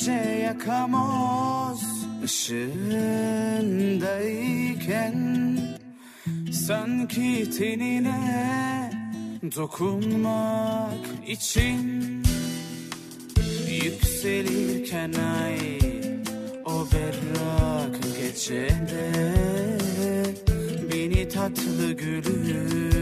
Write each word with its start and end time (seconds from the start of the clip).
gece 0.00 0.20
yakamoz 0.44 1.82
ışığındayken 2.24 2.78
Sanki 6.52 7.50
tenine 7.58 8.90
dokunmak 9.56 11.06
için 11.26 12.00
Yükselirken 13.84 15.12
ay 15.42 15.78
o 16.64 16.86
berrak 16.92 17.98
gecede 18.20 19.34
Beni 20.92 21.28
tatlı 21.28 21.92
gülüşünle 21.92 23.00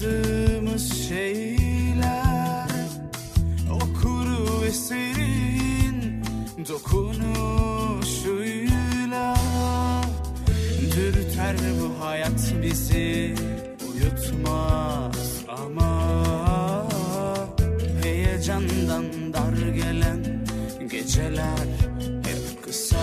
yaşadığımız 0.00 1.08
şeyler 1.08 2.68
O 3.72 3.78
kuru 4.02 4.62
ve 4.62 4.70
serin 4.70 6.24
dokunuşuyla 6.68 9.36
Dürter 10.96 11.56
bu 11.80 12.04
hayat 12.04 12.54
bizi 12.62 13.34
uyutmaz 13.92 15.44
ama 15.48 16.10
Heyecandan 18.02 19.32
dar 19.32 19.68
gelen 19.74 20.46
geceler 20.90 21.68
hep 22.24 22.62
kısa. 22.64 22.96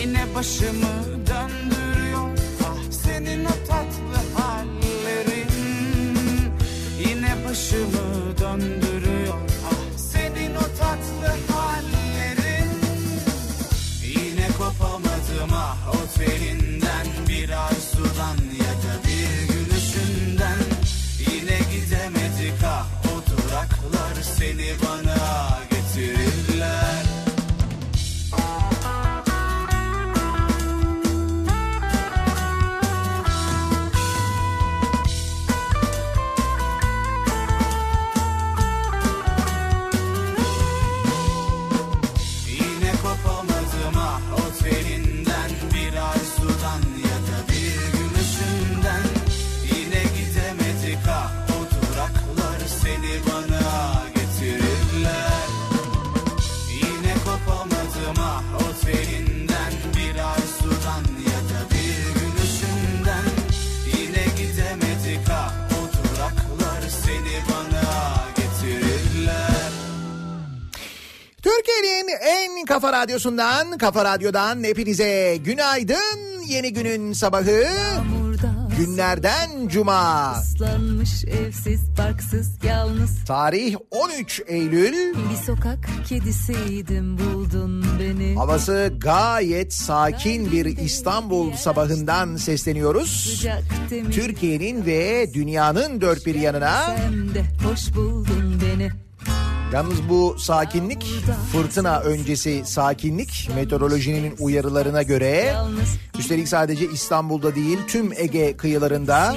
Yine 0.00 0.34
başımı 0.34 1.04
döndürüyor 1.26 1.79
kafa 72.90 73.02
radyosundan, 73.02 73.78
kafa 73.78 74.04
radyodan 74.04 74.64
hepinize 74.64 75.36
günaydın. 75.44 76.40
Yeni 76.48 76.72
günün 76.72 77.12
sabahı 77.12 77.66
günlerden 78.78 79.68
cuma. 79.68 80.32
ıslanmış 80.32 81.24
evsiz 81.24 81.80
barksız 81.98 82.64
yalnız 82.64 83.24
Tarih 83.24 83.76
13 83.90 84.42
Eylül. 84.46 85.14
bir 85.14 85.36
sokak 85.46 85.78
kedisiydim 86.08 87.18
buldun 87.18 87.84
beni 88.00 88.34
Havası 88.34 88.92
gayet 89.00 89.74
sakin 89.74 90.52
bir 90.52 90.66
İstanbul 90.66 91.52
sabahından 91.52 92.36
sesleniyoruz. 92.36 93.44
Türkiye'nin 94.12 94.86
ve 94.86 95.34
dünyanın 95.34 96.00
dört 96.00 96.26
bir 96.26 96.34
yanına. 96.34 96.96
Sen 96.96 97.34
de 97.34 97.42
hoş 97.64 97.94
buldun 97.94 98.60
beni 98.62 98.90
Yalnız 99.72 100.08
bu 100.08 100.36
sakinlik 100.38 101.06
fırtına 101.52 102.00
öncesi 102.00 102.62
sakinlik 102.66 103.50
meteorolojinin 103.54 104.34
uyarılarına 104.38 105.02
göre 105.02 105.54
üstelik 106.18 106.48
sadece 106.48 106.90
İstanbul'da 106.90 107.54
değil 107.54 107.78
tüm 107.88 108.12
Ege 108.12 108.56
kıyılarında 108.56 109.36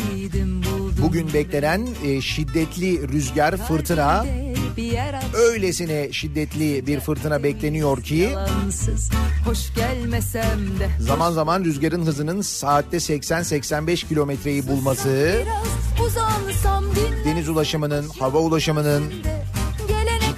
bugün 1.02 1.34
beklenen 1.34 1.88
e, 2.06 2.22
şiddetli 2.22 3.08
rüzgar 3.08 3.58
fırtına 3.58 4.26
öylesine 5.34 6.12
şiddetli 6.12 6.88
bir 6.88 7.00
fırtına 7.00 7.44
bekleniyor 7.44 8.04
ki 8.04 8.30
zaman 11.00 11.32
zaman 11.32 11.64
rüzgarın 11.64 12.06
hızının 12.06 12.42
saatte 12.42 12.98
80-85 12.98 14.08
kilometreyi 14.08 14.68
bulması 14.68 15.44
deniz 17.26 17.50
ulaşımının 17.50 18.10
hava 18.20 18.40
ulaşımının 18.40 19.04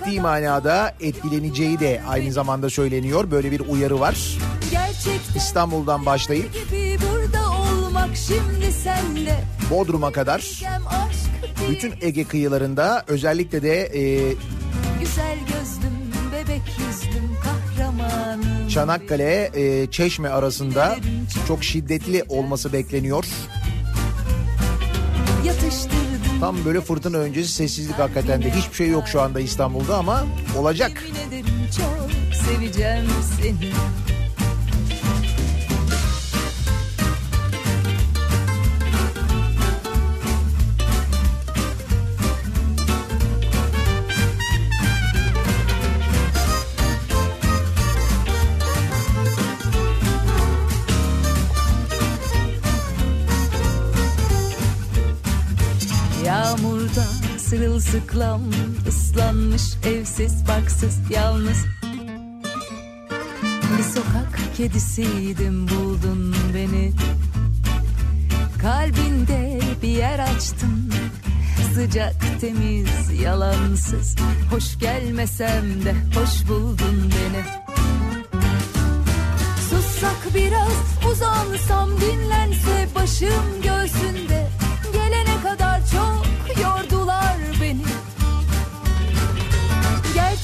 ciddi 0.06 0.22
manada 0.22 0.94
etkileneceği 1.00 1.80
de 1.80 2.02
aynı 2.08 2.32
zamanda 2.32 2.70
söyleniyor. 2.70 3.32
Böyle 3.32 3.52
bir 3.52 3.60
uyarı 3.60 4.00
var. 4.00 4.38
Gerçekten 4.72 5.36
İstanbul'dan 5.36 6.06
başlayıp 6.06 6.50
Bodrum'a 9.72 10.12
kadar 10.12 10.62
bütün 11.70 11.94
Ege 12.02 12.24
kıyılarında 12.24 13.04
özellikle 13.08 13.62
de 13.62 13.82
e, 13.82 14.34
Güzel 15.00 15.38
gözlüm, 15.40 15.94
bebek 16.34 16.62
yüzlüm, 16.80 17.30
kahramanım. 17.44 18.68
Çanakkale, 18.68 19.52
e, 19.54 19.92
Çeşme 19.92 20.30
arasında 20.30 20.96
çok 21.48 21.64
şiddetli 21.64 22.24
olması 22.30 22.74
bekleniyor. 22.74 23.26
Yatıştırdım. 25.46 26.15
Tam 26.40 26.66
böyle 26.66 26.82
fırtına 26.82 27.18
öncesi 27.18 27.54
sessizlik 27.54 28.00
hakikaten 28.00 28.42
de 28.42 28.52
hiçbir 28.52 28.76
şey 28.76 28.90
yok 28.90 29.08
şu 29.08 29.22
anda 29.22 29.40
İstanbul'da 29.40 29.98
ama 29.98 30.24
olacak. 30.58 31.04
Seveceğim 32.46 33.06
seni. 33.42 33.72
Sırılsıklam 57.50 58.42
ıslanmış 58.88 59.64
evsiz 59.84 60.48
barksız 60.48 61.00
yalnız. 61.10 61.66
Bir 63.78 63.84
sokak 63.84 64.40
kedisiydim 64.58 65.68
buldun 65.68 66.36
beni. 66.54 66.92
Kalbinde 68.62 69.60
bir 69.82 69.88
yer 69.88 70.20
açtın 70.20 70.94
Sıcak 71.74 72.16
temiz 72.42 73.22
yalansız. 73.22 74.16
Hoş 74.52 74.80
gelmesem 74.80 75.86
de 75.86 75.96
hoş 76.16 76.50
buldun 76.50 77.12
beni. 77.12 77.44
Sussak 79.70 80.36
biraz 80.36 81.12
uzansam 81.12 81.90
dinlense 82.02 82.88
başım 82.96 83.62
göğsünde 83.64 84.15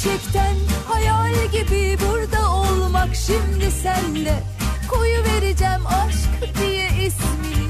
Gerçekten 0.03 0.55
hayal 0.87 1.33
gibi 1.51 1.97
burada 2.01 2.51
olmak 2.51 3.15
şimdi 3.15 3.71
sende 3.71 4.43
Koyu 4.89 5.23
vereceğim 5.23 5.87
aşk 5.87 6.57
diye 6.59 6.87
ismini. 6.87 7.67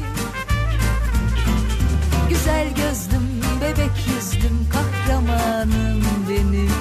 Güzel 2.29 2.67
gözlüm 2.67 3.41
bebek 3.61 3.91
yüzlüm 4.07 4.69
kahramanım 4.69 6.03
benim. 6.29 6.71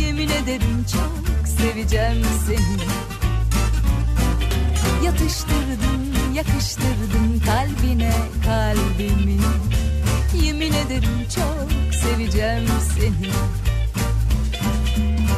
Yemin 0.00 0.28
ederim 0.28 0.86
çok 0.92 1.48
seveceğim 1.48 2.26
seni. 2.46 2.80
Yatıştırdın 5.04 6.34
yakıştırdın 6.34 7.42
kalbine 7.46 8.12
kalbimi. 8.44 9.40
Yemin 10.42 10.72
ederim 10.72 11.26
çok 11.34 11.94
seveceğim 11.94 12.68
seni 12.98 13.30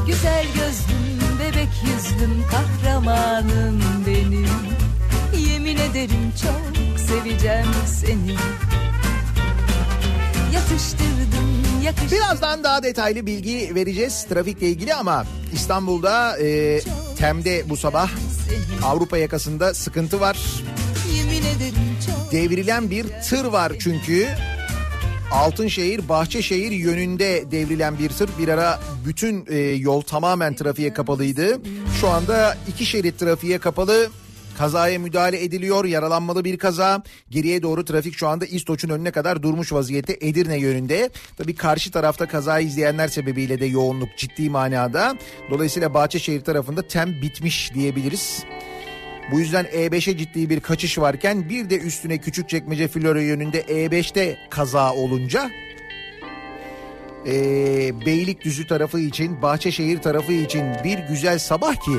Güzel 0.06 0.44
gözlüm 0.54 1.38
bebek 1.40 1.68
yüzlüm 1.82 2.44
kahramanım 2.50 3.82
benim 4.06 4.48
Yemin 5.48 5.76
ederim 5.76 6.32
çok 6.42 6.98
seveceğim 7.00 7.66
seni 7.86 8.36
Yatıştırdım 10.54 11.62
yakıştırdım 11.82 12.18
Birazdan 12.18 12.64
daha 12.64 12.82
detaylı 12.82 13.26
bilgi 13.26 13.74
vereceğiz 13.74 14.24
trafikle 14.24 14.68
ilgili 14.68 14.94
ama 14.94 15.24
İstanbul'da 15.52 16.38
e, 16.38 16.80
Tem'de 17.18 17.70
bu 17.70 17.76
sabah 17.76 18.10
Avrupa 18.84 19.18
yakasında 19.18 19.74
sıkıntı 19.74 20.20
var. 20.20 20.38
Devrilen 22.32 22.90
bir 22.90 23.06
tır 23.28 23.44
var 23.44 23.72
çünkü. 23.78 24.28
Altınşehir 25.32 26.08
Bahçeşehir 26.08 26.70
yönünde 26.70 27.50
devrilen 27.50 27.98
bir 27.98 28.08
tır 28.08 28.30
bir 28.38 28.48
ara 28.48 28.80
bütün 29.06 29.46
e, 29.48 29.56
yol 29.58 30.00
tamamen 30.00 30.54
trafiğe 30.54 30.92
kapalıydı. 30.92 31.60
Şu 32.00 32.08
anda 32.08 32.56
iki 32.68 32.86
şerit 32.86 33.18
trafiğe 33.18 33.58
kapalı. 33.58 34.10
Kazaya 34.58 34.98
müdahale 34.98 35.44
ediliyor. 35.44 35.84
Yaralanmalı 35.84 36.44
bir 36.44 36.58
kaza. 36.58 37.02
Geriye 37.30 37.62
doğru 37.62 37.84
trafik 37.84 38.14
şu 38.14 38.28
anda 38.28 38.46
İstoç'un 38.46 38.88
önüne 38.88 39.10
kadar 39.10 39.42
durmuş 39.42 39.72
vaziyette 39.72 40.18
Edirne 40.20 40.58
yönünde. 40.58 41.10
Tabii 41.38 41.54
karşı 41.54 41.90
tarafta 41.90 42.28
kazayı 42.28 42.66
izleyenler 42.66 43.08
sebebiyle 43.08 43.60
de 43.60 43.66
yoğunluk 43.66 44.08
ciddi 44.18 44.50
manada. 44.50 45.16
Dolayısıyla 45.50 45.94
Bahçeşehir 45.94 46.40
tarafında 46.40 46.82
tem 46.82 47.22
bitmiş 47.22 47.74
diyebiliriz. 47.74 48.44
Bu 49.30 49.40
yüzden 49.40 49.64
E5'e 49.64 50.16
ciddi 50.16 50.50
bir 50.50 50.60
kaçış 50.60 50.98
varken 50.98 51.48
bir 51.48 51.70
de 51.70 51.78
üstüne 51.78 52.18
Küçükçekmece 52.18 52.88
Flora 52.88 53.22
yönünde 53.22 53.60
E5'te 53.60 54.38
kaza 54.50 54.94
olunca 54.94 55.50
e, 57.26 57.34
Beylikdüzü 58.06 58.66
tarafı 58.66 59.00
için 59.00 59.42
Bahçeşehir 59.42 59.98
tarafı 59.98 60.32
için 60.32 60.64
bir 60.84 60.98
güzel 60.98 61.38
sabah 61.38 61.74
ki 61.74 61.92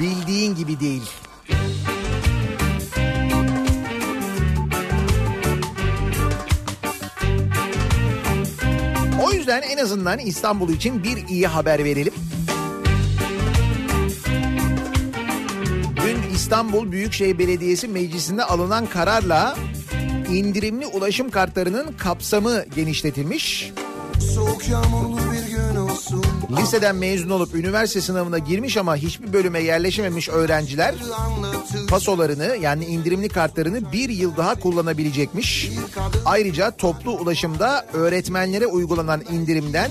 bildiğin 0.00 0.54
gibi 0.54 0.80
değil. 0.80 1.02
O 9.22 9.32
yüzden 9.32 9.62
en 9.62 9.78
azından 9.78 10.18
İstanbul 10.18 10.68
için 10.68 11.04
bir 11.04 11.28
iyi 11.28 11.46
haber 11.46 11.84
verelim. 11.84 12.27
İstanbul 16.48 16.92
Büyükşehir 16.92 17.38
Belediyesi 17.38 17.88
Meclisi'nde 17.88 18.44
alınan 18.44 18.86
kararla 18.86 19.56
indirimli 20.32 20.86
ulaşım 20.86 21.30
kartlarının 21.30 21.92
kapsamı 21.92 22.64
genişletilmiş. 22.74 23.72
Soğuk 24.34 24.68
yağmurlu 24.68 25.18
bir 25.32 25.56
gün 25.56 25.76
olsun 25.76 26.24
Liseden 26.56 26.96
mezun 26.96 27.30
olup 27.30 27.54
üniversite 27.54 28.00
sınavına 28.00 28.38
girmiş 28.38 28.76
ama 28.76 28.96
hiçbir 28.96 29.32
bölüme 29.32 29.60
yerleşememiş 29.60 30.28
öğrenciler 30.28 30.94
pasolarını 31.88 32.56
yani 32.60 32.84
indirimli 32.84 33.28
kartlarını 33.28 33.92
bir 33.92 34.08
yıl 34.08 34.36
daha 34.36 34.54
kullanabilecekmiş. 34.54 35.70
Ayrıca 36.24 36.70
toplu 36.70 37.12
ulaşımda 37.12 37.86
öğretmenlere 37.92 38.66
uygulanan 38.66 39.22
indirimden 39.32 39.90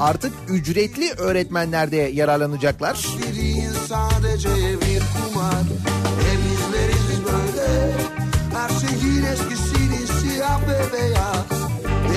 artık 0.00 0.32
ücretli 0.48 1.12
öğretmenler 1.12 1.90
de 1.90 1.96
yararlanacaklar. 1.96 3.06
Sadece 3.88 4.48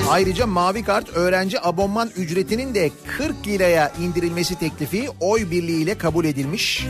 Ayrıca 0.10 0.48
mavi 0.48 0.84
kart 0.84 1.10
öğrenci 1.10 1.62
abonman 1.62 2.10
ücretinin 2.16 2.76
de 2.76 2.92
40 3.18 3.48
liraya 3.48 3.92
indirilmesi 4.02 4.60
teklifi 4.60 5.10
oy 5.20 5.52
birliğiyle 5.52 5.98
kabul 5.98 6.26
edilmiş. 6.26 6.88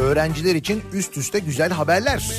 Öğrenciler 0.00 0.54
için 0.54 0.82
üst 0.92 1.16
üste 1.16 1.38
güzel 1.38 1.70
haberler. 1.72 2.32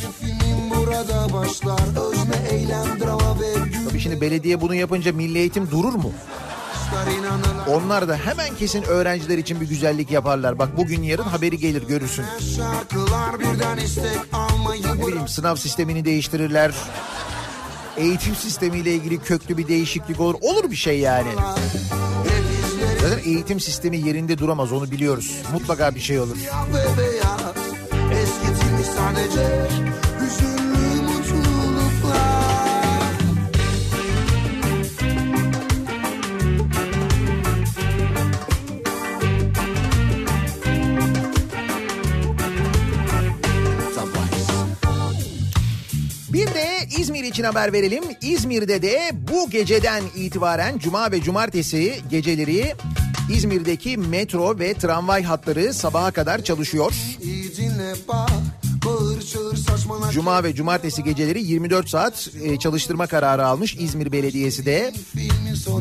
Tabii 3.89 3.99
şimdi 3.99 4.21
belediye 4.21 4.61
bunu 4.61 4.75
yapınca 4.75 5.13
milli 5.13 5.37
eğitim 5.37 5.71
durur 5.71 5.93
mu? 5.93 6.11
Onlar 7.69 8.07
da 8.07 8.15
hemen 8.17 8.55
kesin 8.55 8.83
öğrenciler 8.83 9.37
için 9.37 9.61
bir 9.61 9.69
güzellik 9.69 10.11
yaparlar. 10.11 10.59
Bak 10.59 10.77
bugün 10.77 11.03
yarın 11.03 11.23
haberi 11.23 11.57
gelir 11.57 11.87
görürsün. 11.87 12.25
Ne 14.95 15.07
bileyim 15.07 15.27
sınav 15.27 15.55
sistemini 15.55 16.05
değiştirirler. 16.05 16.71
Eğitim 17.97 18.35
sistemiyle 18.35 18.93
ilgili 18.93 19.17
köklü 19.17 19.57
bir 19.57 19.67
değişiklik 19.67 20.19
olur. 20.19 20.35
Olur 20.41 20.71
bir 20.71 20.75
şey 20.75 20.99
yani. 20.99 21.29
Zaten 23.01 23.19
eğitim 23.25 23.59
sistemi 23.59 23.97
yerinde 23.97 24.37
duramaz 24.37 24.71
onu 24.71 24.91
biliyoruz. 24.91 25.41
Mutlaka 25.53 25.95
bir 25.95 25.99
şey 25.99 26.19
olur. 26.19 26.37
Eskitilmiş 28.11 28.87
sadece 28.87 29.67
için 47.27 47.43
haber 47.43 47.73
verelim. 47.73 48.03
İzmir'de 48.21 48.81
de 48.81 49.11
bu 49.13 49.49
geceden 49.49 50.03
itibaren 50.15 50.77
cuma 50.77 51.11
ve 51.11 51.21
cumartesi 51.21 51.95
geceleri 52.09 52.73
İzmir'deki 53.33 53.97
metro 53.97 54.59
ve 54.59 54.73
tramvay 54.73 55.23
hatları 55.23 55.73
sabaha 55.73 56.11
kadar 56.11 56.43
çalışıyor. 56.43 56.93
İyi 57.21 57.57
dinle 57.57 57.93
bak 58.07 58.29
Bağır 58.85 59.21
çağır 59.21 59.55
saçmalak 59.55 60.11
Cuma 60.11 60.43
ve 60.43 60.55
cumartesi 60.55 61.03
geceleri 61.03 61.43
24 61.43 61.89
saat 61.89 62.29
e, 62.43 62.59
çalıştırma 62.59 63.07
kararı 63.07 63.45
almış 63.45 63.75
İzmir 63.75 64.11
Belediyesi 64.11 64.65
de. 64.65 64.93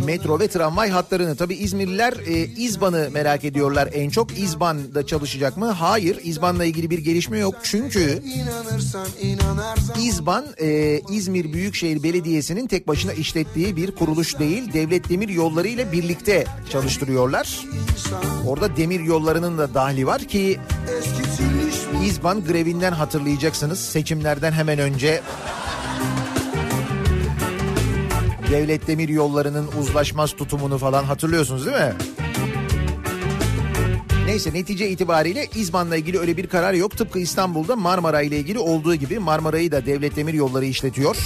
Metro 0.05 0.41
ve 0.41 0.49
tramvay 0.49 0.91
hatlarını. 0.91 1.37
Tabii 1.37 1.55
İzmirliler 1.55 2.13
e, 2.13 2.45
İzban'ı 2.45 3.09
merak 3.13 3.45
ediyorlar 3.45 3.89
en 3.93 4.11
çok. 4.11 4.39
İzban'da 4.39 5.07
çalışacak 5.07 5.57
mı? 5.57 5.67
Hayır. 5.67 6.21
İzban'la 6.23 6.65
ilgili 6.65 6.91
bir 6.91 6.99
gelişme 6.99 7.39
yok. 7.39 7.55
Çünkü 7.63 8.23
İzban 9.99 10.47
e, 10.61 11.01
İzmir 11.11 11.53
Büyükşehir 11.53 12.03
Belediyesi'nin 12.03 12.67
tek 12.67 12.89
başına 12.89 13.13
işlettiği 13.13 13.77
bir 13.77 13.91
kuruluş 13.91 14.39
değil. 14.39 14.73
Devlet 14.73 15.09
Demir 15.09 15.29
Yolları 15.29 15.69
ile 15.69 15.93
birlikte 15.93 16.45
çalıştırıyorlar. 16.71 17.61
Orada 18.47 18.77
demir 18.77 19.01
yollarının 19.01 19.59
da 19.59 19.75
dahli 19.75 20.07
var 20.07 20.25
ki 20.25 20.59
mi? 21.56 21.56
İzban 22.05 22.45
grevinden 22.45 22.93
hatırlayacaksınız 22.93 23.79
seçimlerden 23.79 24.53
hemen 24.53 24.79
önce. 24.79 25.23
Devlet 28.51 28.87
Demir 28.87 29.09
Yolları'nın 29.09 29.69
uzlaşmaz 29.81 30.33
tutumunu 30.33 30.79
falan 30.79 31.05
hatırlıyorsunuz 31.05 31.67
değil 31.67 31.77
mi? 31.77 31.93
Neyse 34.27 34.55
netice 34.55 34.91
itibariyle 34.91 35.47
İzban'la 35.55 35.97
ilgili 35.97 36.19
öyle 36.19 36.37
bir 36.37 36.47
karar 36.47 36.75
yok. 36.75 36.99
Tıpkı 36.99 37.19
İstanbul'da 37.19 37.77
Marmara 37.77 38.23
ile 38.23 38.39
ilgili 38.39 38.59
olduğu 38.59 38.95
gibi 38.95 39.19
Marmara'yı 39.19 39.73
da 39.73 39.87
Devlet 39.87 40.17
Demir 40.17 40.35
Yolları 40.35 40.65
işletiyor. 40.65 41.17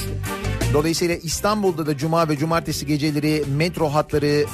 Dolayısıyla 0.72 1.16
İstanbul'da 1.16 1.86
da 1.86 1.96
cuma 1.96 2.28
ve 2.28 2.36
cumartesi 2.36 2.86
geceleri 2.86 3.44
metro 3.56 3.88
hatları 3.88 4.44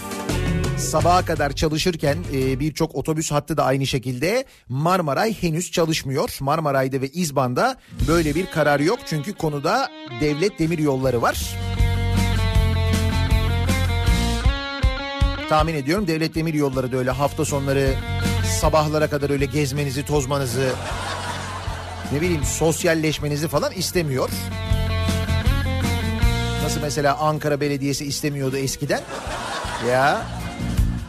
sabaha 0.79 1.25
kadar 1.25 1.53
çalışırken 1.53 2.19
e, 2.33 2.61
birçok 2.61 2.95
otobüs 2.95 3.33
hattı 3.33 3.57
da 3.57 3.65
aynı 3.65 3.87
şekilde 3.87 4.45
Marmaray 4.69 5.43
henüz 5.43 5.71
çalışmıyor. 5.71 6.37
Marmaray'da 6.41 7.01
ve 7.01 7.09
İzban'da 7.09 7.77
böyle 8.09 8.35
bir 8.35 8.47
karar 8.47 8.81
yok 8.81 8.99
çünkü 9.07 9.33
konuda 9.33 9.91
devlet 10.21 10.59
demir 10.59 10.79
yolları 10.79 11.23
var. 11.23 11.57
Tahmin 15.49 15.75
ediyorum 15.75 16.07
devlet 16.07 16.35
demir 16.35 16.55
yolları 16.55 16.93
da 16.93 16.97
öyle 16.97 17.11
hafta 17.11 17.45
sonları 17.45 17.95
sabahlara 18.61 19.11
kadar 19.11 19.31
öyle 19.31 19.45
gezmenizi, 19.45 20.05
tozmanızı, 20.05 20.73
ne 22.13 22.21
bileyim 22.21 22.45
sosyalleşmenizi 22.45 23.49
falan 23.49 23.73
istemiyor. 23.73 24.31
Nasıl 26.63 26.81
mesela 26.81 27.19
Ankara 27.19 27.61
Belediyesi 27.61 28.05
istemiyordu 28.05 28.57
eskiden. 28.57 29.01
Ya 29.91 30.27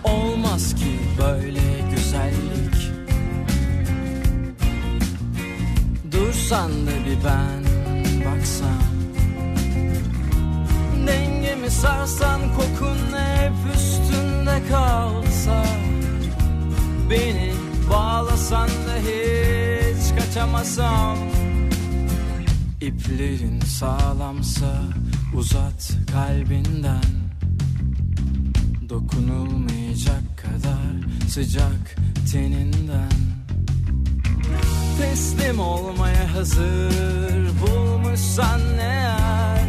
Olmaz 0.04 0.76
ki 0.76 1.00
böyle 1.18 1.62
güzellik. 1.96 2.92
Dursan 6.12 6.72
da 6.72 6.92
bir 7.06 7.26
ben 7.26 7.64
baksan. 8.26 8.82
Dengemi 11.08 11.72
sarsan 11.72 12.42
kokun 12.56 13.18
hep 13.18 13.76
üstünde 13.76 14.62
kalsa. 14.70 15.64
Beni 17.10 17.52
bağlasan 17.92 18.70
da 18.70 18.96
hiç 18.98 20.20
kaçamasam. 20.20 21.18
İplerin 22.82 23.60
sağlamsa 23.62 24.74
uzat 25.34 25.92
kalbinden 26.12 27.27
Dokunulmayacak 28.90 30.24
kadar 30.38 31.28
sıcak 31.30 31.96
teninden. 32.32 33.12
Teslim 35.02 35.60
olmaya 35.60 36.36
hazır 36.36 37.50
bulmuşsan 37.62 38.62
eğer. 38.80 39.68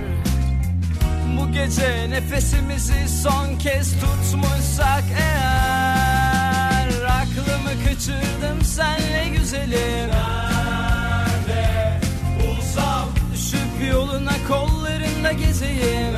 Bu 1.37 1.52
gece 1.52 2.10
nefesimizi 2.10 3.08
son 3.22 3.58
kez 3.58 3.92
tutmuşsak 4.00 5.04
eğer. 5.20 6.88
Aklımı 7.02 7.84
kaçırdım 7.84 8.64
senle 8.64 9.28
güzelim. 9.37 10.10
Nerede 10.10 12.00
bulsam? 12.40 13.08
Düşüp 13.32 13.90
yoluna 13.92 14.34
kollarında 14.48 15.32
gezeyim 15.32 16.14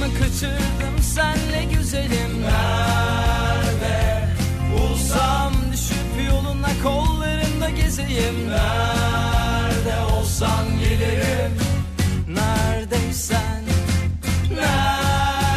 Aklımı 0.00 0.18
kaçırdım 0.18 1.02
senle 1.14 1.64
güzelim 1.74 2.42
Nerede 2.42 4.28
bulsam 4.72 5.52
düşüp 5.72 6.30
yoluna 6.30 6.68
kollarında 6.82 7.70
gezeyim 7.70 8.48
Nerede 8.48 9.96
olsan 10.12 10.78
gelirim 10.80 11.52
Neredeysen 12.28 13.64
Neredeysen 14.54 15.48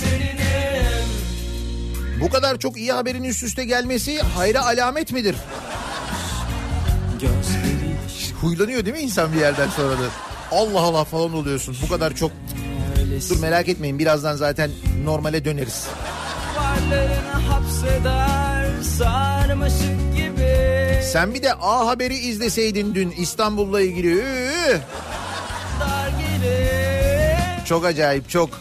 seninim 0.00 1.08
bu 2.20 2.30
kadar 2.30 2.58
çok 2.58 2.76
iyi 2.76 2.92
haberin 2.92 3.24
üst 3.24 3.42
üste 3.42 3.64
gelmesi 3.64 4.20
hayra 4.20 4.66
alamet 4.66 5.12
midir? 5.12 5.36
Gözleri 7.20 7.96
Huylanıyor 8.40 8.84
değil 8.84 8.96
mi 8.96 9.02
insan 9.02 9.32
bir 9.32 9.38
yerden 9.38 9.68
sonra 9.68 9.92
da? 9.92 10.04
Allah 10.52 10.80
Allah 10.80 11.04
falan 11.04 11.34
oluyorsun. 11.34 11.76
Bu 11.82 11.88
kadar 11.88 12.14
çok 12.14 12.32
dur 13.30 13.40
merak 13.40 13.68
etmeyin 13.68 13.98
birazdan 13.98 14.36
zaten 14.36 14.70
normale 15.04 15.44
döneriz. 15.44 15.86
Hapseder 17.48 18.42
Sen 21.02 21.34
bir 21.34 21.42
de 21.42 21.54
A 21.54 21.86
Haber'i 21.86 22.14
izleseydin 22.14 22.94
dün 22.94 23.10
İstanbul'la 23.10 23.80
ilgili. 23.80 24.24
Çok 27.64 27.84
acayip 27.84 28.30
çok. 28.30 28.60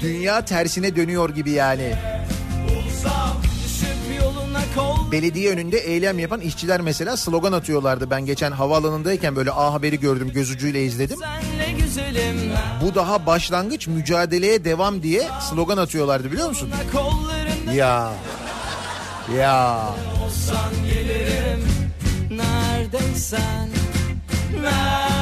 Dünya 0.00 0.44
tersine 0.44 0.96
dönüyor 0.96 1.30
gibi 1.30 1.50
yani. 1.50 1.94
Belediye 5.12 5.50
önünde 5.50 5.78
eylem 5.78 6.18
yapan 6.18 6.40
işçiler 6.40 6.80
mesela 6.80 7.16
slogan 7.16 7.52
atıyorlardı. 7.52 8.10
Ben 8.10 8.26
geçen 8.26 8.52
havaalanındayken 8.52 9.36
böyle 9.36 9.50
A 9.50 9.72
Haber'i 9.72 10.00
gördüm 10.00 10.30
göz 10.34 10.50
ucuyla 10.50 10.80
izledim. 10.80 11.18
güzelim 11.20 11.53
Bu 12.84 12.94
daha 12.94 13.26
başlangıç 13.26 13.86
mücadeleye 13.86 14.64
devam 14.64 15.02
diye 15.02 15.28
slogan 15.50 15.76
atıyorlardı 15.76 16.32
biliyor 16.32 16.48
musun? 16.48 16.70
Ya. 17.74 18.12
Ya. 19.36 19.88
olsan 20.24 20.72
gelirim 20.86 21.68
Neredeysen 22.30 23.68
Neredeysen 24.62 25.13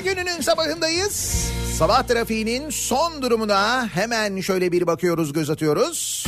gününün 0.00 0.40
sabahındayız. 0.40 1.46
Sabah 1.74 2.02
trafiğinin 2.02 2.70
son 2.70 3.22
durumuna 3.22 3.88
hemen 3.88 4.40
şöyle 4.40 4.72
bir 4.72 4.86
bakıyoruz, 4.86 5.32
göz 5.32 5.50
atıyoruz. 5.50 6.26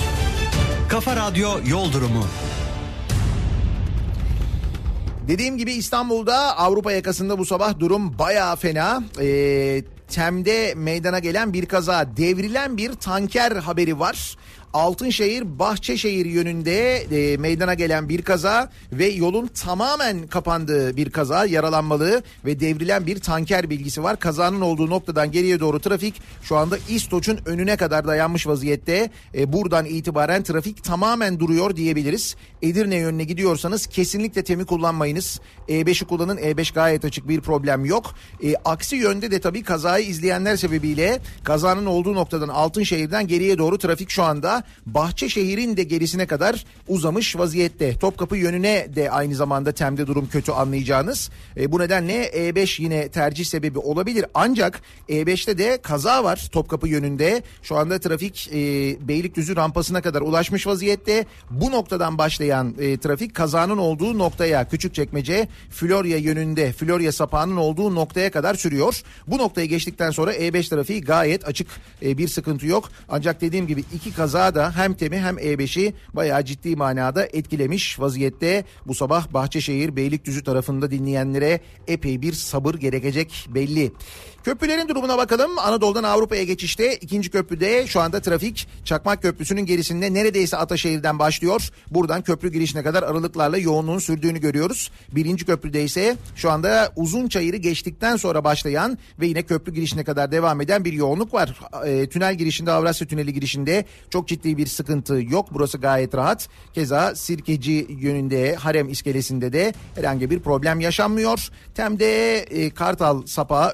Kafa 0.88 1.16
Radyo 1.16 1.50
Yol 1.66 1.92
Durumu. 1.92 2.24
Dediğim 5.28 5.58
gibi 5.58 5.72
İstanbul'da 5.72 6.58
Avrupa 6.58 6.92
yakasında 6.92 7.38
bu 7.38 7.46
sabah 7.46 7.78
durum 7.78 8.18
bayağı 8.18 8.56
fena. 8.56 9.02
Ee, 9.20 9.82
Tem'de 10.08 10.74
meydana 10.76 11.18
gelen 11.18 11.52
bir 11.52 11.66
kaza, 11.66 12.16
devrilen 12.16 12.76
bir 12.76 12.92
tanker 12.92 13.52
haberi 13.52 13.98
var. 13.98 14.36
Altınşehir 14.72 15.58
Bahçeşehir 15.58 16.26
yönünde 16.26 16.96
e, 16.96 17.36
meydana 17.36 17.74
gelen 17.74 18.08
bir 18.08 18.22
kaza 18.22 18.70
ve 18.92 19.06
yolun 19.06 19.46
tamamen 19.46 20.26
kapandığı 20.26 20.96
bir 20.96 21.10
kaza 21.10 21.46
yaralanmalı 21.46 22.22
ve 22.44 22.60
devrilen 22.60 23.06
bir 23.06 23.20
tanker 23.20 23.70
bilgisi 23.70 24.02
var. 24.02 24.18
Kazanın 24.18 24.60
olduğu 24.60 24.90
noktadan 24.90 25.32
geriye 25.32 25.60
doğru 25.60 25.80
trafik 25.80 26.22
şu 26.42 26.56
anda 26.56 26.78
İstoç'un 26.88 27.38
önüne 27.46 27.76
kadar 27.76 28.06
dayanmış 28.06 28.46
vaziyette. 28.46 29.10
E, 29.34 29.52
buradan 29.52 29.86
itibaren 29.86 30.42
trafik 30.42 30.84
tamamen 30.84 31.40
duruyor 31.40 31.76
diyebiliriz. 31.76 32.36
Edirne 32.62 32.96
yönüne 32.96 33.24
gidiyorsanız 33.24 33.86
kesinlikle 33.86 34.44
temi 34.44 34.64
kullanmayınız. 34.64 35.40
E5'i 35.68 36.06
kullanın 36.06 36.36
E5 36.36 36.74
gayet 36.74 37.04
açık 37.04 37.28
bir 37.28 37.40
problem 37.40 37.84
yok. 37.84 38.14
E, 38.44 38.54
aksi 38.64 38.96
yönde 38.96 39.30
de 39.30 39.40
tabii 39.40 39.62
kazayı 39.62 40.06
izleyenler 40.06 40.56
sebebiyle 40.56 41.20
kazanın 41.44 41.86
olduğu 41.86 42.14
noktadan 42.14 42.48
Altınşehir'den 42.48 43.26
geriye 43.26 43.58
doğru 43.58 43.78
trafik 43.78 44.10
şu 44.10 44.22
anda 44.22 44.61
Bahçeşehir'in 44.86 45.76
de 45.76 45.82
gerisine 45.82 46.26
kadar 46.26 46.64
uzamış 46.88 47.36
vaziyette. 47.36 47.98
Topkapı 47.98 48.36
yönüne 48.36 48.86
de 48.96 49.10
aynı 49.10 49.34
zamanda 49.34 49.72
temde 49.72 50.06
durum 50.06 50.28
kötü 50.28 50.52
anlayacağınız. 50.52 51.30
E, 51.56 51.72
bu 51.72 51.78
nedenle 51.78 52.26
E5 52.26 52.82
yine 52.82 53.08
tercih 53.08 53.44
sebebi 53.44 53.78
olabilir. 53.78 54.26
Ancak 54.34 54.82
E5'te 55.08 55.58
de 55.58 55.78
kaza 55.82 56.24
var 56.24 56.48
Topkapı 56.52 56.88
yönünde. 56.88 57.42
Şu 57.62 57.76
anda 57.76 57.98
trafik 57.98 58.48
e, 58.52 58.58
Beylikdüzü 59.08 59.56
rampasına 59.56 60.02
kadar 60.02 60.20
ulaşmış 60.20 60.66
vaziyette. 60.66 61.26
Bu 61.50 61.70
noktadan 61.70 62.18
başlayan 62.18 62.74
e, 62.78 62.98
trafik 62.98 63.34
kazanın 63.34 63.78
olduğu 63.78 64.18
noktaya 64.18 64.68
Küçükçekmece 64.68 65.48
Florya 65.70 66.16
yönünde 66.16 66.72
Florya 66.72 67.12
sapağının 67.12 67.56
olduğu 67.56 67.94
noktaya 67.94 68.30
kadar 68.30 68.54
sürüyor. 68.54 69.02
Bu 69.26 69.38
noktayı 69.38 69.68
geçtikten 69.68 70.10
sonra 70.10 70.34
E5 70.34 70.68
trafiği 70.68 71.00
gayet 71.00 71.48
açık 71.48 71.68
e, 72.02 72.18
bir 72.18 72.28
sıkıntı 72.28 72.66
yok. 72.66 72.90
Ancak 73.08 73.40
dediğim 73.40 73.66
gibi 73.66 73.84
iki 73.94 74.14
kaza 74.14 74.51
da 74.54 74.76
hem 74.76 74.94
TEM'i 74.94 75.18
hem 75.18 75.36
E5'i 75.36 75.94
bayağı 76.14 76.44
ciddi 76.44 76.76
manada 76.76 77.26
etkilemiş 77.32 78.00
vaziyette. 78.00 78.64
Bu 78.86 78.94
sabah 78.94 79.32
Bahçeşehir 79.32 79.96
Beylikdüzü 79.96 80.44
tarafında 80.44 80.90
dinleyenlere 80.90 81.60
epey 81.86 82.22
bir 82.22 82.32
sabır 82.32 82.74
gerekecek 82.74 83.48
belli. 83.54 83.92
Köprülerin 84.44 84.88
durumuna 84.88 85.18
bakalım. 85.18 85.58
Anadolu'dan 85.58 86.02
Avrupa'ya 86.02 86.44
geçişte 86.44 86.96
ikinci 86.96 87.30
köprüde 87.30 87.86
şu 87.86 88.00
anda 88.00 88.20
trafik 88.20 88.68
Çakmak 88.84 89.22
Köprüsü'nün 89.22 89.66
gerisinde 89.66 90.14
neredeyse 90.14 90.56
Ataşehir'den 90.56 91.18
başlıyor. 91.18 91.68
Buradan 91.90 92.22
köprü 92.22 92.52
girişine 92.52 92.82
kadar 92.82 93.02
aralıklarla 93.02 93.58
yoğunluğun 93.58 93.98
sürdüğünü 93.98 94.40
görüyoruz. 94.40 94.90
Birinci 95.12 95.46
köprüde 95.46 95.84
ise 95.84 96.16
şu 96.36 96.50
anda 96.50 96.92
uzun 96.96 97.28
çayırı 97.28 97.56
geçtikten 97.56 98.16
sonra 98.16 98.44
başlayan 98.44 98.98
ve 99.20 99.26
yine 99.26 99.42
köprü 99.42 99.74
girişine 99.74 100.04
kadar 100.04 100.32
devam 100.32 100.60
eden 100.60 100.84
bir 100.84 100.92
yoğunluk 100.92 101.34
var. 101.34 101.60
E, 101.84 102.08
tünel 102.08 102.34
girişinde 102.34 102.72
Avrasya 102.72 103.06
Tüneli 103.06 103.34
girişinde 103.34 103.84
çok 104.10 104.28
ciddi 104.28 104.56
bir 104.56 104.66
sıkıntı 104.66 105.22
yok. 105.30 105.48
Burası 105.50 105.78
gayet 105.78 106.14
rahat. 106.14 106.48
Keza 106.74 107.14
Sirkeci 107.14 107.86
yönünde 108.00 108.54
Harem 108.54 108.88
iskelesinde 108.88 109.52
de 109.52 109.74
herhangi 109.94 110.30
bir 110.30 110.40
problem 110.40 110.80
yaşanmıyor. 110.80 111.48
Tem'de 111.74 112.38
e, 112.38 112.70
Kartal 112.70 113.26
Sapağı 113.26 113.72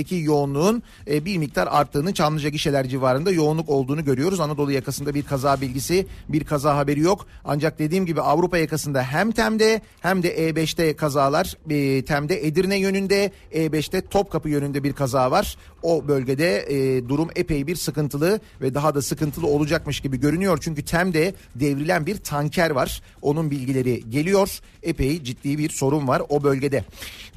öncesindeki 0.00 0.24
yoğunluğun 0.24 0.82
e, 1.10 1.24
bir 1.24 1.38
miktar 1.38 1.68
arttığını 1.70 2.14
Çamlıca 2.14 2.48
gişeler 2.48 2.88
civarında 2.88 3.30
yoğunluk 3.30 3.68
olduğunu 3.68 4.04
görüyoruz. 4.04 4.40
Anadolu 4.40 4.72
yakasında 4.72 5.14
bir 5.14 5.22
kaza 5.22 5.60
bilgisi, 5.60 6.06
bir 6.28 6.44
kaza 6.44 6.76
haberi 6.76 7.00
yok. 7.00 7.26
Ancak 7.44 7.78
dediğim 7.78 8.06
gibi 8.06 8.20
Avrupa 8.20 8.58
yakasında 8.58 9.02
hem 9.02 9.32
Tem'de 9.32 9.80
hem 10.00 10.22
de 10.22 10.50
E5'te 10.50 10.96
kazalar. 10.96 11.56
E, 11.70 12.04
Tem'de 12.04 12.46
Edirne 12.46 12.78
yönünde, 12.78 13.32
E5'te 13.52 14.00
Topkapı 14.00 14.48
yönünde 14.48 14.82
bir 14.82 14.92
kaza 14.92 15.30
var. 15.30 15.56
O 15.82 16.08
bölgede 16.08 16.66
e, 16.68 17.08
durum 17.08 17.28
epey 17.36 17.66
bir 17.66 17.76
sıkıntılı 17.76 18.40
ve 18.60 18.74
daha 18.74 18.94
da 18.94 19.02
sıkıntılı 19.02 19.46
olacakmış 19.46 20.00
gibi 20.00 20.20
görünüyor. 20.20 20.58
Çünkü 20.60 20.82
Tem'de 20.82 21.34
devrilen 21.54 22.06
bir 22.06 22.16
tanker 22.16 22.70
var. 22.70 23.02
Onun 23.22 23.50
bilgileri 23.50 24.10
geliyor. 24.10 24.60
Epey 24.82 25.22
ciddi 25.22 25.58
bir 25.58 25.70
sorun 25.70 26.08
var 26.08 26.22
o 26.28 26.42
bölgede. 26.42 26.84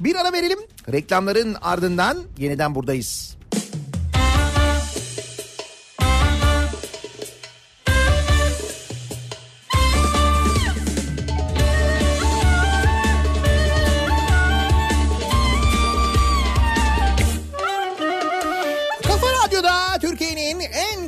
Bir 0.00 0.16
ara 0.16 0.32
verelim. 0.32 0.58
Reklamların 0.92 1.56
ardından 1.62 2.18
yeniden 2.54 2.74
buradayız. 2.74 3.36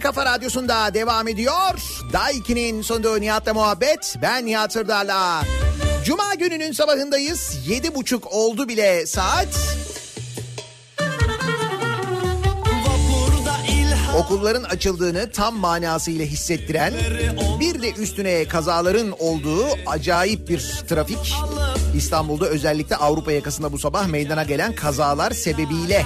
Kafa 0.02 0.24
radyosunda 0.24 0.94
devam 0.94 1.28
ediyor. 1.28 1.80
Daiki'nin 2.12 2.82
sonunda 2.82 3.18
Nihat'la 3.18 3.54
muhabbet. 3.54 4.16
Ben 4.22 4.46
Nihat 4.46 4.72
Sırdar'la. 4.72 5.42
Cuma 6.04 6.34
gününün 6.34 6.72
sabahındayız. 6.72 7.58
Yedi 7.68 7.94
buçuk 7.94 8.32
oldu 8.32 8.68
bile 8.68 9.06
saat. 9.06 9.48
Okulların 14.16 14.62
açıldığını 14.62 15.30
tam 15.30 15.56
manasıyla 15.56 16.24
hissettiren 16.24 16.94
bir 17.60 17.82
de 17.82 17.92
üstüne 17.92 18.44
kazaların 18.48 19.14
olduğu 19.18 19.64
acayip 19.86 20.48
bir 20.48 20.58
trafik. 20.88 21.34
İstanbul'da 21.96 22.46
özellikle 22.46 22.96
Avrupa 22.96 23.32
yakasında 23.32 23.72
bu 23.72 23.78
sabah 23.78 24.06
meydana 24.06 24.42
gelen 24.42 24.74
kazalar 24.74 25.30
sebebiyle. 25.30 26.04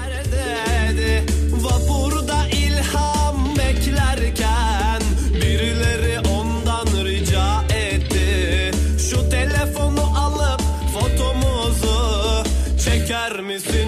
misin 13.50 13.79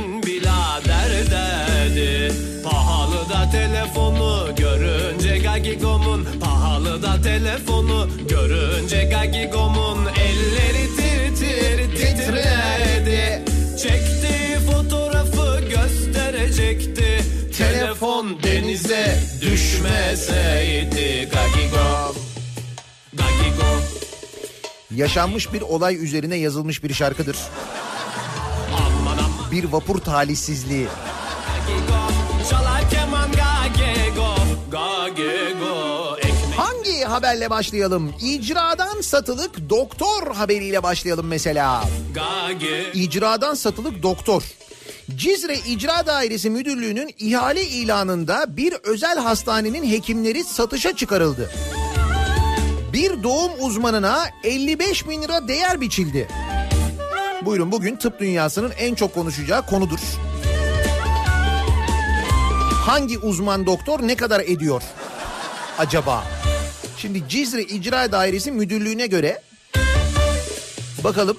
düşmeseydi 21.02 21.30
Gagigo. 21.30 22.14
Gagigo. 23.12 23.64
Yaşanmış 24.94 25.52
bir 25.52 25.62
olay 25.62 26.04
üzerine 26.04 26.36
yazılmış 26.36 26.84
bir 26.84 26.94
şarkıdır. 26.94 27.36
Bir 29.50 29.64
vapur 29.64 29.98
talihsizliği. 29.98 30.86
Hangi 36.56 37.04
haberle 37.04 37.50
başlayalım? 37.50 38.14
İcradan 38.22 39.00
satılık 39.00 39.70
doktor 39.70 40.34
haberiyle 40.34 40.82
başlayalım 40.82 41.26
mesela. 41.26 41.84
İcradan 42.94 43.54
satılık 43.54 44.02
doktor. 44.02 44.42
Cizre 45.16 45.58
İcra 45.58 46.06
Dairesi 46.06 46.50
Müdürlüğü'nün 46.50 47.14
ihale 47.18 47.64
ilanında 47.64 48.56
bir 48.56 48.72
özel 48.72 49.18
hastanenin 49.18 49.90
hekimleri 49.90 50.44
satışa 50.44 50.96
çıkarıldı. 50.96 51.50
Bir 52.92 53.22
doğum 53.22 53.52
uzmanına 53.58 54.24
55 54.44 55.08
bin 55.08 55.22
lira 55.22 55.48
değer 55.48 55.80
biçildi. 55.80 56.28
Buyurun 57.44 57.72
bugün 57.72 57.96
tıp 57.96 58.20
dünyasının 58.20 58.72
en 58.78 58.94
çok 58.94 59.14
konuşacağı 59.14 59.66
konudur. 59.66 59.98
Hangi 62.86 63.18
uzman 63.18 63.66
doktor 63.66 64.06
ne 64.08 64.16
kadar 64.16 64.40
ediyor 64.40 64.82
acaba? 65.78 66.24
Şimdi 66.98 67.28
Cizre 67.28 67.62
İcra 67.62 68.12
Dairesi 68.12 68.52
Müdürlüğü'ne 68.52 69.06
göre 69.06 69.42
bakalım 71.04 71.36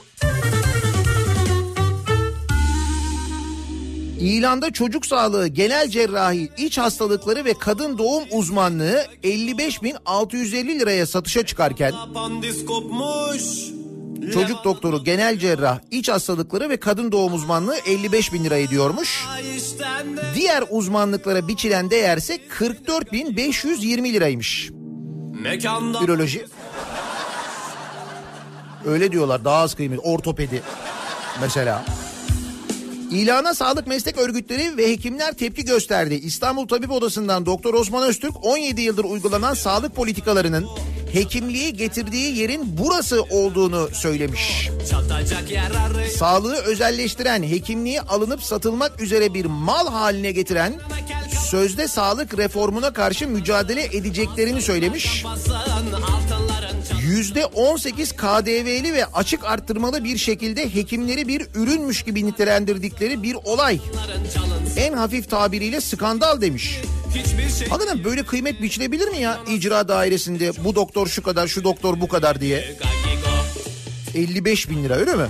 İlanda 4.23 4.73
çocuk 4.73 5.05
sağlığı, 5.05 5.47
genel 5.47 5.89
cerrahi, 5.89 6.49
iç 6.57 6.77
hastalıkları 6.77 7.45
ve 7.45 7.53
kadın 7.53 7.97
doğum 7.97 8.23
uzmanlığı 8.31 9.05
55.650 9.23 10.79
liraya 10.79 11.05
satışa 11.05 11.45
çıkarken 11.45 11.93
çocuk 14.33 14.63
doktoru, 14.63 15.03
genel 15.03 15.39
cerrah, 15.39 15.79
iç 15.91 16.09
hastalıkları 16.09 16.69
ve 16.69 16.77
kadın 16.77 17.11
doğum 17.11 17.33
uzmanlığı 17.33 17.77
55 17.87 18.33
bin 18.33 18.43
lira 18.43 18.57
ediyormuş. 18.57 19.25
Diğer 20.35 20.63
uzmanlıklara 20.69 21.47
biçilen 21.47 21.89
değerse 21.89 22.35
44.520 22.35 24.13
liraymış. 24.13 24.71
mekanda 25.41 26.03
Üroloji. 26.03 26.45
Öyle 28.85 29.11
diyorlar 29.11 29.45
daha 29.45 29.57
az 29.57 29.75
kıymet. 29.75 29.99
Ortopedi 30.03 30.61
mesela. 31.41 31.85
İlana 33.13 33.53
sağlık 33.53 33.87
meslek 33.87 34.17
örgütleri 34.17 34.77
ve 34.77 34.89
hekimler 34.89 35.33
tepki 35.33 35.65
gösterdi. 35.65 36.13
İstanbul 36.13 36.67
Tabip 36.67 36.91
Odası'ndan 36.91 37.45
Doktor 37.45 37.73
Osman 37.73 38.03
Öztürk 38.03 38.45
17 38.45 38.81
yıldır 38.81 39.03
uygulanan 39.03 39.53
sağlık 39.53 39.95
politikalarının 39.95 40.67
hekimliği 41.13 41.73
getirdiği 41.73 42.37
yerin 42.37 42.77
burası 42.77 43.21
olduğunu 43.21 43.89
söylemiş. 43.93 44.69
Sağlığı 46.17 46.55
özelleştiren, 46.55 47.43
hekimliği 47.43 48.01
alınıp 48.01 48.43
satılmak 48.43 49.01
üzere 49.01 49.33
bir 49.33 49.45
mal 49.45 49.87
haline 49.87 50.31
getiren 50.31 50.73
sözde 51.49 51.87
sağlık 51.87 52.37
reformuna 52.37 52.93
karşı 52.93 53.27
mücadele 53.27 53.83
edeceklerini 53.83 54.61
söylemiş. 54.61 55.25
Basın 57.03 57.35
altınların 57.35 57.83
%18 57.83 58.15
KDV'li 58.15 58.93
ve 58.93 59.05
açık 59.05 59.45
arttırmalı 59.45 60.03
bir 60.03 60.17
şekilde 60.17 60.75
hekimleri 60.75 61.27
bir 61.27 61.47
ürünmüş 61.55 62.03
gibi 62.03 62.25
nitelendirdikleri 62.25 63.23
bir 63.23 63.35
olay. 63.35 63.79
En 64.77 64.93
hafif 64.93 65.29
tabiriyle 65.29 65.81
skandal 65.81 66.41
demiş. 66.41 66.81
Hakikaten 67.69 68.03
böyle 68.03 68.23
kıymet 68.23 68.61
biçilebilir 68.61 69.07
mi 69.07 69.17
ya 69.19 69.39
icra 69.47 69.87
dairesinde 69.87 70.51
bu 70.63 70.75
doktor 70.75 71.07
şu 71.07 71.23
kadar 71.23 71.47
şu 71.47 71.63
doktor 71.63 72.01
bu 72.01 72.07
kadar 72.07 72.41
diye. 72.41 72.59
Gagigo. 72.59 74.29
55 74.33 74.69
bin 74.69 74.83
lira 74.83 74.93
öyle 74.93 75.15
mi? 75.15 75.27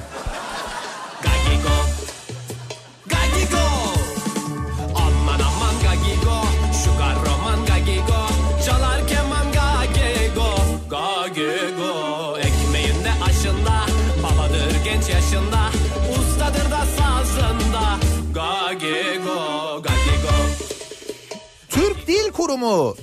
Kurumu, 22.54 22.96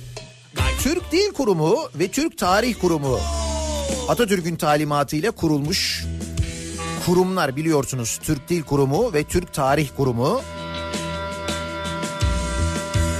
Türk 0.79 1.11
Dil 1.11 1.33
Kurumu 1.33 1.89
ve 1.95 2.07
Türk 2.07 2.37
Tarih 2.37 2.75
Kurumu 2.81 3.19
Atatürk'ün 4.09 4.55
talimatıyla 4.55 5.31
kurulmuş 5.31 6.05
kurumlar 7.05 7.55
biliyorsunuz. 7.55 8.19
Türk 8.23 8.49
Dil 8.49 8.63
Kurumu 8.63 9.13
ve 9.13 9.23
Türk 9.23 9.53
Tarih 9.53 9.89
Kurumu. 9.97 10.41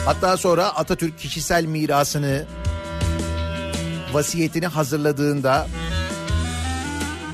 Hatta 0.05 0.37
sonra 0.37 0.65
Atatürk 0.65 1.19
kişisel 1.19 1.65
mirasını 1.65 2.45
vasiyetini 4.13 4.67
hazırladığında 4.67 5.67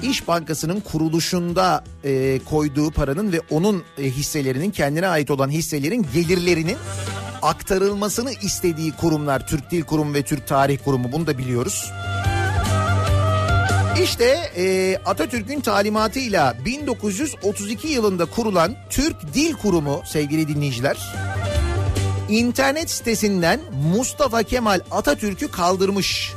İş 0.03 0.27
Bankası'nın 0.27 0.79
kuruluşunda 0.79 1.83
e, 2.03 2.39
koyduğu 2.45 2.91
paranın 2.91 3.31
ve 3.31 3.41
onun 3.49 3.83
e, 3.97 4.03
hisselerinin 4.03 4.71
kendine 4.71 5.07
ait 5.07 5.31
olan 5.31 5.49
hisselerin 5.49 6.05
gelirlerinin 6.13 6.77
aktarılmasını 7.41 8.31
istediği 8.31 8.91
kurumlar 8.91 9.47
Türk 9.47 9.71
Dil 9.71 9.83
Kurumu 9.83 10.13
ve 10.13 10.21
Türk 10.21 10.47
Tarih 10.47 10.77
Kurumu 10.85 11.11
bunu 11.11 11.27
da 11.27 11.37
biliyoruz. 11.37 11.91
İşte 14.03 14.25
e, 14.57 14.97
Atatürk'ün 15.05 15.59
talimatıyla 15.59 16.55
1932 16.65 17.87
yılında 17.87 18.25
kurulan 18.25 18.75
Türk 18.89 19.33
Dil 19.33 19.53
Kurumu 19.53 20.01
sevgili 20.05 20.47
dinleyiciler 20.47 20.97
internet 22.29 22.89
sitesinden 22.89 23.59
Mustafa 23.93 24.43
Kemal 24.43 24.79
Atatürk'ü 24.91 25.51
kaldırmış. 25.51 26.33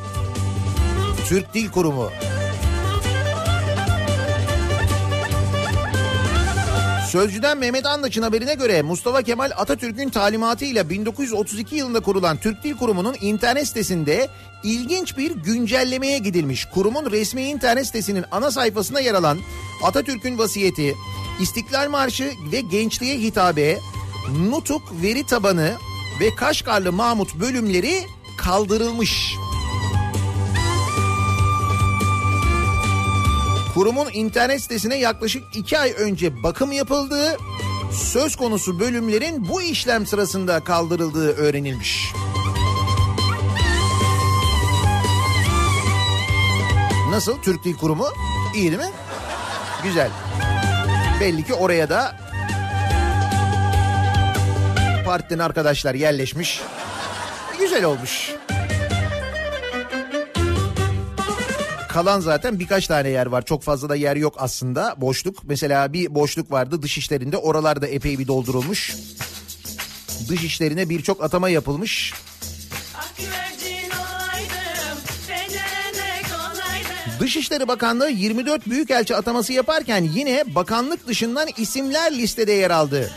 Türk 1.29 1.55
Dil 1.55 1.71
Kurumu. 1.71 2.11
Sözcüden 7.11 7.59
Mehmet 7.59 7.87
Andaç'ın 7.87 8.23
haberine 8.23 8.55
göre 8.55 8.83
Mustafa 8.83 9.23
Kemal 9.23 9.51
Atatürk'ün 9.57 10.09
talimatıyla 10.09 10.90
1932 10.90 11.77
yılında 11.77 12.01
kurulan 12.01 12.37
Türk 12.37 12.64
Dil 12.64 12.77
Kurumu'nun 12.77 13.16
internet 13.20 13.68
sitesinde 13.68 14.29
ilginç 14.62 15.16
bir 15.16 15.31
güncellemeye 15.31 16.18
gidilmiş. 16.18 16.64
Kurumun 16.64 17.11
resmi 17.11 17.42
internet 17.42 17.87
sitesinin 17.87 18.25
ana 18.31 18.51
sayfasında 18.51 19.01
yer 19.01 19.14
alan 19.14 19.38
Atatürk'ün 19.85 20.38
vasiyeti, 20.38 20.94
İstiklal 21.40 21.88
Marşı 21.88 22.31
ve 22.53 22.61
gençliğe 22.61 23.18
hitabe, 23.18 23.79
Nutuk 24.49 24.83
veri 25.03 25.27
tabanı 25.27 25.75
ve 26.20 26.35
Kaşgarlı 26.35 26.92
Mahmut 26.92 27.35
bölümleri 27.35 28.03
kaldırılmış. 28.38 29.35
Kurumun 33.81 34.11
internet 34.12 34.62
sitesine 34.62 34.99
yaklaşık 34.99 35.57
iki 35.57 35.79
ay 35.79 35.95
önce 35.99 36.43
bakım 36.43 36.73
yapıldığı, 36.73 37.37
söz 37.93 38.37
konusu 38.37 38.81
bölümlerin 38.81 39.49
bu 39.49 39.62
işlem 39.62 40.07
sırasında 40.07 40.61
kaldırıldığı 40.61 41.37
öğrenilmiş. 41.37 42.12
Nasıl 47.11 47.43
Türk 47.43 47.64
Dil 47.64 47.77
Kurumu? 47.77 48.07
İyi 48.55 48.71
değil 48.71 48.83
mi? 48.83 48.93
Güzel. 49.85 50.11
Belli 51.21 51.45
ki 51.45 51.55
oraya 51.55 51.88
da 51.88 52.16
partiden 55.05 55.38
arkadaşlar 55.38 55.95
yerleşmiş. 55.95 56.61
Güzel 57.59 57.85
olmuş. 57.85 58.35
Kalan 61.92 62.20
zaten 62.20 62.59
birkaç 62.59 62.87
tane 62.87 63.09
yer 63.09 63.26
var. 63.26 63.44
Çok 63.44 63.62
fazla 63.62 63.88
da 63.88 63.96
yer 63.96 64.16
yok 64.16 64.35
aslında. 64.38 64.94
Boşluk. 64.96 65.44
Mesela 65.44 65.92
bir 65.92 66.14
boşluk 66.14 66.50
vardı 66.50 66.83
dış 66.83 66.98
işlerinde. 66.98 67.37
Oralarda 67.37 67.87
epey 67.87 68.18
bir 68.18 68.26
doldurulmuş. 68.26 68.96
Dış 70.29 70.44
işlerine 70.44 70.88
birçok 70.88 71.24
atama 71.24 71.48
yapılmış. 71.48 72.14
Dışişleri 77.20 77.68
Bakanlığı 77.68 78.11
24 78.11 78.66
büyükelçi 78.66 79.16
ataması 79.16 79.53
yaparken 79.53 80.03
yine 80.14 80.44
bakanlık 80.55 81.07
dışından 81.07 81.48
isimler 81.57 82.18
listede 82.18 82.53
yer 82.53 82.70
aldı. 82.70 83.11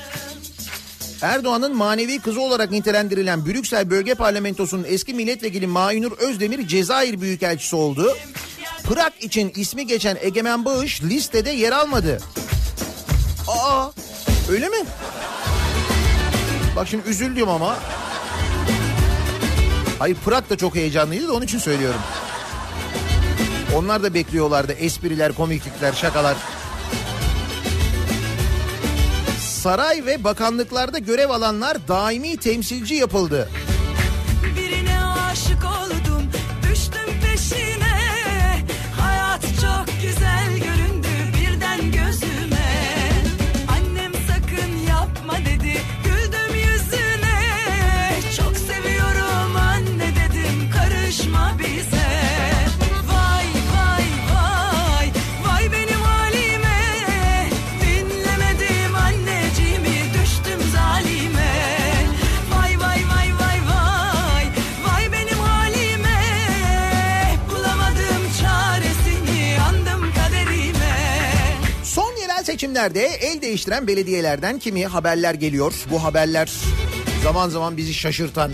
Erdoğan'ın 1.21 1.75
manevi 1.75 2.19
kızı 2.19 2.41
olarak 2.41 2.71
nitelendirilen 2.71 3.45
Brüksel 3.45 3.89
Bölge 3.89 4.15
Parlamentosu'nun 4.15 4.85
eski 4.87 5.13
milletvekili 5.13 5.67
Mainur 5.67 6.11
Özdemir 6.11 6.67
Cezayir 6.67 7.21
Büyükelçisi 7.21 7.75
oldu. 7.75 8.15
Prag 8.83 9.13
için 9.19 9.51
ismi 9.55 9.87
geçen 9.87 10.17
Egemen 10.21 10.65
Bağış 10.65 11.03
listede 11.03 11.49
yer 11.49 11.71
almadı. 11.71 12.19
Aa 13.47 13.89
öyle 14.49 14.69
mi? 14.69 14.77
Bak 16.75 16.87
şimdi 16.87 17.09
üzüldüm 17.09 17.49
ama. 17.49 17.77
Hayır 19.99 20.17
Prag 20.25 20.49
da 20.49 20.57
çok 20.57 20.75
heyecanlıydı 20.75 21.27
da 21.27 21.33
onun 21.33 21.45
için 21.45 21.59
söylüyorum. 21.59 21.99
Onlar 23.75 24.03
da 24.03 24.13
bekliyorlardı 24.13 24.73
espriler, 24.73 25.33
komiklikler, 25.33 25.93
şakalar. 25.93 26.37
Saray 29.39 30.05
ve 30.05 30.23
bakanlıklarda 30.23 30.97
görev 30.97 31.29
alanlar 31.29 31.87
daimi 31.87 32.37
temsilci 32.37 32.95
yapıldı. 32.95 33.49
Seçimlerde 72.73 73.05
el 73.05 73.41
değiştiren 73.41 73.87
belediyelerden 73.87 74.59
kimi 74.59 74.85
haberler 74.85 75.33
geliyor. 75.33 75.73
Bu 75.91 76.03
haberler 76.03 76.51
zaman 77.23 77.49
zaman 77.49 77.77
bizi 77.77 77.93
şaşırtan. 77.93 78.51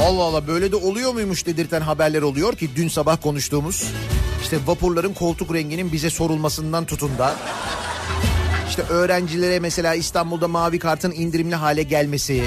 Allah 0.00 0.22
Allah 0.22 0.46
böyle 0.46 0.72
de 0.72 0.76
oluyor 0.76 1.12
muymuş 1.12 1.46
dedirten 1.46 1.80
haberler 1.80 2.22
oluyor 2.22 2.56
ki 2.56 2.70
dün 2.76 2.88
sabah 2.88 3.22
konuştuğumuz. 3.22 3.84
işte 4.42 4.58
vapurların 4.66 5.14
koltuk 5.14 5.54
renginin 5.54 5.92
bize 5.92 6.10
sorulmasından 6.10 6.84
tutun 6.84 7.18
da. 7.18 7.34
İşte 8.68 8.82
öğrencilere 8.82 9.60
mesela 9.60 9.94
İstanbul'da 9.94 10.48
mavi 10.48 10.78
kartın 10.78 11.12
indirimli 11.12 11.54
hale 11.54 11.82
gelmesi. 11.82 12.44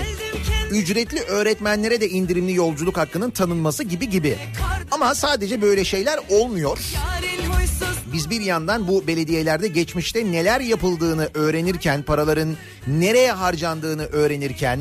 Ücretli 0.72 1.20
öğretmenlere 1.20 2.02
de 2.02 2.10
indirimli 2.10 2.54
yolculuk 2.54 2.98
hakkının 2.98 3.32
tanınması 3.32 3.84
gibi 3.84 4.10
gibi. 4.10 4.38
Ama 4.92 5.16
sadece 5.16 5.62
böyle 5.62 5.84
şeyler 5.84 6.20
olmuyor. 6.30 6.80
Biz 8.14 8.30
bir 8.30 8.42
yandan 8.42 8.88
bu 8.88 9.08
belediyelerde 9.08 9.68
geçmişte 9.68 10.32
neler 10.32 10.62
yapıldığını 10.62 11.30
öğrenirken, 11.34 12.04
paraların 12.04 12.58
nereye 12.88 13.32
harcandığını 13.32 14.06
öğrenirken 14.06 14.80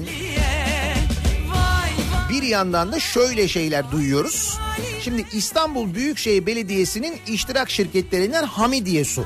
bir 2.30 2.42
yandan 2.42 2.92
da 2.92 3.00
şöyle 3.00 3.48
şeyler 3.48 3.90
duyuyoruz. 3.90 4.58
Şimdi 5.00 5.24
İstanbul 5.32 5.94
Büyükşehir 5.94 6.46
Belediyesi'nin 6.46 7.18
iştirak 7.26 7.70
şirketlerinden 7.70 8.44
Hamidiye 8.44 9.04
Su. 9.04 9.24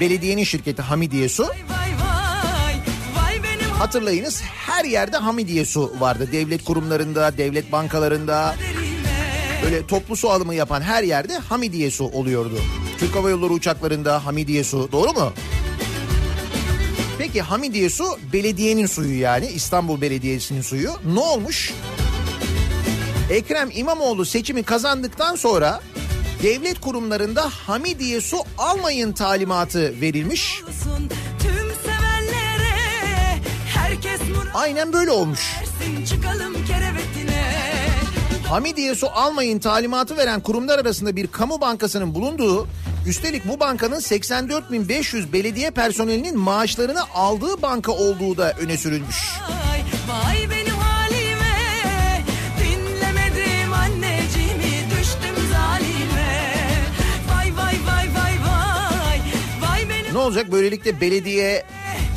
Belediyenin 0.00 0.44
şirketi 0.44 0.82
Hamidiye 0.82 1.28
Su. 1.28 1.46
Hatırlayınız 3.78 4.42
her 4.42 4.84
yerde 4.84 5.16
Hamidiye 5.16 5.64
Su 5.64 5.92
vardı. 5.98 6.28
Devlet 6.32 6.64
kurumlarında, 6.64 7.38
devlet 7.38 7.72
bankalarında. 7.72 8.56
Böyle 9.66 9.86
toplu 9.86 10.16
su 10.16 10.30
alımı 10.30 10.54
yapan 10.54 10.82
her 10.82 11.02
yerde 11.02 11.38
Hamidiye 11.38 11.90
Su 11.90 12.04
oluyordu. 12.04 12.58
Türk 12.98 13.14
Hava 13.14 13.30
Yolları 13.30 13.52
uçaklarında 13.52 14.26
Hamidiye 14.26 14.64
Su 14.64 14.88
doğru 14.92 15.12
mu? 15.12 15.32
Peki 17.18 17.42
Hamidiye 17.42 17.90
Su 17.90 18.04
belediyenin 18.32 18.86
suyu 18.86 19.20
yani 19.20 19.46
İstanbul 19.46 20.00
Belediyesi'nin 20.00 20.62
suyu. 20.62 20.90
Ne 21.14 21.20
olmuş? 21.20 21.72
Ekrem 23.30 23.70
İmamoğlu 23.74 24.24
seçimi 24.24 24.62
kazandıktan 24.62 25.34
sonra 25.36 25.80
devlet 26.42 26.80
kurumlarında 26.80 27.50
Hamidiye 27.66 28.20
Su 28.20 28.38
almayın 28.58 29.12
talimatı 29.12 30.00
verilmiş. 30.00 30.62
Aynen 34.54 34.92
böyle 34.92 35.10
olmuş. 35.10 35.40
çıkalım. 36.08 36.65
Hamidiye 38.48 38.94
Su 38.94 39.08
almayın 39.14 39.58
talimatı 39.58 40.16
veren 40.16 40.40
kurumlar 40.40 40.78
arasında 40.78 41.16
bir 41.16 41.26
kamu 41.26 41.60
bankasının 41.60 42.14
bulunduğu, 42.14 42.66
üstelik 43.06 43.48
bu 43.48 43.60
bankanın 43.60 44.00
84.500 44.00 45.32
belediye 45.32 45.70
personelinin 45.70 46.38
maaşlarını 46.38 47.00
aldığı 47.14 47.62
banka 47.62 47.92
olduğu 47.92 48.36
da 48.36 48.52
öne 48.52 48.76
sürülmüş. 48.76 49.16
Vay, 49.48 49.80
vay 50.08 50.50
benim 50.50 50.74
halime. 50.74 52.24
Dinlemedim 52.60 53.72
anneciğimi, 53.72 54.84
düştüm 54.90 55.34
zalime. 55.52 56.52
Vay 57.30 57.56
vay 57.56 57.74
vay 57.86 58.08
vay 58.14 58.34
vay. 58.48 59.20
Vay 59.62 59.88
benim 59.88 60.14
Ne 60.14 60.18
olacak 60.18 60.52
böylelikle 60.52 61.00
belediye 61.00 61.66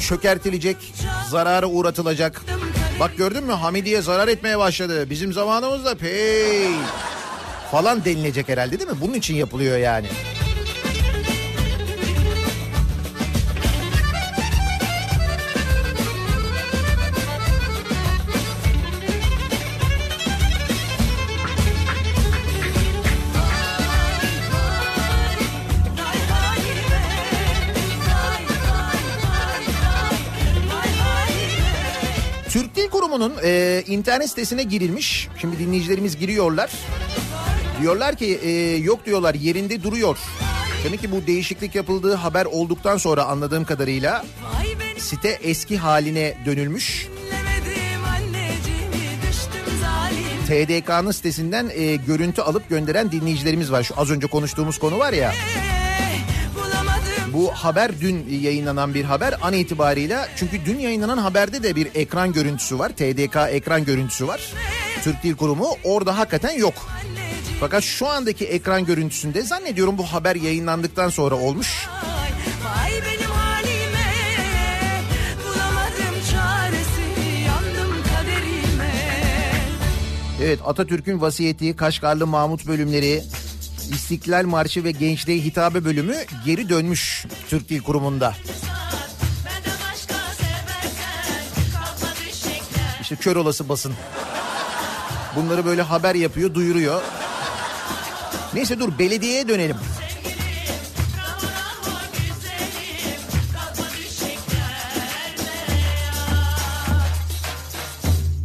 çökertilecek, 0.07 0.93
zarara 1.29 1.67
uğratılacak. 1.67 2.41
Bak 2.99 3.17
gördün 3.17 3.43
mü 3.43 3.51
Hamidiye 3.53 4.01
zarar 4.01 4.27
etmeye 4.27 4.59
başladı. 4.59 5.09
Bizim 5.09 5.33
zamanımızda 5.33 5.95
pey 5.95 6.67
falan 7.71 8.05
denilecek 8.05 8.49
herhalde 8.49 8.79
değil 8.79 8.89
mi? 8.89 8.97
Bunun 9.01 9.13
için 9.13 9.35
yapılıyor 9.35 9.77
yani. 9.77 10.07
E, 33.43 33.83
internet 33.87 34.29
sitesine 34.29 34.63
girilmiş. 34.63 35.27
Şimdi 35.41 35.59
dinleyicilerimiz 35.59 36.17
giriyorlar. 36.17 36.71
Diyorlar 37.81 38.15
ki 38.15 38.39
e, 38.43 38.51
yok 38.77 39.05
diyorlar 39.05 39.35
yerinde 39.35 39.83
duruyor. 39.83 40.17
Demek 40.83 41.01
ki 41.01 41.11
bu 41.11 41.27
değişiklik 41.27 41.75
yapıldığı 41.75 42.13
haber 42.13 42.45
olduktan 42.45 42.97
sonra 42.97 43.23
anladığım 43.23 43.65
kadarıyla 43.65 44.25
site 44.97 45.39
eski 45.43 45.77
haline 45.77 46.37
dönülmüş. 46.45 47.07
TDK'nın 50.47 51.11
sitesinden 51.11 51.69
e, 51.73 51.95
görüntü 51.95 52.41
alıp 52.41 52.69
gönderen 52.69 53.11
dinleyicilerimiz 53.11 53.71
var. 53.71 53.83
Şu 53.83 53.99
az 53.99 54.11
önce 54.11 54.27
konuştuğumuz 54.27 54.77
konu 54.77 54.99
var 54.99 55.13
ya. 55.13 55.29
Bulamadım 55.29 55.68
Bu 57.33 57.51
haber 57.51 58.01
dün 58.01 58.25
yayınlanan 58.29 58.93
bir 58.93 59.03
haber 59.03 59.35
an 59.41 59.53
itibarıyla 59.53 60.27
çünkü 60.35 60.65
dün 60.65 60.79
yayınlanan 60.79 61.17
haberde 61.17 61.63
de 61.63 61.75
bir 61.75 61.87
ekran 61.95 62.33
görüntüsü 62.33 62.79
var. 62.79 62.89
TDK 62.89 63.37
ekran 63.49 63.85
görüntüsü 63.85 64.27
var. 64.27 64.53
Türk 65.03 65.23
Dil 65.23 65.35
Kurumu 65.35 65.69
orada 65.83 66.17
hakikaten 66.17 66.57
yok. 66.57 66.73
Fakat 67.59 67.83
şu 67.83 68.07
andaki 68.07 68.45
ekran 68.45 68.85
görüntüsünde 68.85 69.41
zannediyorum 69.41 69.97
bu 69.97 70.03
haber 70.03 70.35
yayınlandıktan 70.35 71.09
sonra 71.09 71.35
olmuş. 71.35 71.87
Vay, 71.87 72.31
vay 72.65 72.91
benim 73.05 73.29
Evet 80.43 80.59
Atatürk'ün 80.65 81.21
vasiyeti, 81.21 81.75
Kaşgarlı 81.75 82.27
Mahmut 82.27 82.67
bölümleri, 82.67 83.23
İstiklal 83.93 84.45
Marşı 84.45 84.83
ve 84.83 84.91
Gençliğe 84.91 85.43
Hitabe 85.43 85.85
bölümü 85.85 86.15
geri 86.45 86.69
dönmüş 86.69 87.25
Türk 87.49 87.69
Dil 87.69 87.81
Kurumu'nda. 87.81 88.33
İşte 93.01 93.15
kör 93.15 93.35
olası 93.35 93.69
basın. 93.69 93.93
Bunları 95.35 95.65
böyle 95.65 95.81
haber 95.81 96.15
yapıyor, 96.15 96.53
duyuruyor. 96.53 97.01
Neyse 98.53 98.79
dur 98.79 98.99
belediyeye 98.99 99.47
dönelim. 99.47 99.77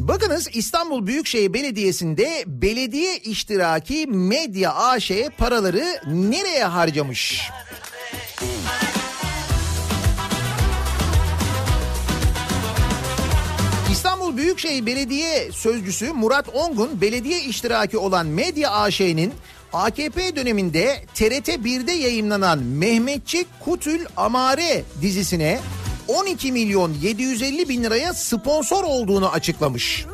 Bakınız 0.08 0.48
İstanbul 0.52 1.06
Büyükşehir 1.06 1.52
Belediyesi'nde 1.52 2.44
belediye 2.46 3.18
iştiraki 3.18 4.06
medya 4.06 4.74
AŞ 4.74 5.10
paraları 5.38 5.84
nereye 6.06 6.64
harcamış? 6.64 7.50
İstanbul 13.92 14.36
Büyükşehir 14.36 14.86
Belediye 14.86 15.52
Sözcüsü 15.52 16.12
Murat 16.12 16.48
Ongun 16.54 17.00
belediye 17.00 17.40
iştiraki 17.42 17.98
olan 17.98 18.26
Medya 18.26 18.70
AŞ'nin 18.70 19.32
AKP 19.72 20.36
döneminde 20.36 21.04
TRT 21.14 21.48
1'de 21.48 21.92
yayınlanan 21.92 22.58
Mehmetçik 22.58 23.46
Kutül 23.60 24.06
Amare 24.16 24.82
dizisine 25.02 25.60
12 26.08 26.52
milyon 26.52 26.94
750 27.02 27.68
bin 27.68 27.82
liraya 27.82 28.14
sponsor 28.14 28.84
olduğunu 28.84 29.28
açıklamış. 29.28 30.06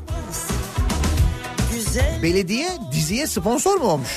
Güzel 1.75 2.23
Belediye 2.23 2.71
diziye 2.93 3.27
sponsor 3.27 3.77
mu 3.77 3.85
olmuş? 3.85 4.09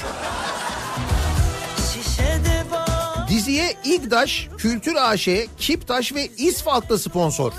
Diziye 3.30 3.76
İGDAŞ, 3.84 4.48
Kültür 4.58 4.96
AŞ, 4.96 5.28
Kiptaş 5.58 6.14
ve 6.14 6.28
İsfalt 6.38 6.90
da 6.90 6.98
sponsor. 6.98 7.52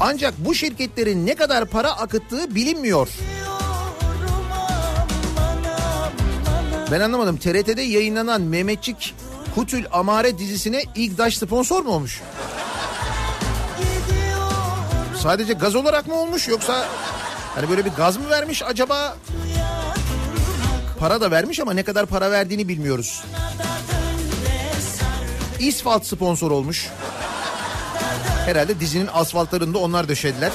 Ancak 0.00 0.34
bu 0.38 0.54
şirketlerin 0.54 1.26
ne 1.26 1.34
kadar 1.34 1.66
para 1.66 1.90
akıttığı 1.90 2.54
bilinmiyor. 2.54 3.08
Ben 6.90 7.00
anlamadım. 7.00 7.36
TRT'de 7.36 7.82
yayınlanan 7.82 8.42
Mehmetçik 8.42 9.14
Kutül 9.54 9.84
Amare 9.92 10.38
dizisine 10.38 10.82
İGDAŞ 10.94 11.36
sponsor 11.36 11.82
mu 11.82 11.90
olmuş? 11.90 12.20
Sadece 15.24 15.52
gaz 15.52 15.74
olarak 15.74 16.06
mı 16.06 16.14
olmuş 16.14 16.48
yoksa 16.48 16.88
hani 17.54 17.70
böyle 17.70 17.84
bir 17.84 17.90
gaz 17.90 18.16
mı 18.16 18.30
vermiş 18.30 18.62
acaba? 18.62 19.16
Para 20.98 21.20
da 21.20 21.30
vermiş 21.30 21.60
ama 21.60 21.72
ne 21.72 21.82
kadar 21.82 22.06
para 22.06 22.30
verdiğini 22.30 22.68
bilmiyoruz. 22.68 23.24
İsfalt 25.58 26.06
sponsor 26.06 26.50
olmuş. 26.50 26.88
Herhalde 28.46 28.80
dizinin 28.80 29.08
asfaltlarında 29.14 29.78
onlar 29.78 30.08
döşediler. 30.08 30.52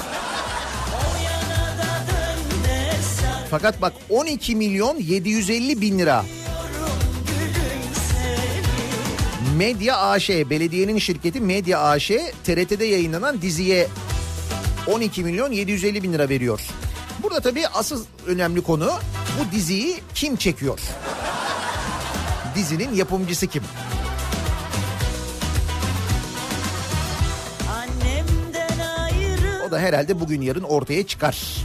Fakat 3.50 3.82
bak 3.82 3.92
12 4.10 4.56
milyon 4.56 4.96
750 4.96 5.80
bin 5.80 5.98
lira. 5.98 6.24
Medya 9.56 9.98
AŞ, 9.98 10.30
belediyenin 10.30 10.98
şirketi 10.98 11.40
Medya 11.40 11.80
AŞ 11.80 12.10
TRT'de 12.44 12.84
yayınlanan 12.84 13.42
diziye 13.42 13.88
12 14.86 15.24
milyon 15.24 15.52
750 15.52 16.02
bin 16.02 16.12
lira 16.12 16.28
veriyor. 16.28 16.60
Burada 17.22 17.40
tabii 17.40 17.66
asıl 17.68 18.04
önemli 18.26 18.60
konu 18.60 18.90
bu 19.40 19.52
diziyi 19.52 20.00
kim 20.14 20.36
çekiyor? 20.36 20.80
Dizinin 22.54 22.94
yapımcısı 22.94 23.46
kim? 23.46 23.62
O 29.68 29.70
da 29.70 29.78
herhalde 29.78 30.20
bugün 30.20 30.40
yarın 30.40 30.62
ortaya 30.62 31.06
çıkar. 31.06 31.56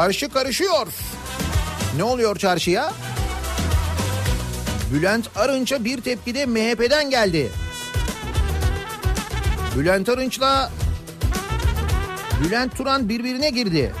Çarşı 0.00 0.28
karışıyor. 0.28 0.86
Ne 1.96 2.04
oluyor 2.04 2.36
çarşıya? 2.36 2.92
Bülent 4.92 5.28
Arınç'a 5.36 5.84
bir 5.84 6.00
tepki 6.00 6.34
de 6.34 6.46
MHP'den 6.46 7.10
geldi. 7.10 7.50
Bülent 9.76 10.08
Arınç'la 10.08 10.70
Bülent 12.44 12.76
Turan 12.76 13.08
birbirine 13.08 13.50
girdi. 13.50 13.92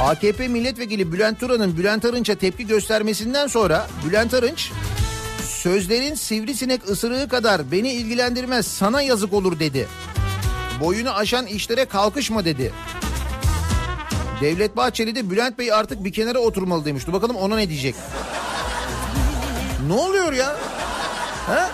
AKP 0.00 0.48
milletvekili 0.48 1.12
Bülent 1.12 1.40
Turan'ın 1.40 1.76
Bülent 1.76 2.04
Arınç'a 2.04 2.34
tepki 2.34 2.66
göstermesinden 2.66 3.46
sonra 3.46 3.86
Bülent 4.06 4.34
Arınç 4.34 4.70
sözlerin 5.42 6.14
sivrisinek 6.14 6.90
ısırığı 6.90 7.28
kadar 7.28 7.72
beni 7.72 7.92
ilgilendirmez 7.92 8.66
sana 8.66 9.02
yazık 9.02 9.32
olur 9.32 9.58
dedi. 9.58 9.88
Boyunu 10.80 11.10
aşan 11.14 11.46
işlere 11.46 11.84
kalkışma 11.84 12.44
dedi. 12.44 12.72
Devlet 14.40 14.76
Bahçeli 14.76 15.14
de 15.14 15.30
Bülent 15.30 15.58
Bey 15.58 15.72
artık 15.72 16.04
bir 16.04 16.12
kenara 16.12 16.38
oturmalı 16.38 16.84
demişti. 16.84 17.12
Bakalım 17.12 17.36
ona 17.36 17.56
ne 17.56 17.68
diyecek? 17.68 17.94
Ne 19.86 19.92
oluyor 19.92 20.32
ya? 20.32 20.56
Ha? 21.46 21.70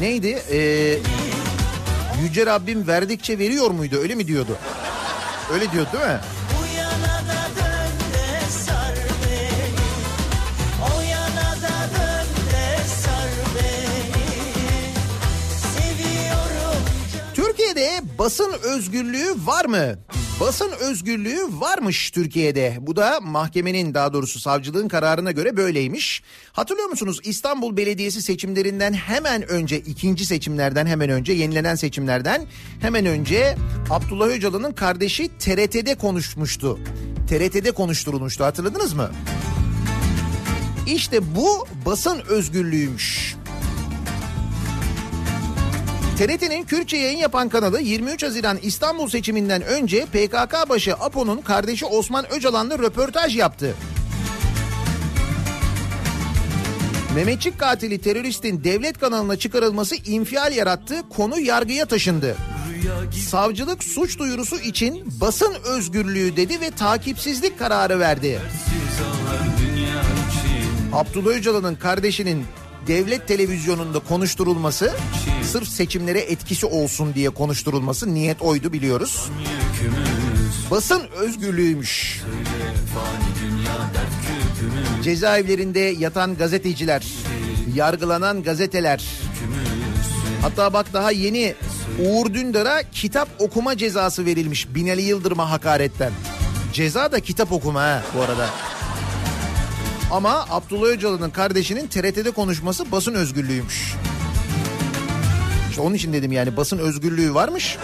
Neydi? 0.00 0.42
Ee, 0.52 0.98
Yüce 2.22 2.46
Rabbim 2.46 2.86
verdikçe 2.86 3.38
veriyor 3.38 3.70
muydu? 3.70 3.96
Öyle 3.96 4.14
mi 4.14 4.26
diyordu? 4.26 4.56
Öyle 5.52 5.72
diyordu 5.72 5.88
değil 5.92 6.04
mi? 6.04 6.20
Basın 18.18 18.52
özgürlüğü 18.62 19.34
var 19.46 19.64
mı? 19.64 19.94
Basın 20.40 20.70
özgürlüğü 20.80 21.40
varmış 21.50 22.10
Türkiye'de. 22.10 22.76
Bu 22.80 22.96
da 22.96 23.20
mahkemenin 23.20 23.94
daha 23.94 24.12
doğrusu 24.12 24.40
savcılığın 24.40 24.88
kararına 24.88 25.32
göre 25.32 25.56
böyleymiş. 25.56 26.22
Hatırlıyor 26.52 26.88
musunuz 26.88 27.20
İstanbul 27.24 27.76
Belediyesi 27.76 28.22
seçimlerinden 28.22 28.92
hemen 28.92 29.48
önce 29.48 29.78
ikinci 29.78 30.26
seçimlerden 30.26 30.86
hemen 30.86 31.10
önce 31.10 31.32
yenilenen 31.32 31.74
seçimlerden 31.74 32.46
hemen 32.80 33.06
önce 33.06 33.56
Abdullah 33.90 34.26
Öcalan'ın 34.26 34.72
kardeşi 34.72 35.28
TRT'de 35.38 35.94
konuşmuştu. 35.94 36.78
TRT'de 37.28 37.70
konuşturulmuştu 37.70 38.44
hatırladınız 38.44 38.92
mı? 38.92 39.10
İşte 40.86 41.34
bu 41.34 41.66
basın 41.86 42.20
özgürlüğüymüş. 42.28 43.37
TRT'nin 46.18 46.64
Kürtçe 46.64 46.96
yayın 46.96 47.18
yapan 47.18 47.48
kanalı 47.48 47.80
23 47.80 48.22
Haziran 48.22 48.58
İstanbul 48.62 49.08
seçiminden 49.08 49.62
önce 49.62 50.04
PKK 50.04 50.68
başı 50.68 50.94
Apo'nun 50.94 51.40
kardeşi 51.40 51.86
Osman 51.86 52.32
Öcalan'la 52.32 52.78
röportaj 52.78 53.36
yaptı. 53.36 53.74
Mehmetçik 57.14 57.58
katili 57.58 57.98
teröristin 58.00 58.64
devlet 58.64 58.98
kanalına 58.98 59.36
çıkarılması 59.36 59.94
infial 59.96 60.52
yarattı, 60.52 61.02
konu 61.08 61.40
yargıya 61.40 61.86
taşındı. 61.86 62.36
Savcılık 63.28 63.84
suç 63.84 64.18
duyurusu 64.18 64.56
için 64.56 65.20
basın 65.20 65.54
özgürlüğü 65.64 66.36
dedi 66.36 66.60
ve 66.60 66.70
takipsizlik 66.70 67.58
kararı 67.58 68.00
verdi. 68.00 68.40
Abdullah 70.92 71.30
Öcalan'ın 71.30 71.74
kardeşinin 71.74 72.44
devlet 72.88 73.28
televizyonunda 73.28 73.98
konuşturulması 73.98 74.92
sırf 75.42 75.68
seçimlere 75.68 76.18
etkisi 76.18 76.66
olsun 76.66 77.14
diye 77.14 77.30
konuşturulması 77.30 78.14
niyet 78.14 78.42
oydu 78.42 78.72
biliyoruz. 78.72 79.28
Basın 80.70 81.02
özgürlüğüymüş. 81.16 82.22
Cezaevlerinde 85.02 85.80
yatan 85.80 86.36
gazeteciler, 86.36 87.06
yargılanan 87.74 88.42
gazeteler. 88.42 89.04
Hatta 90.42 90.72
bak 90.72 90.92
daha 90.92 91.10
yeni 91.10 91.54
Uğur 91.98 92.34
Dündar'a 92.34 92.82
kitap 92.82 93.28
okuma 93.38 93.76
cezası 93.76 94.26
verilmiş 94.26 94.74
Binali 94.74 95.02
Yıldırım'a 95.02 95.50
hakaretten. 95.50 96.12
Ceza 96.72 97.12
da 97.12 97.20
kitap 97.20 97.52
okuma 97.52 97.82
ha 97.82 98.02
bu 98.16 98.20
arada. 98.20 98.50
Ama 100.10 100.46
Abdullah 100.50 100.86
Öcalan'ın 100.86 101.30
kardeşinin 101.30 101.86
TRT'de 101.86 102.30
konuşması 102.30 102.92
basın 102.92 103.14
özgürlüğüymüş. 103.14 103.94
İşte 105.70 105.82
onun 105.82 105.94
için 105.94 106.12
dedim 106.12 106.32
yani 106.32 106.56
basın 106.56 106.78
özgürlüğü 106.78 107.34
varmış. 107.34 107.76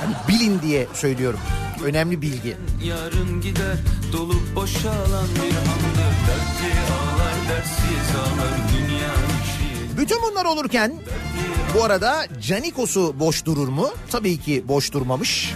Hani 0.00 0.14
bilin 0.28 0.62
diye 0.62 0.86
söylüyorum. 0.94 1.40
Önemli 1.84 2.22
bilgi. 2.22 2.56
Yarın 2.84 3.40
gider 3.40 3.76
dolup 4.12 4.56
boşalan 4.56 5.28
bir 5.34 5.56
andır 5.56 6.14
Dertli 6.26 6.72
ağlar 6.92 7.34
dersiz 7.48 8.16
ağlar 8.16 8.58
dünya 8.72 9.12
işi 9.14 9.98
Bütün 9.98 10.22
bunlar 10.22 10.44
olurken 10.44 10.92
bu 11.74 11.84
arada 11.84 12.26
Canikos'u 12.40 13.14
boş 13.20 13.44
durur 13.44 13.68
mu? 13.68 13.90
Tabii 14.10 14.38
ki 14.38 14.64
boş 14.68 14.92
durmamış. 14.92 15.54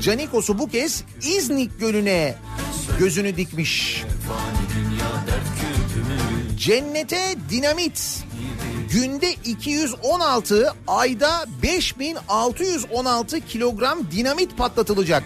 Canikos'u 0.00 0.58
bu 0.58 0.68
kez 0.68 1.04
İznik 1.22 1.80
Gölü'ne 1.80 2.34
gözünü 2.98 3.36
dikmiş. 3.36 4.04
Cennete 6.58 7.34
dinamit. 7.50 8.24
Günde 8.92 9.32
216, 9.32 10.74
ayda 10.86 11.44
5616 11.62 13.40
kilogram 13.40 13.98
dinamit 14.10 14.56
patlatılacak. 14.56 15.22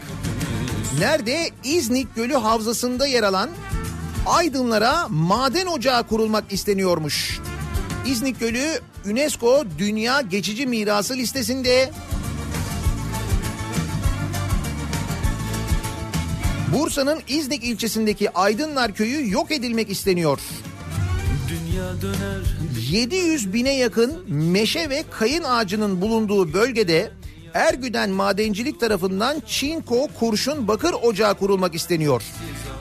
Nerede? 0.98 1.50
İznik 1.64 2.14
Gölü 2.16 2.34
Havzası'nda 2.34 3.06
yer 3.06 3.22
alan 3.22 3.50
Aydınlara 4.26 5.08
maden 5.08 5.66
ocağı 5.66 6.06
kurulmak 6.06 6.52
isteniyormuş. 6.52 7.40
İznik 8.06 8.40
Gölü 8.40 8.80
UNESCO 9.10 9.64
Dünya 9.78 10.20
Geçici 10.20 10.66
Mirası 10.66 11.14
listesinde. 11.14 11.90
Bursa'nın 16.76 17.20
İznik 17.28 17.64
ilçesindeki 17.64 18.30
Aydınlar 18.30 18.94
Köyü 18.94 19.30
yok 19.30 19.50
edilmek 19.50 19.90
isteniyor. 19.90 20.40
Dünya 21.48 22.02
döner 22.02 22.42
700 22.90 23.52
bine 23.52 23.76
yakın 23.76 24.24
meşe 24.28 24.90
ve 24.90 25.04
kayın 25.10 25.42
ağacının 25.42 26.00
bulunduğu 26.00 26.52
bölgede 26.52 27.10
Ergüden 27.54 28.10
Madencilik 28.10 28.80
tarafından 28.80 29.42
Çinko 29.46 30.08
Kurşun 30.18 30.68
Bakır 30.68 30.94
Ocağı 31.02 31.34
kurulmak 31.34 31.74
isteniyor. 31.74 32.22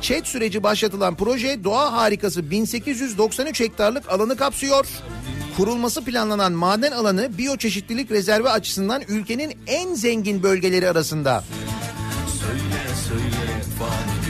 ÇED 0.02 0.26
süreci 0.26 0.64
başlatılan 0.64 1.16
proje 1.16 1.64
doğa 1.64 1.94
harikası 1.94 2.52
1893 2.52 3.60
hektarlık 3.60 4.10
alanı 4.10 4.38
kapsıyor. 4.38 4.86
Kurulması 5.58 6.06
planlanan 6.06 6.54
maden 6.54 6.92
alanı 6.92 7.38
biyoçeşitlilik 7.38 8.12
rezervi 8.12 8.50
açısından 8.50 9.02
ülkenin 9.08 9.58
en 9.68 9.94
zengin 9.94 10.44
bölgeleri 10.44 10.90
arasında. 10.90 11.44
funny. 13.78 14.25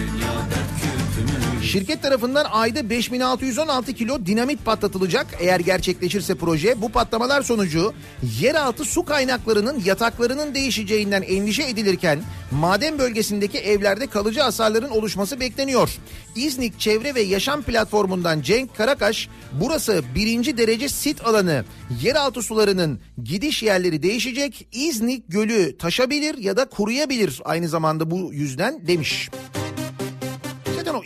Şirket 1.66 2.02
tarafından 2.02 2.46
ayda 2.52 2.90
5616 2.90 3.94
kilo 3.94 4.26
dinamit 4.26 4.66
patlatılacak 4.66 5.28
eğer 5.40 5.60
gerçekleşirse 5.60 6.36
proje. 6.36 6.82
Bu 6.82 6.90
patlamalar 6.90 7.42
sonucu 7.42 7.94
yeraltı 8.40 8.86
su 8.86 9.06
kaynaklarının 9.06 9.82
yataklarının 9.86 10.56
değişeceğinden 10.56 11.22
endişe 11.22 11.64
edilirken 11.64 12.24
maden 12.52 13.00
bölgesindeki 13.00 13.58
evlerde 13.58 14.08
kalıcı 14.08 14.42
hasarların 14.42 14.90
oluşması 14.90 15.40
bekleniyor. 15.40 15.98
İznik 16.36 16.80
Çevre 16.80 17.16
ve 17.16 17.22
Yaşam 17.22 17.62
Platformu'ndan 17.62 18.42
Cenk 18.42 18.76
Karakaş 18.76 19.30
burası 19.52 20.04
birinci 20.16 20.58
derece 20.58 20.90
sit 20.90 21.26
alanı. 21.26 21.66
Yeraltı 22.02 22.42
sularının 22.42 23.00
gidiş 23.24 23.64
yerleri 23.64 24.04
değişecek. 24.04 24.68
İznik 24.72 25.24
Gölü 25.28 25.78
taşabilir 25.78 26.38
ya 26.38 26.58
da 26.58 26.66
kuruyabilir 26.66 27.42
aynı 27.46 27.68
zamanda 27.68 28.12
bu 28.12 28.34
yüzden 28.34 28.88
demiş. 28.88 29.30
O 29.62 29.65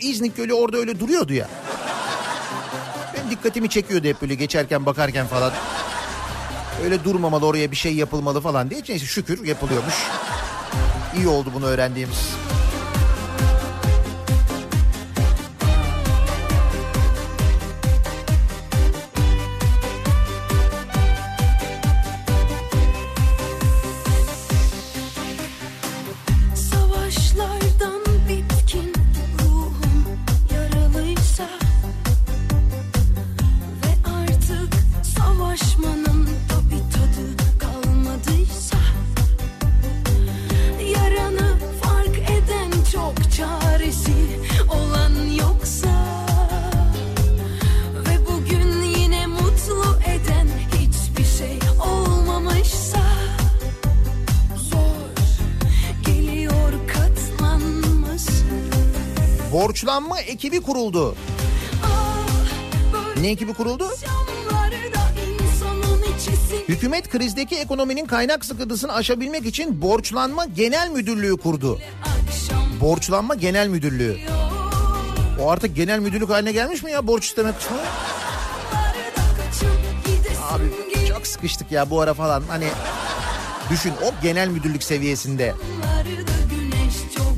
İznik 0.00 0.36
Gölü 0.36 0.54
orada 0.54 0.76
öyle 0.76 1.00
duruyordu 1.00 1.32
ya. 1.32 1.48
Benim 3.14 3.30
dikkatimi 3.30 3.68
çekiyordu 3.68 4.08
hep 4.08 4.22
böyle 4.22 4.34
geçerken 4.34 4.86
bakarken 4.86 5.26
falan. 5.26 5.52
Öyle 6.84 7.04
durmamalı 7.04 7.46
oraya 7.46 7.70
bir 7.70 7.76
şey 7.76 7.94
yapılmalı 7.94 8.40
falan 8.40 8.70
diye. 8.70 8.82
Neyse 8.88 9.06
şükür 9.06 9.44
yapılıyormuş. 9.44 9.94
İyi 11.16 11.28
oldu 11.28 11.50
bunu 11.54 11.66
öğrendiğimiz. 11.66 12.39
Borçlanma 59.70 60.20
ekibi 60.20 60.60
kuruldu. 60.60 61.14
Ne 63.20 63.30
ekibi 63.30 63.54
kuruldu? 63.54 63.88
Hükümet 66.68 67.08
krizdeki 67.08 67.56
ekonominin 67.56 68.06
kaynak 68.06 68.44
sıkıntısını 68.44 68.94
aşabilmek 68.94 69.46
için 69.46 69.82
Borçlanma 69.82 70.44
Genel 70.44 70.90
Müdürlüğü 70.90 71.36
kurdu. 71.36 71.80
Borçlanma 72.80 73.34
Genel 73.34 73.68
Müdürlüğü. 73.68 74.18
O 75.40 75.50
artık 75.50 75.76
genel 75.76 75.98
müdürlük 75.98 76.30
haline 76.30 76.52
gelmiş 76.52 76.82
mi 76.82 76.92
ya 76.92 77.06
borç 77.06 77.24
isteme 77.24 77.52
kısmı? 77.52 77.76
Abi 80.50 80.64
çok 81.08 81.26
sıkıştık 81.26 81.72
ya 81.72 81.90
bu 81.90 82.00
ara 82.00 82.14
falan. 82.14 82.42
Hani 82.48 82.68
düşün 83.70 83.92
o 84.04 84.22
genel 84.22 84.48
müdürlük 84.48 84.82
seviyesinde. 84.82 85.54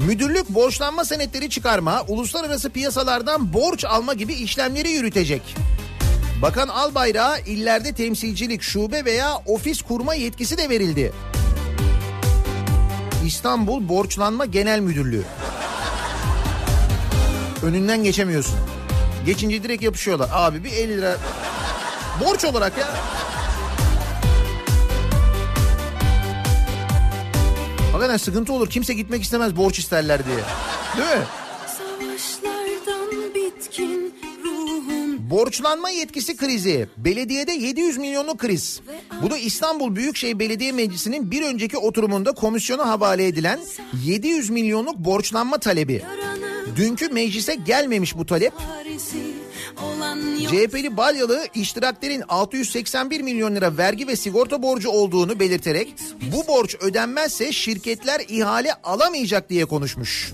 Müdürlük 0.06 0.48
borçlanma 0.48 1.04
senetleri 1.04 1.50
çıkarma, 1.50 2.04
uluslararası 2.08 2.70
piyasalardan 2.70 3.52
borç 3.52 3.84
alma 3.84 4.14
gibi 4.14 4.34
işlemleri 4.34 4.90
yürütecek. 4.90 5.42
Bakan 6.42 6.68
Albayrak'a 6.68 7.38
illerde 7.38 7.92
temsilcilik, 7.92 8.62
şube 8.62 9.04
veya 9.04 9.36
ofis 9.46 9.82
kurma 9.82 10.14
yetkisi 10.14 10.58
de 10.58 10.68
verildi. 10.68 11.12
İstanbul 13.26 13.88
Borçlanma 13.88 14.44
Genel 14.44 14.80
Müdürlüğü. 14.80 15.24
Önünden 17.62 18.04
geçemiyorsun. 18.04 18.58
Geçince 19.26 19.62
direkt 19.62 19.82
yapışıyorlar. 19.82 20.28
Abi 20.32 20.64
bir 20.64 20.72
50 20.72 20.96
lira 20.96 21.16
borç 22.20 22.44
olarak 22.44 22.78
ya. 22.78 22.88
Hakikaten 28.02 28.24
sıkıntı 28.24 28.52
olur. 28.52 28.70
Kimse 28.70 28.94
gitmek 28.94 29.22
istemez 29.22 29.56
borç 29.56 29.78
isterler 29.78 30.20
diye. 30.26 30.36
Değil 30.96 31.18
mi? 31.18 31.24
Bitkin 33.34 34.14
Borçlanma 35.30 35.90
yetkisi 35.90 36.36
krizi. 36.36 36.88
Belediyede 36.96 37.52
700 37.52 37.98
milyonluk 37.98 38.38
kriz. 38.38 38.80
Bu 39.22 39.30
da 39.30 39.38
İstanbul 39.38 39.96
Büyükşehir 39.96 40.38
Belediye 40.38 40.72
Meclisi'nin 40.72 41.30
bir 41.30 41.42
önceki 41.42 41.78
oturumunda 41.78 42.32
komisyona 42.32 42.88
havale 42.88 43.26
edilen 43.26 43.60
700 44.04 44.50
milyonluk 44.50 44.98
borçlanma 44.98 45.58
talebi. 45.58 46.02
Dünkü 46.76 47.08
meclise 47.08 47.54
gelmemiş 47.54 48.16
bu 48.16 48.26
talep. 48.26 48.52
CHP'li 50.50 50.96
Balyalı 50.96 51.46
iştiraklerin 51.54 52.22
681 52.28 53.20
milyon 53.20 53.54
lira 53.54 53.76
vergi 53.76 54.06
ve 54.06 54.16
sigorta 54.16 54.62
borcu 54.62 54.90
olduğunu 54.90 55.40
belirterek 55.40 55.94
bu 56.32 56.46
borç 56.48 56.76
ödenmezse 56.80 57.52
şirketler 57.52 58.20
ihale 58.28 58.74
alamayacak 58.84 59.50
diye 59.50 59.64
konuşmuş. 59.64 60.32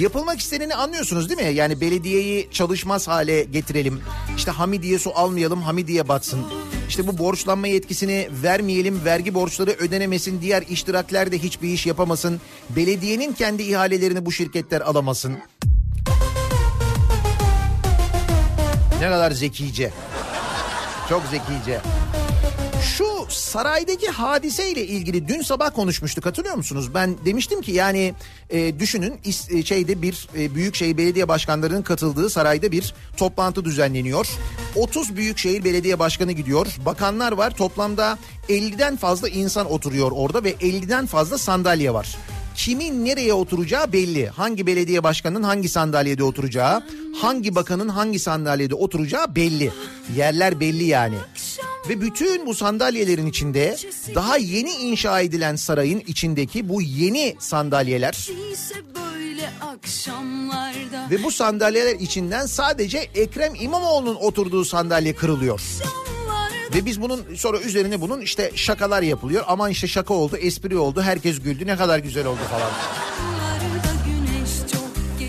Yapılmak 0.00 0.40
isteneni 0.40 0.74
anlıyorsunuz 0.74 1.28
değil 1.28 1.40
mi? 1.40 1.54
Yani 1.54 1.80
belediyeyi 1.80 2.48
çalışmaz 2.52 3.08
hale 3.08 3.44
getirelim. 3.44 4.00
İşte 4.36 4.50
Hamidiye 4.50 4.98
su 4.98 5.12
almayalım, 5.14 5.62
Hamidiye 5.62 6.08
batsın. 6.08 6.40
İşte 6.88 7.06
bu 7.06 7.18
borçlanma 7.18 7.66
yetkisini 7.66 8.28
vermeyelim, 8.42 9.04
vergi 9.04 9.34
borçları 9.34 9.70
ödenemesin, 9.70 10.42
diğer 10.42 10.62
iştirakler 10.62 11.32
de 11.32 11.38
hiçbir 11.38 11.68
iş 11.68 11.86
yapamasın. 11.86 12.40
Belediyenin 12.70 13.32
kendi 13.32 13.62
ihalelerini 13.62 14.26
bu 14.26 14.32
şirketler 14.32 14.80
alamasın. 14.80 15.38
Ne 19.00 19.08
kadar 19.08 19.30
zekice. 19.30 19.90
Çok 21.08 21.22
zekice. 21.30 21.80
Şu 22.96 23.04
saraydaki 23.28 24.08
hadiseyle 24.08 24.86
ilgili 24.86 25.28
dün 25.28 25.42
sabah 25.42 25.70
konuşmuştuk 25.74 26.26
hatırlıyor 26.26 26.54
musunuz? 26.56 26.94
Ben 26.94 27.16
demiştim 27.24 27.62
ki 27.62 27.72
yani 27.72 28.14
e, 28.50 28.78
düşünün 28.78 29.14
is- 29.24 29.58
e, 29.58 29.64
şeyde 29.64 30.02
bir 30.02 30.28
e, 30.38 30.54
büyükşehir 30.54 30.96
belediye 30.98 31.28
başkanlarının 31.28 31.82
katıldığı 31.82 32.30
sarayda 32.30 32.72
bir 32.72 32.94
toplantı 33.16 33.64
düzenleniyor. 33.64 34.28
30 34.76 35.16
büyükşehir 35.16 35.64
belediye 35.64 35.98
başkanı 35.98 36.32
gidiyor. 36.32 36.66
Bakanlar 36.86 37.32
var. 37.32 37.50
Toplamda 37.56 38.18
50'den 38.48 38.96
fazla 38.96 39.28
insan 39.28 39.70
oturuyor 39.72 40.10
orada 40.14 40.44
ve 40.44 40.52
50'den 40.52 41.06
fazla 41.06 41.38
sandalye 41.38 41.94
var. 41.94 42.16
Kimin 42.58 43.04
nereye 43.04 43.34
oturacağı 43.34 43.92
belli. 43.92 44.28
Hangi 44.28 44.66
belediye 44.66 45.02
başkanının 45.02 45.42
hangi 45.42 45.68
sandalyede 45.68 46.22
oturacağı, 46.24 46.82
hangi 47.16 47.54
bakanın 47.54 47.88
hangi 47.88 48.18
sandalyede 48.18 48.74
oturacağı 48.74 49.36
belli. 49.36 49.72
Yerler 50.16 50.60
belli 50.60 50.84
yani. 50.84 51.16
Ve 51.88 52.00
bütün 52.00 52.46
bu 52.46 52.54
sandalyelerin 52.54 53.26
içinde 53.26 53.76
daha 54.14 54.36
yeni 54.36 54.70
inşa 54.70 55.20
edilen 55.20 55.56
sarayın 55.56 56.02
içindeki 56.06 56.68
bu 56.68 56.82
yeni 56.82 57.36
sandalyeler 57.38 58.28
ve 61.10 61.22
bu 61.24 61.30
sandalyeler 61.30 61.94
içinden 61.94 62.46
sadece 62.46 62.98
Ekrem 62.98 63.54
İmamoğlu'nun 63.54 64.14
oturduğu 64.14 64.64
sandalye 64.64 65.14
kırılıyor. 65.14 65.60
akşamlarda 65.60 66.07
Ve 66.78 66.86
biz 66.86 67.02
bunun 67.02 67.24
sonra 67.36 67.60
üzerine 67.60 68.00
bunun 68.00 68.20
işte 68.20 68.50
şakalar 68.54 69.02
yapılıyor. 69.02 69.44
Aman 69.48 69.70
işte 69.70 69.86
şaka 69.86 70.14
oldu, 70.14 70.36
espri 70.36 70.76
oldu, 70.76 71.02
herkes 71.02 71.40
güldü, 71.40 71.66
ne 71.66 71.76
kadar 71.76 71.98
güzel 71.98 72.26
oldu 72.26 72.38
falan. 72.50 72.70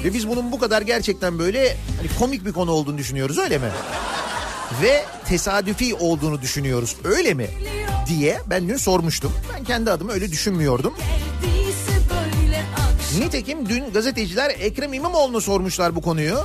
Ve 0.04 0.14
biz 0.14 0.30
bunun 0.30 0.52
bu 0.52 0.60
kadar 0.60 0.82
gerçekten 0.82 1.40
böyle 1.40 1.78
hani 1.98 2.08
komik 2.20 2.46
bir 2.46 2.52
konu 2.52 2.72
olduğunu 2.72 2.98
düşünüyoruz 2.98 3.38
öyle 3.38 3.58
mi? 3.58 3.70
Ve 4.82 5.04
tesadüfi 5.26 5.96
olduğunu 5.96 6.42
düşünüyoruz 6.42 6.96
öyle 7.04 7.34
mi? 7.34 7.48
diye 8.08 8.40
ben 8.50 8.70
dün 8.70 8.78
sormuştum. 8.78 9.34
Ben 9.54 9.64
kendi 9.64 9.92
adıma 9.92 10.14
öyle 10.14 10.32
düşünmüyordum. 10.32 10.94
Nitekim 13.20 13.70
dün 13.70 13.94
gazeteciler 13.94 14.50
Ekrem 14.60 14.94
İmamoğlu'na 14.94 15.42
sormuşlar 15.42 15.96
bu 15.96 16.02
konuyu. 16.02 16.36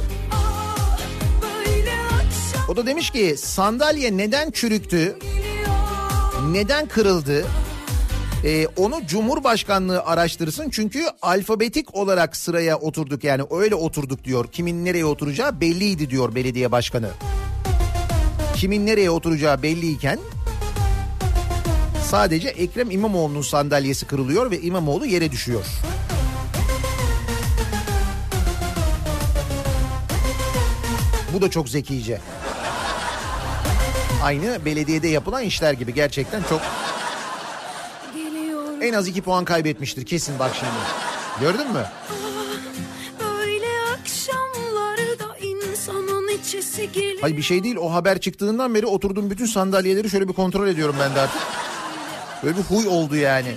O 2.69 2.77
da 2.77 2.87
demiş 2.87 3.11
ki 3.11 3.35
sandalye 3.39 4.17
neden 4.17 4.51
çürüktü, 4.51 5.19
neden 6.51 6.89
kırıldı? 6.89 7.47
Ee, 8.45 8.67
onu 8.77 9.07
Cumhurbaşkanlığı 9.07 10.03
araştırsın 10.03 10.71
çünkü 10.71 11.07
alfabetik 11.23 11.95
olarak 11.95 12.37
sıraya 12.37 12.79
oturduk 12.79 13.25
yani 13.25 13.43
öyle 13.51 13.75
oturduk 13.75 14.25
diyor. 14.25 14.47
Kimin 14.53 14.85
nereye 14.85 15.05
oturacağı 15.05 15.61
belliydi 15.61 16.11
diyor 16.11 16.35
belediye 16.35 16.73
başkanı. 16.73 17.11
Kimin 18.57 18.87
nereye 18.87 19.11
oturacağı 19.11 19.63
belliyken 19.63 20.19
sadece 22.11 22.49
Ekrem 22.49 22.91
İmamoğlu'nun 22.91 23.43
sandalyesi 23.43 24.07
kırılıyor 24.07 24.51
ve 24.51 24.61
İmamoğlu 24.61 25.07
yere 25.07 25.33
düşüyor. 25.33 25.65
Bu 31.35 31.43
da 31.43 31.51
çok 31.51 31.69
zekice. 31.69 32.21
Aynı 34.25 34.65
belediyede 34.65 35.09
yapılan 35.09 35.43
işler 35.43 35.73
gibi 35.73 35.95
gerçekten 35.95 36.43
çok 36.43 36.61
geliyor 38.15 38.83
en 38.83 38.93
az 38.93 39.09
iki 39.09 39.23
puan 39.23 39.45
kaybetmiştir 39.45 40.07
kesin 40.07 40.39
bak 40.39 40.51
şimdi. 40.55 40.73
Gördün 41.41 41.73
mü? 41.73 41.87
geliyor 46.93 47.19
Hayır 47.21 47.37
bir 47.37 47.43
şey 47.43 47.65
değil 47.65 47.77
o 47.77 47.93
haber 47.93 48.21
çıktığından 48.21 48.75
beri 48.75 48.87
oturduğum 48.87 49.31
bütün 49.31 49.47
sandalyeleri 49.47 50.11
şöyle 50.11 50.29
bir 50.29 50.33
kontrol 50.33 50.69
ediyorum 50.69 50.97
ben 51.01 51.15
de 51.15 51.21
artık. 51.21 51.41
Böyle 52.45 52.57
bir 52.57 52.63
huy 52.63 52.87
oldu 52.87 53.17
yani. 53.17 53.55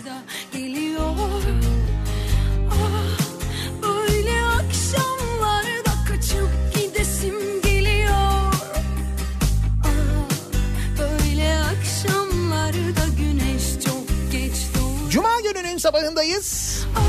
Gününün 15.54 15.78
sabahındayız. 15.78 16.80
Ah, 16.96 17.02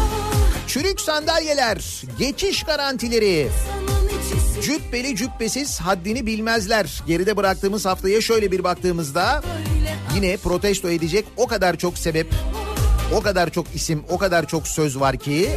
Çürük 0.66 1.00
sandalyeler, 1.00 2.02
geçiş 2.18 2.62
garantileri, 2.62 3.48
cübbeli 4.62 5.16
cübbesiz 5.16 5.80
haddini 5.80 6.26
bilmezler. 6.26 7.02
Geride 7.06 7.36
bıraktığımız 7.36 7.86
haftaya 7.86 8.20
şöyle 8.20 8.52
bir 8.52 8.64
baktığımızda 8.64 9.42
yine 10.14 10.36
protesto 10.36 10.90
edecek 10.90 11.24
o 11.36 11.46
kadar 11.46 11.76
çok 11.76 11.98
sebep, 11.98 12.26
o 13.14 13.20
kadar 13.20 13.50
çok 13.50 13.66
isim, 13.74 14.04
o 14.10 14.18
kadar 14.18 14.46
çok 14.46 14.68
söz 14.68 15.00
var 15.00 15.16
ki 15.16 15.48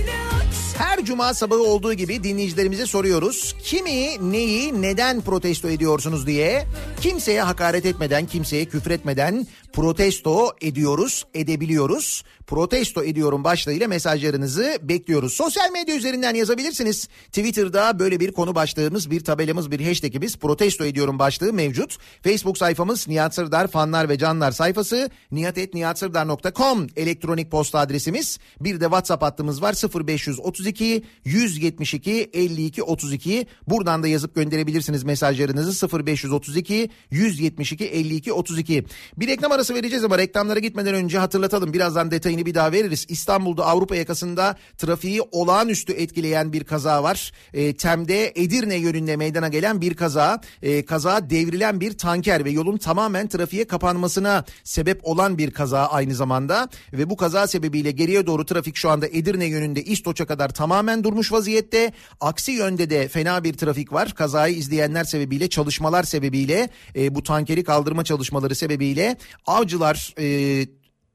her 0.81 1.05
cuma 1.05 1.33
sabahı 1.33 1.63
olduğu 1.63 1.93
gibi 1.93 2.23
dinleyicilerimize 2.23 2.85
soruyoruz. 2.85 3.55
Kimi, 3.63 4.31
neyi, 4.31 4.81
neden 4.81 5.21
protesto 5.21 5.69
ediyorsunuz 5.69 6.27
diye. 6.27 6.65
Kimseye 7.01 7.41
hakaret 7.41 7.85
etmeden, 7.85 8.25
kimseye 8.25 8.65
küfretmeden 8.65 9.47
protesto 9.73 10.51
ediyoruz, 10.61 11.25
edebiliyoruz. 11.33 12.23
Protesto 12.47 13.03
ediyorum 13.03 13.43
başlığıyla 13.43 13.87
mesajlarınızı 13.87 14.79
bekliyoruz. 14.81 15.33
Sosyal 15.33 15.71
medya 15.71 15.95
üzerinden 15.95 16.35
yazabilirsiniz. 16.35 17.07
Twitter'da 17.25 17.99
böyle 17.99 18.19
bir 18.19 18.31
konu 18.31 18.55
başlığımız, 18.55 19.11
bir 19.11 19.23
tabelamız, 19.23 19.71
bir 19.71 19.87
hashtagimiz 19.87 20.37
protesto 20.37 20.85
ediyorum 20.85 21.19
başlığı 21.19 21.53
mevcut. 21.53 21.97
Facebook 22.23 22.57
sayfamız 22.57 23.07
Nihat 23.07 23.35
Sırdar 23.35 23.67
fanlar 23.67 24.09
ve 24.09 24.17
canlar 24.17 24.51
sayfası 24.51 25.09
nihatetnihatsırdar.com 25.31 26.87
elektronik 26.95 27.51
posta 27.51 27.79
adresimiz. 27.79 28.39
Bir 28.61 28.79
de 28.79 28.85
WhatsApp 28.85 29.23
hattımız 29.23 29.61
var 29.61 30.05
0532 30.07 31.03
172 31.25 32.29
52 32.33 32.83
32. 32.83 33.45
Buradan 33.67 34.03
da 34.03 34.07
yazıp 34.07 34.35
gönderebilirsiniz 34.35 35.03
mesajlarınızı 35.03 36.05
0532 36.05 36.89
172 37.11 37.85
52 37.85 38.33
32. 38.33 38.85
Bir 39.17 39.27
reklam 39.27 39.51
arası 39.51 39.60
vereceğiz 39.69 40.03
ama 40.03 40.17
reklamlara 40.17 40.59
gitmeden 40.59 40.93
önce 40.93 41.17
hatırlatalım. 41.17 41.73
Birazdan 41.73 42.11
detayını 42.11 42.45
bir 42.45 42.53
daha 42.53 42.71
veririz. 42.71 43.05
İstanbul'da 43.09 43.65
Avrupa 43.65 43.95
yakasında 43.95 44.55
trafiği 44.77 45.21
olağanüstü 45.21 45.93
etkileyen 45.93 46.53
bir 46.53 46.63
kaza 46.63 47.03
var. 47.03 47.31
E, 47.53 47.73
Tem'de 47.73 48.31
Edirne 48.35 48.75
yönünde 48.75 49.15
meydana 49.15 49.47
gelen 49.47 49.81
bir 49.81 49.93
kaza. 49.93 50.41
E, 50.61 50.85
kaza 50.85 51.29
devrilen 51.29 51.81
bir 51.81 51.97
tanker 51.97 52.45
ve 52.45 52.51
yolun 52.51 52.77
tamamen 52.77 53.27
trafiğe 53.27 53.67
kapanmasına 53.67 54.45
sebep 54.63 55.07
olan 55.07 55.37
bir 55.37 55.51
kaza 55.51 55.85
aynı 55.85 56.15
zamanda. 56.15 56.69
Ve 56.93 57.09
bu 57.09 57.17
kaza 57.17 57.47
sebebiyle 57.47 57.91
geriye 57.91 58.27
doğru 58.27 58.45
trafik 58.45 58.75
şu 58.75 58.89
anda 58.89 59.07
Edirne 59.07 59.45
yönünde 59.45 59.83
İstoç'a 59.83 60.25
kadar 60.25 60.49
tamamen 60.49 61.03
durmuş 61.03 61.31
vaziyette. 61.31 61.93
Aksi 62.19 62.51
yönde 62.51 62.89
de 62.89 63.07
fena 63.07 63.43
bir 63.43 63.53
trafik 63.53 63.93
var. 63.93 64.13
Kazayı 64.15 64.55
izleyenler 64.55 65.03
sebebiyle 65.03 65.49
çalışmalar 65.49 66.03
sebebiyle 66.03 66.69
e, 66.95 67.15
bu 67.15 67.23
tankeri 67.23 67.63
kaldırma 67.63 68.03
çalışmaları 68.03 68.55
sebebiyle 68.55 69.17
avcılar 69.51 70.13
e, 70.19 70.65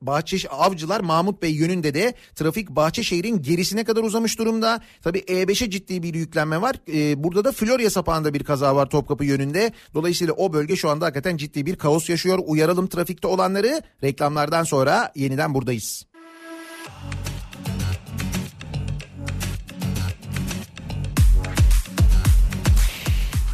Bahçe 0.02 0.48
Avcılar 0.48 1.00
Mahmut 1.00 1.42
Bey 1.42 1.50
yönünde 1.50 1.94
de 1.94 2.14
trafik 2.34 2.70
Bahçeşehir'in 2.70 3.42
gerisine 3.42 3.84
kadar 3.84 4.02
uzamış 4.02 4.38
durumda. 4.38 4.80
Tabii 5.02 5.18
E5'e 5.18 5.70
ciddi 5.70 6.02
bir 6.02 6.14
yüklenme 6.14 6.60
var. 6.60 6.76
Ee, 6.88 7.24
burada 7.24 7.44
da 7.44 7.52
Florya 7.52 7.90
sapağında 7.90 8.34
bir 8.34 8.44
kaza 8.44 8.76
var 8.76 8.90
Topkapı 8.90 9.24
yönünde. 9.24 9.72
Dolayısıyla 9.94 10.34
o 10.34 10.52
bölge 10.52 10.76
şu 10.76 10.90
anda 10.90 11.04
hakikaten 11.04 11.36
ciddi 11.36 11.66
bir 11.66 11.76
kaos 11.76 12.08
yaşıyor. 12.08 12.38
Uyaralım 12.46 12.86
trafikte 12.86 13.28
olanları. 13.28 13.82
Reklamlardan 14.02 14.64
sonra 14.64 15.12
yeniden 15.14 15.54
buradayız. 15.54 16.06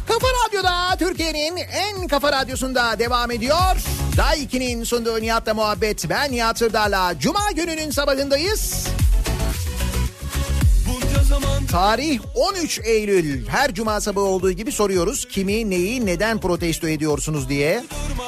Kafa 0.07 0.27
Radyo'da 0.47 0.97
Türkiye'nin 0.99 1.57
en 1.57 2.07
kafa 2.07 2.31
radyosunda 2.31 2.99
devam 2.99 3.31
ediyor. 3.31 4.02
Day 4.17 4.43
2'nin 4.43 4.83
sunduğu 4.83 5.21
Nihat'la 5.21 5.53
muhabbet. 5.53 6.09
Ben 6.09 6.31
Nihat 6.31 6.57
Sırdar'la. 6.57 7.19
Cuma 7.19 7.51
gününün 7.55 7.91
sabahındayız. 7.91 8.87
Tarih 11.71 12.19
13 12.35 12.79
Eylül. 12.83 13.47
Her 13.47 13.73
cuma 13.73 14.01
sabahı 14.01 14.25
olduğu 14.25 14.51
gibi 14.51 14.71
soruyoruz. 14.71 15.25
Kimi, 15.25 15.69
neyi, 15.69 16.05
neden 16.05 16.39
protesto 16.39 16.87
ediyorsunuz 16.87 17.49
diye. 17.49 17.83
durma 18.09 18.23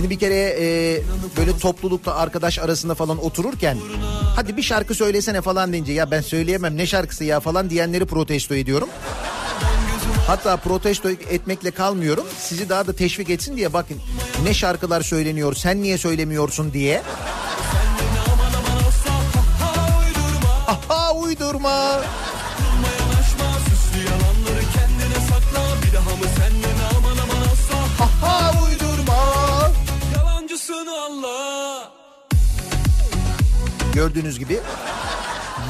Şimdi 0.00 0.10
bir 0.10 0.18
kere 0.18 0.56
e, 0.60 1.02
böyle 1.36 1.58
toplulukta 1.58 2.14
arkadaş 2.14 2.58
arasında 2.58 2.94
falan 2.94 3.24
otururken 3.24 3.78
hadi 4.36 4.56
bir 4.56 4.62
şarkı 4.62 4.94
söylesene 4.94 5.40
falan 5.40 5.72
deyince 5.72 5.92
ya 5.92 6.10
ben 6.10 6.20
söyleyemem 6.20 6.76
ne 6.76 6.86
şarkısı 6.86 7.24
ya 7.24 7.40
falan 7.40 7.70
diyenleri 7.70 8.06
protesto 8.06 8.54
ediyorum. 8.54 8.88
Hatta 10.26 10.56
protesto 10.56 11.10
etmekle 11.10 11.70
kalmıyorum. 11.70 12.26
Sizi 12.38 12.68
daha 12.68 12.86
da 12.86 12.92
teşvik 12.92 13.30
etsin 13.30 13.56
diye 13.56 13.72
bakın 13.72 13.96
ne 14.44 14.54
şarkılar 14.54 15.00
söyleniyor 15.02 15.54
sen 15.54 15.82
niye 15.82 15.98
söylemiyorsun 15.98 16.72
diye. 16.72 17.02
Aha 20.66 21.12
uydurma. 21.14 22.00
Yalancısın 30.80 30.86
Allah 30.86 31.90
Gördüğünüz 33.94 34.38
gibi 34.38 34.60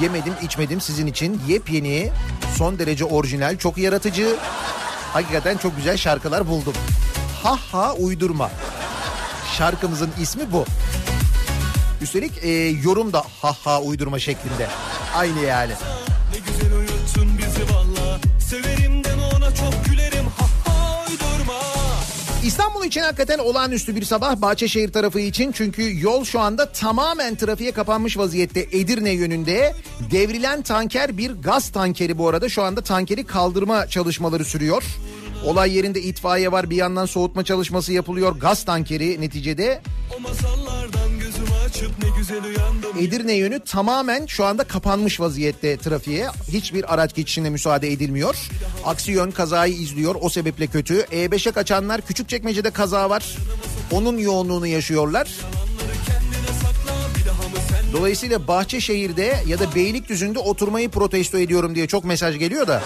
yemedim 0.02 0.34
içmedim 0.42 0.80
sizin 0.80 1.06
için 1.06 1.40
yepyeni 1.48 2.11
son 2.56 2.78
derece 2.78 3.04
orijinal 3.04 3.56
çok 3.58 3.78
yaratıcı 3.78 4.36
hakikaten 5.12 5.56
çok 5.56 5.76
güzel 5.76 5.96
şarkılar 5.96 6.48
buldum. 6.48 6.74
Ha 7.42 7.56
ha 7.72 7.94
uydurma. 7.94 8.50
Şarkımızın 9.58 10.11
ismi 10.20 10.52
bu. 10.52 10.64
Üstelik 12.02 12.44
e, 12.44 12.48
yorum 12.84 13.12
da 13.12 13.24
ha 13.42 13.56
ha 13.64 13.80
uydurma 13.80 14.18
şeklinde. 14.18 14.68
Aynı 15.16 15.40
yani. 15.40 15.72
İstanbul 22.51 22.84
için 22.84 23.01
hakikaten 23.01 23.38
olağanüstü 23.38 23.96
bir 23.96 24.05
sabah 24.05 24.36
Bahçeşehir 24.36 24.92
tarafı 24.92 25.20
için. 25.20 25.53
Çünkü 25.53 26.01
yol 26.01 26.24
şu 26.24 26.40
anda 26.40 26.72
tamamen 26.72 27.36
trafiğe 27.36 27.72
kapanmış 27.72 28.18
vaziyette 28.18 28.61
Edirne 28.61 29.11
yönünde. 29.11 29.74
Devrilen 30.11 30.62
tanker 30.62 31.18
bir 31.18 31.30
gaz 31.30 31.70
tankeri 31.70 32.18
bu 32.18 32.28
arada. 32.28 32.48
Şu 32.48 32.62
anda 32.62 32.80
tankeri 32.80 33.26
kaldırma 33.26 33.86
çalışmaları 33.86 34.44
sürüyor. 34.44 34.82
Olay 35.44 35.76
yerinde 35.76 36.01
itfaiye 36.01 36.53
var. 36.53 36.70
Bir 36.70 36.76
yandan 36.76 37.07
soğutma 37.07 37.44
çalışması 37.44 37.92
yapılıyor. 37.92 38.36
Gaz 38.36 38.64
tankeri 38.64 39.20
neticede. 39.20 39.82
O 40.16 40.20
masallardan 40.20 41.19
Edirne 42.98 43.32
yönü 43.32 43.60
tamamen 43.60 44.26
şu 44.26 44.44
anda 44.44 44.64
kapanmış 44.64 45.20
vaziyette 45.20 45.76
trafiğe. 45.76 46.28
Hiçbir 46.48 46.94
araç 46.94 47.14
geçişine 47.14 47.50
müsaade 47.50 47.92
edilmiyor. 47.92 48.36
Aksi 48.84 49.12
yön 49.12 49.30
kazayı 49.30 49.74
izliyor 49.74 50.14
o 50.20 50.28
sebeple 50.28 50.66
kötü. 50.66 51.00
E5'e 51.00 51.52
kaçanlar 51.52 52.00
Küçükçekmece'de 52.00 52.70
kaza 52.70 53.10
var. 53.10 53.36
Onun 53.90 54.18
yoğunluğunu 54.18 54.66
yaşıyorlar. 54.66 55.28
Dolayısıyla 57.92 58.48
Bahçeşehir'de 58.48 59.36
ya 59.46 59.58
da 59.58 59.74
Beylikdüzü'nde 59.74 60.38
oturmayı 60.38 60.88
protesto 60.88 61.38
ediyorum 61.38 61.74
diye 61.74 61.86
çok 61.86 62.04
mesaj 62.04 62.38
geliyor 62.38 62.66
da. 62.66 62.82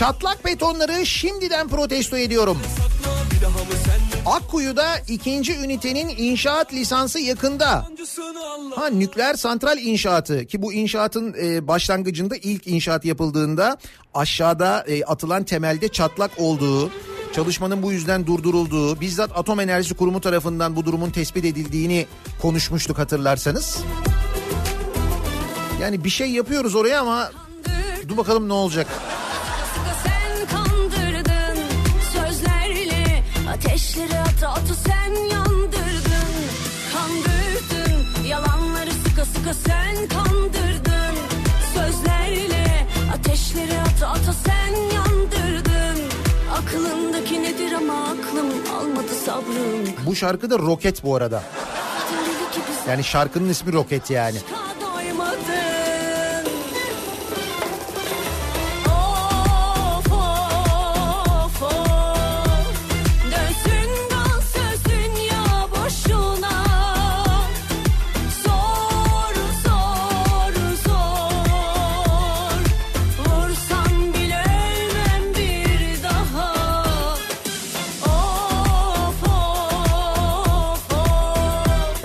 Çatlak 0.00 0.44
betonları 0.44 1.06
şimdiden 1.06 1.68
protesto 1.68 2.16
ediyorum. 2.16 2.58
Akkuyu'da 4.26 4.98
ikinci 5.08 5.58
ünitenin 5.58 6.08
inşaat 6.08 6.72
lisansı 6.72 7.20
yakında. 7.20 7.86
Ha 8.74 8.86
nükleer 8.86 9.34
santral 9.34 9.78
inşaatı 9.78 10.46
ki 10.46 10.62
bu 10.62 10.72
inşaatın 10.72 11.34
e, 11.42 11.68
başlangıcında 11.68 12.36
ilk 12.36 12.66
inşaat 12.66 13.04
yapıldığında 13.04 13.78
aşağıda 14.14 14.84
e, 14.86 15.04
atılan 15.04 15.44
temelde 15.44 15.88
çatlak 15.88 16.30
olduğu, 16.38 16.90
çalışmanın 17.32 17.82
bu 17.82 17.92
yüzden 17.92 18.26
durdurulduğu, 18.26 19.00
bizzat 19.00 19.38
Atom 19.38 19.60
Enerjisi 19.60 19.94
Kurumu 19.94 20.20
tarafından 20.20 20.76
bu 20.76 20.84
durumun 20.84 21.10
tespit 21.10 21.44
edildiğini 21.44 22.06
konuşmuştuk 22.42 22.98
hatırlarsanız. 22.98 23.78
Yani 25.80 26.04
bir 26.04 26.10
şey 26.10 26.30
yapıyoruz 26.30 26.74
oraya 26.74 27.00
ama 27.00 27.30
dur 28.08 28.16
bakalım 28.16 28.48
ne 28.48 28.52
olacak. 28.52 28.86
Ateşleri 33.80 34.18
ata 34.20 34.48
ata 34.48 34.74
sen 34.74 35.14
yandırdın. 35.30 36.32
Kandırdın. 36.92 38.24
Yalanları 38.28 38.90
sıka 38.90 39.24
sıka 39.24 39.54
sen 39.54 40.08
kandırdın. 40.08 41.14
Sözlerle 41.74 42.86
ateşleri 43.14 43.80
ata 43.80 44.08
ata 44.08 44.32
sen 44.32 44.94
yandırdın. 44.94 46.04
Aklındaki 46.52 47.42
nedir 47.42 47.72
ama 47.72 48.02
aklım 48.02 48.46
almadı 48.78 49.14
sabrım. 49.26 49.94
Bu 50.06 50.16
şarkı 50.16 50.50
da 50.50 50.58
Roket 50.58 51.04
bu 51.04 51.16
arada. 51.16 51.42
Yani 52.88 53.04
şarkının 53.04 53.48
ismi 53.48 53.72
Roket 53.72 54.10
yani. 54.10 54.38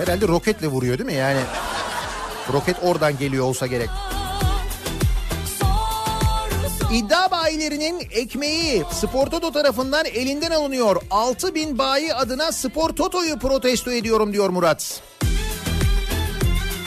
Herhalde 0.06 0.28
roketle 0.28 0.66
vuruyor 0.66 0.98
değil 0.98 1.06
mi? 1.06 1.14
Yani 1.14 1.40
roket 2.52 2.76
oradan 2.82 3.18
geliyor 3.18 3.44
olsa 3.44 3.66
gerek. 3.66 3.88
İddia 6.92 7.30
bayilerinin 7.30 8.02
ekmeği 8.10 8.84
Spor 8.92 9.26
Toto 9.26 9.52
tarafından 9.52 10.06
elinden 10.06 10.50
alınıyor. 10.50 11.02
6 11.10 11.54
bin 11.54 11.78
bayi 11.78 12.14
adına 12.14 12.52
Spor 12.52 12.90
Toto'yu 12.90 13.38
protesto 13.38 13.90
ediyorum 13.90 14.32
diyor 14.32 14.50
Murat. 14.50 15.02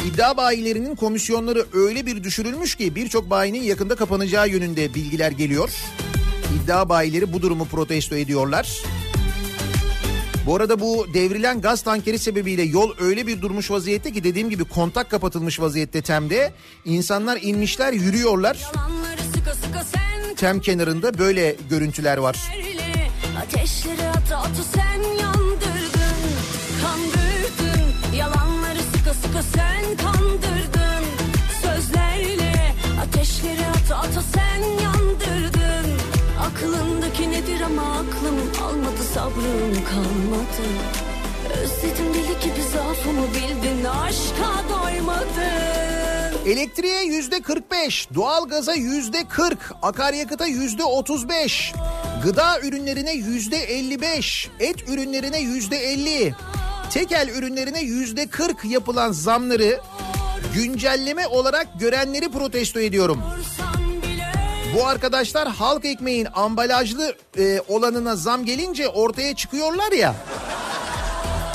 İddia 0.06 0.38
bayilerinin 0.38 0.96
komisyonları 0.96 1.66
öyle 1.74 2.06
bir 2.06 2.24
düşürülmüş 2.24 2.76
ki 2.76 2.96
birçok 2.96 3.30
bayinin 3.30 3.64
yakında 3.64 3.96
kapanacağı 3.96 4.50
yönünde 4.50 4.94
bilgiler 4.94 5.32
geliyor. 5.32 5.70
İddia 6.56 6.90
bayileri 6.90 7.34
bu 7.34 7.42
durumu 7.42 7.66
protesto 7.66 8.16
ediyorlar. 8.16 8.84
Bu 10.46 10.56
arada 10.56 10.80
bu 10.80 11.08
devrilen 11.14 11.62
gaz 11.62 11.82
tankeri 11.82 12.20
sebebiyle 12.20 12.64
yol 12.64 12.94
öyle 13.00 13.28
bir 13.28 13.42
durmuş 13.42 13.72
vaziyette 13.72 14.12
ki 14.12 14.24
dediğim 14.24 14.50
gibi 14.50 14.64
kontak 14.64 15.12
kapatılmış 15.12 15.60
vaziyette 15.60 16.02
Tem'de. 16.02 16.54
İnsanlar 16.86 17.40
inmişler 17.42 17.94
yürüyorlar. 17.94 18.56
Sıka 19.36 19.56
sıka 19.56 19.84
sen 19.84 20.36
Tem 20.36 20.60
kenarında 20.62 21.18
böyle 21.18 21.56
görüntüler 21.70 22.18
var. 22.18 22.38
Ateşleri 23.44 24.08
ata 24.08 24.38
ata 24.38 24.64
sen 24.76 25.02
yandırdın 25.22 26.20
Kandırdın 26.82 28.16
yalanları 28.18 28.80
sıka 28.96 29.00
aşka 29.40 29.58
sen 29.58 29.98
kandırdın 29.98 31.06
Sözlerle 31.62 32.76
ateşleri 33.02 33.66
ata 33.66 33.96
ata 33.96 34.22
sen 34.22 34.62
yandırdın 34.84 34.99
Aklındaki 36.50 37.32
nedir 37.32 37.62
ama 37.62 37.82
aklım 37.82 38.64
almadı 38.64 39.04
sabrım 39.14 39.86
kalmadı 39.86 40.68
Özledim 41.62 42.14
deli 42.14 42.40
gibi 42.44 42.64
zaafımı 42.74 43.28
bildin 43.28 43.86
aşka 43.86 44.64
doymadın 44.70 46.46
Elektriğe 46.46 47.04
yüzde 47.04 47.42
45, 47.42 48.08
doğalgaza 48.16 48.74
yüzde 48.74 49.24
40, 49.28 49.58
akaryakıta 49.82 50.46
yüzde 50.46 50.84
35, 50.84 51.74
gıda 52.24 52.60
ürünlerine 52.60 53.14
yüzde 53.14 53.58
55, 53.58 54.50
et 54.60 54.90
ürünlerine 54.90 55.40
yüzde 55.40 55.78
50, 55.78 56.36
tekel 56.92 57.30
ürünlerine 57.30 57.82
yüzde 57.82 58.28
40 58.28 58.66
yapılan 58.66 59.12
zamları 59.12 59.80
güncelleme 60.56 61.28
olarak 61.28 61.68
görenleri 61.80 62.30
protesto 62.30 62.80
ediyorum. 62.80 63.22
Bu 64.76 64.88
arkadaşlar 64.88 65.48
halk 65.48 65.86
ekmeğin 65.86 66.28
ambalajlı 66.34 67.16
e, 67.38 67.62
olanına 67.68 68.16
zam 68.16 68.46
gelince 68.46 68.88
ortaya 68.88 69.36
çıkıyorlar 69.36 69.92
ya. 69.92 70.16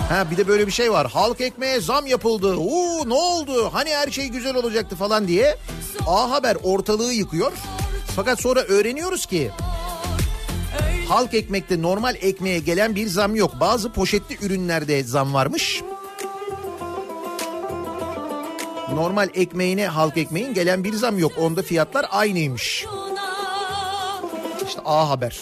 Ha 0.08 0.30
bir 0.30 0.36
de 0.36 0.48
böyle 0.48 0.66
bir 0.66 0.72
şey 0.72 0.92
var. 0.92 1.10
Halk 1.10 1.40
ekmeğe 1.40 1.80
zam 1.80 2.06
yapıldı. 2.06 2.56
Uuu 2.56 3.08
ne 3.08 3.14
oldu? 3.14 3.70
Hani 3.72 3.90
her 3.90 4.10
şey 4.10 4.28
güzel 4.28 4.54
olacaktı 4.56 4.96
falan 4.96 5.28
diye. 5.28 5.56
A 6.06 6.30
Haber 6.30 6.56
ortalığı 6.62 7.12
yıkıyor. 7.12 7.52
Fakat 8.16 8.40
sonra 8.40 8.60
öğreniyoruz 8.60 9.26
ki 9.26 9.50
halk 11.08 11.34
ekmekte 11.34 11.82
normal 11.82 12.14
ekmeğe 12.20 12.58
gelen 12.58 12.94
bir 12.94 13.06
zam 13.06 13.36
yok. 13.36 13.54
Bazı 13.60 13.92
poşetli 13.92 14.46
ürünlerde 14.46 15.04
zam 15.04 15.34
varmış. 15.34 15.82
Normal 18.92 19.28
ekmeğine 19.34 19.88
halk 19.88 20.16
ekmeğin 20.16 20.54
gelen 20.54 20.84
bir 20.84 20.92
zam 20.92 21.18
yok. 21.18 21.32
Onda 21.38 21.62
fiyatlar 21.62 22.06
aynıymış. 22.10 22.86
İşte 24.66 24.80
A 24.84 25.08
Haber. 25.10 25.40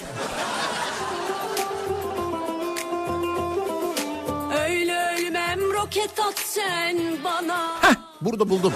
Öyle 4.64 4.99
ölmem 5.16 5.61
roket 5.72 6.18
at 6.20 6.38
sen 6.38 6.99
bana 7.24 7.80
Burada 8.20 8.49
buldum. 8.49 8.72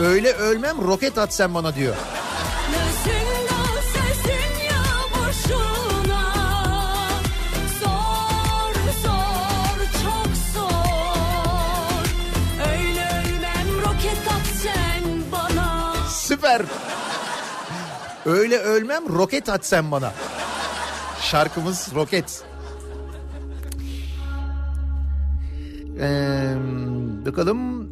Öyle 0.00 0.32
ölmem 0.32 0.82
roket 0.88 1.18
at 1.18 1.34
sen 1.34 1.54
bana 1.54 1.74
diyor. 1.74 1.96
Süper. 16.40 16.62
Öyle 18.26 18.58
ölmem 18.58 19.08
roket 19.08 19.48
at 19.48 19.66
sen 19.66 19.90
bana. 19.90 20.12
Şarkımız 21.22 21.88
roket. 21.94 22.42
Ee, 26.00 26.54
bakalım. 27.26 27.90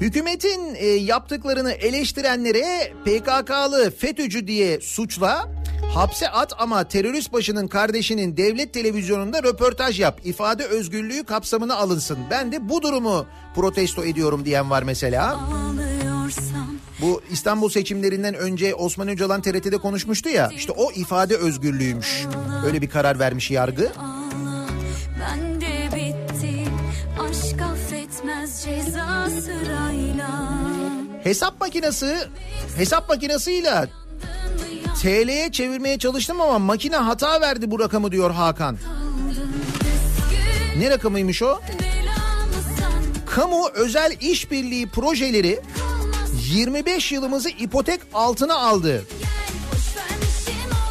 Hükümetin 0.00 0.74
e, 0.74 0.86
yaptıklarını 0.86 1.72
eleştirenlere 1.72 2.92
PKK'lı 3.04 3.90
FETÖ'cü 3.90 4.46
diye 4.46 4.80
suçla 4.80 5.51
hapse 5.94 6.28
at 6.28 6.52
ama 6.58 6.84
terörist 6.84 7.32
başının 7.32 7.68
kardeşinin 7.68 8.36
devlet 8.36 8.74
televizyonunda 8.74 9.42
röportaj 9.42 10.00
yap. 10.00 10.20
ifade 10.24 10.64
özgürlüğü 10.64 11.24
kapsamına 11.24 11.74
alınsın. 11.76 12.18
Ben 12.30 12.52
de 12.52 12.68
bu 12.68 12.82
durumu 12.82 13.26
protesto 13.54 14.04
ediyorum 14.04 14.44
diyen 14.44 14.70
var 14.70 14.82
mesela. 14.82 15.36
Ağlıyorsam 15.36 16.76
Bu 17.02 17.22
İstanbul 17.30 17.68
seçimlerinden 17.68 18.34
önce 18.34 18.74
Osman 18.74 19.08
Öcalan 19.08 19.42
TRT'de 19.42 19.78
konuşmuştu 19.78 20.28
ya. 20.28 20.50
İşte 20.56 20.72
o 20.72 20.92
ifade 20.92 21.36
özgürlüğüymüş. 21.36 22.26
Öyle 22.66 22.82
bir 22.82 22.90
karar 22.90 23.18
vermiş 23.18 23.50
yargı. 23.50 23.92
Ben 25.20 25.60
de 25.60 25.72
Aşk 27.20 27.62
affetmez 27.62 28.64
ceza 28.64 29.28
sırayla 29.40 30.52
Hesap 31.24 31.60
makinesi 31.60 32.16
hesap 32.76 33.08
makinesiyle 33.08 33.88
TL'ye 35.00 35.52
çevirmeye 35.52 35.98
çalıştım 35.98 36.40
ama 36.40 36.58
makine 36.58 36.96
hata 36.96 37.40
verdi 37.40 37.70
bu 37.70 37.80
rakamı 37.80 38.12
diyor 38.12 38.30
Hakan. 38.30 38.78
Ne 40.78 40.90
rakamıymış 40.90 41.42
o? 41.42 41.60
Kamu 43.26 43.68
özel 43.74 44.16
işbirliği 44.20 44.88
projeleri 44.88 45.60
25 46.52 47.12
yılımızı 47.12 47.48
ipotek 47.48 48.00
altına 48.14 48.54
aldı. 48.54 49.04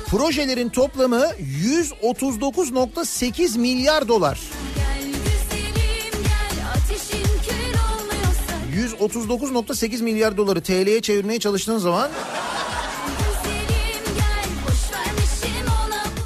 Projelerin 0.08 0.70
toplamı 0.70 1.26
139.8 1.64 3.60
milyar 3.60 4.08
dolar. 4.08 4.40
Gel 4.76 5.08
güzelim 5.08 6.24
gel 6.24 6.66
ateşin 6.76 7.24
kül 7.24 7.76
olmuyorsa 7.80 9.06
139.8 9.06 10.04
milyar 10.04 10.38
doları 10.38 10.62
TL'ye 10.62 11.02
çevirmeye 11.02 11.40
çalıştığın 11.40 11.78
zaman 11.78 12.12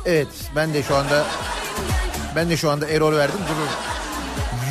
evet 0.06 0.28
ben 0.56 0.74
de 0.74 0.84
şu 0.84 0.95
anda 0.95 1.26
ben 2.36 2.49
de 2.49 2.58
şu 2.58 2.70
anda 2.70 2.88
error 2.88 3.14
verdim 3.14 3.39
durur. 3.49 3.70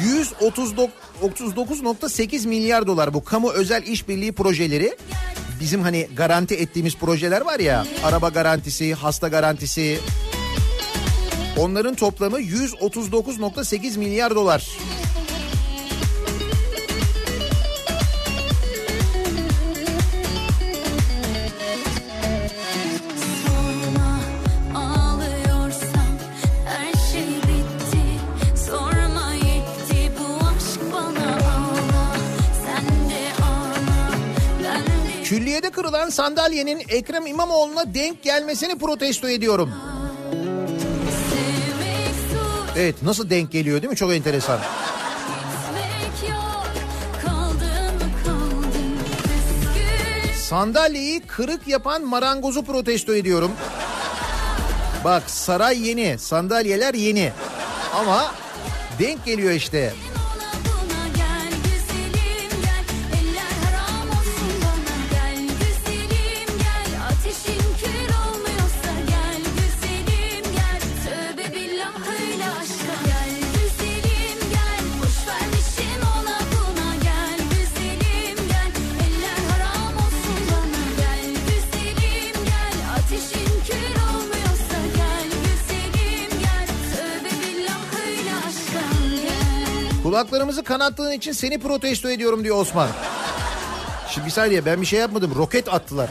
139.8 0.04 2.48
milyar 2.48 2.86
dolar 2.86 3.14
bu 3.14 3.24
kamu 3.24 3.50
özel 3.50 3.82
işbirliği 3.82 4.32
projeleri. 4.32 4.96
Bizim 5.60 5.82
hani 5.82 6.08
garanti 6.16 6.54
ettiğimiz 6.54 6.96
projeler 6.96 7.40
var 7.40 7.60
ya 7.60 7.86
araba 8.04 8.28
garantisi, 8.28 8.94
hasta 8.94 9.28
garantisi. 9.28 9.98
Onların 11.58 11.94
toplamı 11.94 12.40
139.8 12.40 13.98
milyar 13.98 14.34
dolar. 14.34 14.68
De 35.64 35.70
Külliyede 35.70 35.70
kırılan 35.70 36.10
sandalyenin 36.10 36.82
Ekrem 36.88 37.26
İmamoğlu'na 37.26 37.94
denk 37.94 38.22
gelmesini 38.22 38.78
protesto 38.78 39.28
ediyorum. 39.28 39.70
Evet 42.76 43.02
nasıl 43.02 43.30
denk 43.30 43.52
geliyor 43.52 43.82
değil 43.82 43.90
mi? 43.90 43.96
Çok 43.96 44.12
enteresan. 44.12 44.60
Sandalyeyi 50.48 51.20
kırık 51.20 51.68
yapan 51.68 52.02
marangozu 52.02 52.64
protesto 52.64 53.14
ediyorum. 53.14 53.52
Bak 55.04 55.30
saray 55.30 55.88
yeni, 55.88 56.18
sandalyeler 56.18 56.94
yeni. 56.94 57.32
Ama 57.94 58.34
denk 58.98 59.24
geliyor 59.24 59.52
işte. 59.52 59.92
Kulaklarımızı 90.24 90.64
kanattığın 90.64 91.12
için 91.12 91.32
seni 91.32 91.58
protesto 91.58 92.10
ediyorum 92.10 92.44
diyor 92.44 92.56
Osman. 92.56 92.88
Şimdi 94.10 94.26
bir 94.26 94.32
saniye 94.32 94.64
ben 94.64 94.80
bir 94.80 94.86
şey 94.86 95.00
yapmadım. 95.00 95.34
Roket 95.34 95.74
attılar. 95.74 96.08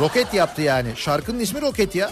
Roket 0.00 0.34
yaptı 0.34 0.62
yani. 0.62 0.88
Şarkının 0.96 1.40
ismi 1.40 1.60
Roket 1.60 1.94
ya. 1.94 2.10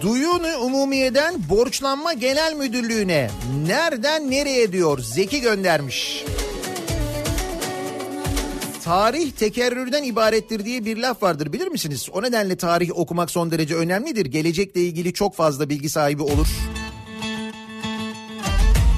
Duyunu 0.00 0.58
Umumiye'den 0.60 1.34
Borçlanma 1.48 2.12
Genel 2.12 2.54
Müdürlüğü'ne 2.54 3.30
nereden 3.66 4.30
nereye 4.30 4.72
diyor 4.72 4.98
Zeki 4.98 5.40
göndermiş. 5.40 6.24
Tarih 8.84 9.30
tekerrürden 9.30 10.02
ibarettir 10.02 10.64
diye 10.64 10.84
bir 10.84 10.96
laf 10.96 11.22
vardır 11.22 11.52
bilir 11.52 11.66
misiniz? 11.66 12.08
O 12.12 12.22
nedenle 12.22 12.56
tarih 12.56 12.90
okumak 12.98 13.30
son 13.30 13.50
derece 13.50 13.74
önemlidir. 13.74 14.26
Gelecekle 14.26 14.80
ilgili 14.80 15.12
çok 15.12 15.34
fazla 15.34 15.68
bilgi 15.68 15.88
sahibi 15.88 16.22
olur. 16.22 16.46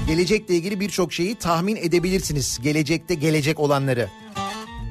Gelecekle 0.06 0.54
ilgili 0.54 0.80
birçok 0.80 1.12
şeyi 1.12 1.34
tahmin 1.34 1.76
edebilirsiniz. 1.76 2.58
Gelecekte 2.62 3.14
gelecek 3.14 3.60
olanları. 3.60 4.08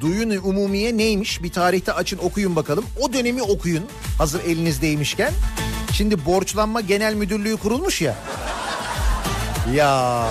Duyun 0.02 0.30
umumiye 0.30 0.98
neymiş? 0.98 1.44
Bir 1.44 1.52
tarihte 1.52 1.94
açın 1.94 2.18
okuyun 2.18 2.56
bakalım. 2.56 2.86
O 3.02 3.14
dönemi 3.14 3.42
okuyun 3.42 3.84
hazır 4.18 4.44
elinizdeymişken. 4.44 5.34
Şimdi 5.94 6.26
borçlanma 6.26 6.82
genel 6.82 7.14
müdürlüğü 7.14 7.58
kurulmuş 7.58 8.02
ya. 8.02 8.16
Ya 9.76 10.28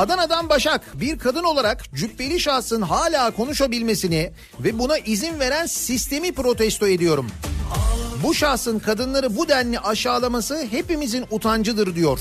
Adana'dan 0.00 0.48
Başak 0.48 1.00
bir 1.00 1.18
kadın 1.18 1.44
olarak 1.44 1.94
cübbeli 1.94 2.40
şahsın 2.40 2.82
hala 2.82 3.30
konuşabilmesini 3.30 4.32
ve 4.60 4.78
buna 4.78 4.98
izin 4.98 5.40
veren 5.40 5.66
sistemi 5.66 6.32
protesto 6.32 6.86
ediyorum. 6.86 7.26
Bu 8.22 8.34
şahsın 8.34 8.78
kadınları 8.78 9.36
bu 9.36 9.48
denli 9.48 9.78
aşağılaması 9.78 10.66
hepimizin 10.70 11.24
utancıdır 11.30 11.94
diyor. 11.94 12.20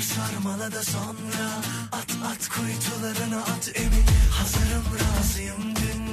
sarmala 0.00 0.72
da 0.72 0.82
sonra. 0.82 1.46
At 1.92 2.10
at 2.32 2.48
kuytularına 2.48 3.38
at 3.38 3.72
emin 3.74 4.06
Hazırım 4.30 4.84
razıyım 5.00 5.74
her 5.76 6.03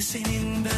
şeyine 0.00 0.02
senin 0.02 0.64
ben 0.64 0.70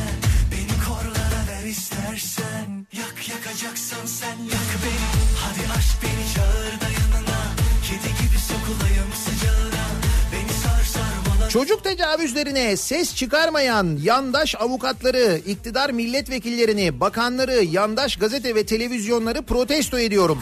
Beni 0.53 0.85
korlara 0.87 1.47
ver 1.49 1.69
istersen. 1.69 2.87
Yak 2.93 3.29
yakacaksan 3.29 4.07
sen 4.07 4.39
yak 4.45 4.71
beni. 4.85 5.11
Hadi 5.37 5.79
aşk 5.79 6.03
beni 6.03 6.35
çağır 6.35 6.81
da 6.81 6.93
yanına. 7.01 7.41
Kedi 7.87 8.23
gibi 8.23 8.39
sokulayım 8.39 9.13
sıcağına. 9.25 9.87
Beni 10.33 10.53
sar 10.53 10.85
sarmala 10.85 11.49
Çocuk 11.49 11.85
tecavüzlerine 11.85 12.77
ses 12.77 13.15
çıkarmayan 13.15 13.99
yandaş 14.03 14.55
avukatları, 14.55 15.41
iktidar 15.47 15.91
milletvekillerini, 15.91 17.01
bakanları, 17.01 17.65
yandaş 17.65 18.17
gazete 18.17 18.55
ve 18.55 18.67
televizyonları 18.67 19.43
protesto 19.43 19.99
ediyorum. 19.99 20.39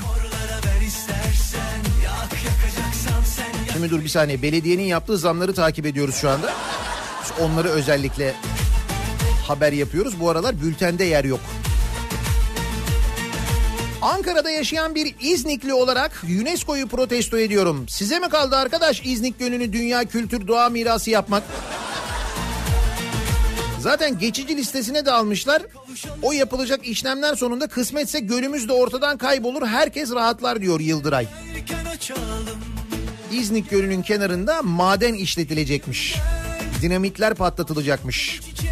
istersen 0.87 1.79
Yak 2.05 2.33
yak 2.45 3.73
Şimdi 3.73 3.91
dur 3.91 4.05
bir 4.05 4.09
saniye. 4.09 4.43
Belediyenin 4.43 4.83
yaptığı 4.83 5.19
zamları 5.19 5.55
takip 5.55 5.87
ediyoruz 5.87 6.15
şu 6.15 6.31
anda. 6.31 6.53
Onları 7.41 7.69
özellikle 7.69 8.35
haber 9.49 9.73
yapıyoruz. 9.73 10.21
Bu 10.21 10.31
aralar 10.31 10.63
bültende 10.63 11.05
yer 11.05 11.25
yok. 11.25 11.41
Ankara'da 14.03 14.51
yaşayan 14.51 14.95
bir 14.95 15.15
İznikli 15.21 15.75
olarak 15.75 16.25
UNESCO'yu 16.41 16.89
protesto 16.89 17.39
ediyorum. 17.39 17.89
Size 17.89 18.19
mi 18.19 18.29
kaldı 18.29 18.57
arkadaş 18.57 19.03
İznik 19.05 19.39
Gölü'nü 19.39 19.73
dünya 19.73 20.05
kültür 20.05 20.49
doğa 20.49 20.69
mirası 20.69 21.11
yapmak? 21.11 21.43
Zaten 23.81 24.19
geçici 24.19 24.57
listesine 24.57 25.07
de 25.07 25.13
almışlar. 25.13 25.63
O 26.23 26.33
yapılacak 26.33 26.87
işlemler 26.87 27.35
sonunda 27.35 27.67
kısmetse 27.67 28.21
gölümüz 28.21 28.69
de 28.69 28.73
ortadan 28.73 29.19
kaybolur. 29.19 29.67
Herkes 29.67 30.11
rahatlar 30.11 30.61
diyor 30.61 30.81
Yıldıray. 30.81 31.27
İznik 33.33 33.71
Gölü'nün 33.71 34.03
kenarında 34.03 34.63
maden 34.63 35.15
işletilecekmiş. 35.15 36.17
Dinamitler 36.83 37.35
patlatılacakmış. 37.35 38.41
Çiçekli 38.41 38.68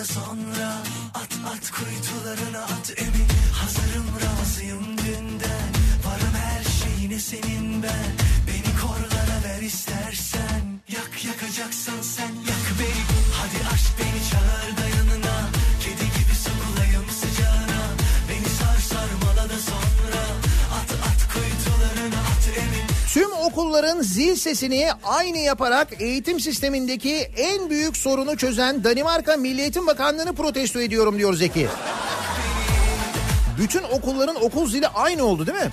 da 0.00 0.04
sonra 0.04 0.82
At 1.14 1.32
at 1.52 1.70
kuytularına 1.70 2.62
at 2.64 2.92
emin 2.96 3.28
Hazırım 3.52 4.06
razıyım 4.24 4.98
dünden. 4.98 5.70
Varım 6.04 6.34
her 6.34 6.64
şeyine 6.64 7.18
senin 7.18 7.82
ben. 7.82 8.10
Beni 8.46 8.76
korlara 8.80 9.36
ver 9.44 9.62
istersen. 9.62 10.80
Yak 10.88 11.24
yakacaksan 11.24 12.02
sen 12.02 12.34
Tüm 23.14 23.32
okulların 23.32 24.02
zil 24.02 24.36
sesini 24.36 24.88
aynı 25.04 25.38
yaparak 25.38 25.88
eğitim 26.00 26.40
sistemindeki 26.40 27.16
en 27.36 27.70
büyük 27.70 27.96
sorunu 27.96 28.36
çözen 28.36 28.84
Danimarka 28.84 29.36
Milli 29.36 29.60
Eğitim 29.60 29.86
Bakanlığı'nı 29.86 30.34
protesto 30.34 30.80
ediyorum 30.80 31.18
diyor 31.18 31.34
Zeki. 31.34 31.68
Bütün 33.58 33.82
okulların 33.82 34.44
okul 34.44 34.70
zili 34.70 34.88
aynı 34.88 35.24
oldu 35.24 35.46
değil 35.46 35.58
mi? 35.58 35.70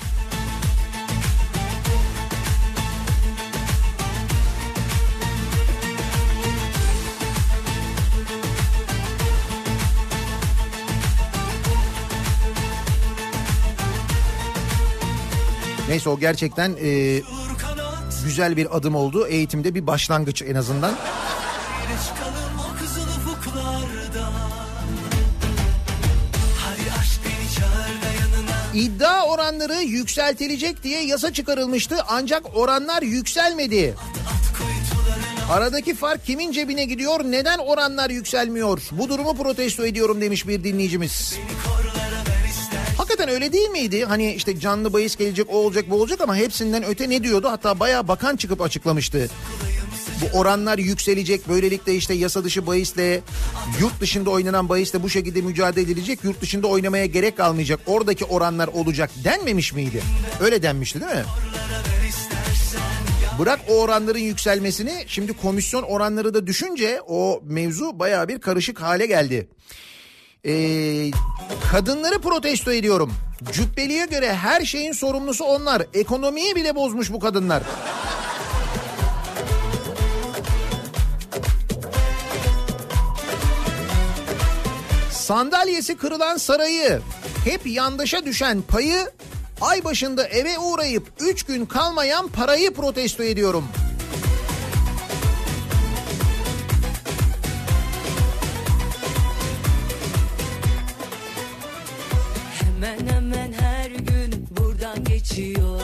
Neyse 15.97 16.09
o 16.09 16.19
gerçekten 16.19 16.75
e, 16.81 17.21
güzel 18.25 18.57
bir 18.57 18.77
adım 18.77 18.95
oldu. 18.95 19.27
Eğitimde 19.27 19.75
bir 19.75 19.87
başlangıç 19.87 20.41
en 20.41 20.55
azından. 20.55 20.91
Beni 28.73 28.83
İddia 28.83 29.25
oranları 29.25 29.83
yükseltilecek 29.83 30.83
diye 30.83 31.05
yasa 31.05 31.33
çıkarılmıştı 31.33 31.95
ancak 32.07 32.57
oranlar 32.57 33.01
yükselmedi. 33.01 33.95
Aradaki 35.49 35.95
fark 35.95 36.25
kimin 36.25 36.51
cebine 36.51 36.85
gidiyor? 36.85 37.19
Neden 37.23 37.57
oranlar 37.57 38.09
yükselmiyor? 38.09 38.81
Bu 38.91 39.09
durumu 39.09 39.37
protesto 39.37 39.85
ediyorum 39.85 40.21
demiş 40.21 40.47
bir 40.47 40.63
dinleyicimiz. 40.63 41.39
Hakikaten 43.07 43.35
öyle 43.35 43.53
değil 43.53 43.69
miydi? 43.69 44.05
Hani 44.05 44.33
işte 44.33 44.59
canlı 44.59 44.93
bahis 44.93 45.15
gelecek, 45.15 45.47
o 45.49 45.53
olacak, 45.53 45.89
bu 45.89 45.95
olacak 45.95 46.21
ama 46.21 46.35
hepsinden 46.35 46.83
öte 46.83 47.09
ne 47.09 47.23
diyordu? 47.23 47.47
Hatta 47.49 47.79
bayağı 47.79 48.07
bakan 48.07 48.35
çıkıp 48.35 48.61
açıklamıştı. 48.61 49.29
Bu 50.21 50.37
oranlar 50.37 50.77
yükselecek. 50.77 51.49
Böylelikle 51.49 51.95
işte 51.95 52.13
yasa 52.13 52.43
dışı 52.43 52.67
bahisle 52.67 53.21
yurt 53.79 54.01
dışında 54.01 54.29
oynanan 54.29 54.69
bahisle 54.69 55.03
bu 55.03 55.09
şekilde 55.09 55.41
mücadele 55.41 55.85
edilecek. 55.85 56.23
Yurt 56.23 56.41
dışında 56.41 56.67
oynamaya 56.67 57.05
gerek 57.05 57.37
kalmayacak. 57.37 57.79
Oradaki 57.85 58.25
oranlar 58.25 58.67
olacak 58.67 59.09
denmemiş 59.23 59.73
miydi? 59.73 60.01
Öyle 60.41 60.63
denmişti 60.63 61.01
değil 61.01 61.11
mi? 61.11 61.23
Bırak 63.39 63.59
o 63.69 63.73
oranların 63.73 64.19
yükselmesini 64.19 65.03
şimdi 65.07 65.33
komisyon 65.33 65.83
oranları 65.83 66.33
da 66.33 66.47
düşünce 66.47 67.01
o 67.07 67.41
mevzu 67.43 67.99
bayağı 67.99 68.27
bir 68.27 68.39
karışık 68.39 68.81
hale 68.81 69.05
geldi. 69.05 69.47
Ee, 70.47 71.11
kadınları 71.71 72.19
protesto 72.19 72.71
ediyorum. 72.71 73.13
Cübbeli'ye 73.51 74.05
göre 74.05 74.33
her 74.33 74.65
şeyin 74.65 74.91
sorumlusu 74.91 75.45
onlar. 75.45 75.83
Ekonomiyi 75.93 76.55
bile 76.55 76.75
bozmuş 76.75 77.11
bu 77.11 77.19
kadınlar. 77.19 77.63
Sandalyesi 85.11 85.97
kırılan 85.97 86.37
sarayı, 86.37 87.01
hep 87.45 87.67
yandaşa 87.67 88.25
düşen 88.25 88.61
payı, 88.61 89.11
ay 89.61 89.83
başında 89.83 90.27
eve 90.27 90.59
uğrayıp 90.59 91.07
3 91.19 91.43
gün 91.43 91.65
kalmayan 91.65 92.27
parayı 92.27 92.73
protesto 92.73 93.23
ediyorum. 93.23 93.63
Geçiyor 105.29 105.81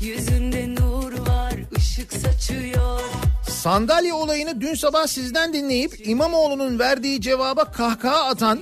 Yüzünde 0.00 0.74
nur 0.74 1.12
var 1.26 1.54
ışık 1.76 2.12
saçıyor 2.12 3.00
Sandalye 3.48 4.14
olayını 4.14 4.60
dün 4.60 4.74
sabah 4.74 5.06
sizden 5.06 5.52
dinleyip 5.52 6.06
İmamoğlu'nun 6.06 6.78
verdiği 6.78 7.20
cevaba 7.20 7.64
kahkaha 7.64 8.24
atan 8.24 8.60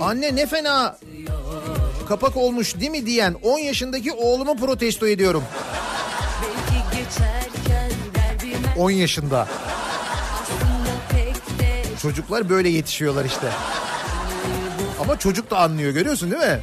anne 0.00 0.36
ne 0.36 0.46
fena 0.46 0.98
kapak 2.08 2.36
olmuş 2.36 2.80
değil 2.80 2.90
mi 2.90 3.06
diyen 3.06 3.34
10 3.42 3.58
yaşındaki 3.58 4.12
oğlumu 4.12 4.56
protesto 4.56 5.06
ediyorum. 5.06 5.44
Belki 6.42 6.84
geçerken 6.96 7.90
derbime 8.14 8.74
10 8.76 8.90
yaşında. 8.90 9.48
Çocuklar 12.02 12.48
böyle 12.48 12.68
yetişiyorlar 12.68 13.24
işte. 13.24 13.48
Ama 15.00 15.18
çocuk 15.18 15.50
da 15.50 15.58
anlıyor 15.58 15.92
görüyorsun 15.92 16.30
değil 16.30 16.42
mi? 16.42 16.60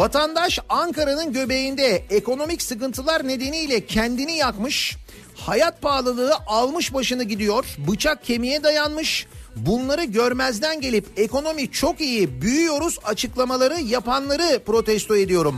Vatandaş 0.00 0.58
Ankara'nın 0.68 1.32
göbeğinde 1.32 2.04
ekonomik 2.10 2.62
sıkıntılar 2.62 3.28
nedeniyle 3.28 3.86
kendini 3.86 4.36
yakmış. 4.36 4.96
Hayat 5.34 5.82
pahalılığı 5.82 6.34
almış 6.46 6.94
başını 6.94 7.24
gidiyor. 7.24 7.64
Bıçak 7.78 8.24
kemiğe 8.24 8.62
dayanmış. 8.62 9.26
Bunları 9.56 10.04
görmezden 10.04 10.80
gelip 10.80 11.06
ekonomi 11.16 11.70
çok 11.70 12.00
iyi 12.00 12.42
büyüyoruz 12.42 12.98
açıklamaları 13.04 13.80
yapanları 13.80 14.62
protesto 14.66 15.16
ediyorum. 15.16 15.56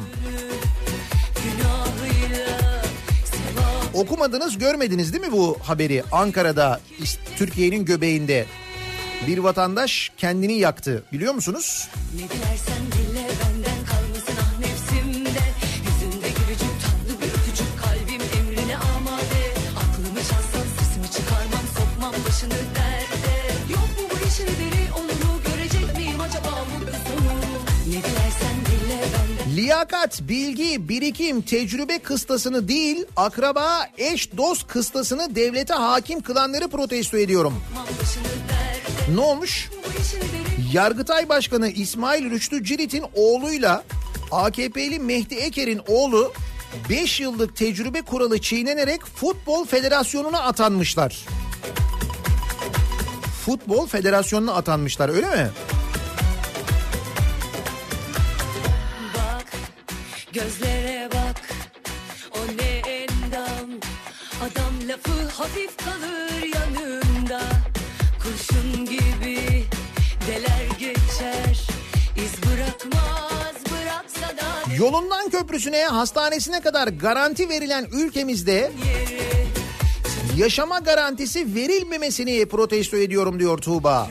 Okumadınız 3.95 4.59
görmediniz 4.59 5.13
değil 5.13 5.25
mi 5.25 5.33
bu 5.33 5.59
haberi? 5.63 6.03
Ankara'da 6.13 6.81
Türkiye'nin 7.37 7.85
göbeğinde 7.85 8.47
bir 9.27 9.39
vatandaş 9.39 10.13
kendini 10.17 10.59
yaktı 10.59 11.05
biliyor 11.13 11.35
musunuz? 11.35 11.89
Ne 12.15 12.19
dilersen 12.19 12.83
dile 12.93 13.32
Liyakat, 29.57 30.21
bilgi, 30.29 30.89
birikim, 30.89 31.43
tecrübe 31.43 31.99
kıstasını 31.99 32.69
değil, 32.69 33.05
akraba, 33.17 33.87
eş, 33.99 34.37
dost 34.37 34.67
kıstasını 34.67 35.35
devlete 35.35 35.75
hakim 35.75 36.21
kılanları 36.21 36.69
protesto 36.69 37.17
ediyorum. 37.17 37.55
Ne 39.15 39.21
olmuş? 39.21 39.71
Yargıtay 40.73 41.29
Başkanı 41.29 41.69
İsmail 41.69 42.31
Rüştü 42.31 42.65
Cirit'in 42.65 43.05
oğluyla 43.15 43.85
AKP'li 44.31 44.99
Mehdi 44.99 45.35
Eker'in 45.35 45.81
oğlu 45.87 46.33
5 46.91 47.21
yıllık 47.21 47.57
tecrübe 47.57 48.03
kuralı 48.03 48.41
çiğnenerek 48.41 49.07
Futbol 49.07 49.65
Federasyonu'na 49.65 50.41
atanmışlar. 50.41 51.27
Futbol 53.47 53.87
Federasyonu'na 53.87 54.55
atanmışlar 54.55 55.09
öyle 55.09 55.27
mi? 55.27 55.51
Gözlere 60.33 61.09
bak 61.13 61.43
O 62.35 62.57
ne 62.57 62.93
endam. 62.93 63.71
Adam 64.41 64.89
lafı 64.89 65.29
hafif 65.29 65.77
kalır 65.77 66.55
yanımda 66.55 67.41
Kurşun 68.23 68.85
gibi 68.85 69.65
Deler 70.29 70.79
geçer. 70.79 71.67
İz 72.17 72.33
bırakmaz 72.43 73.55
bıraksa 73.71 74.37
da 74.37 74.75
Yolundan 74.77 75.31
köprüsüne, 75.31 75.85
hastanesine 75.85 76.61
kadar 76.61 76.89
garanti 76.89 77.49
verilen 77.49 77.87
ülkemizde 77.93 78.73
yaşama 80.37 80.79
garantisi 80.79 81.55
verilmemesini 81.55 82.47
protesto 82.47 82.97
ediyorum 82.97 83.39
diyor 83.39 83.59
Tuğba. 83.59 84.11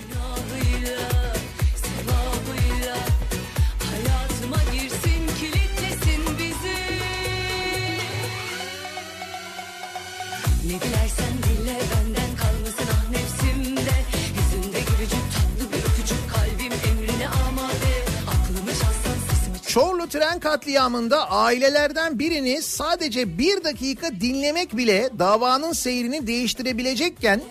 Tren 20.32 20.40
katliamında 20.40 21.32
ailelerden 21.32 22.20
birini 22.20 22.62
sadece 22.62 23.38
bir 23.38 23.64
dakika 23.64 24.08
dinlemek 24.22 24.78
bile 24.78 25.10
davanın 25.20 25.74
seyrini 25.74 26.28
değiştirebilecekken 26.28 27.42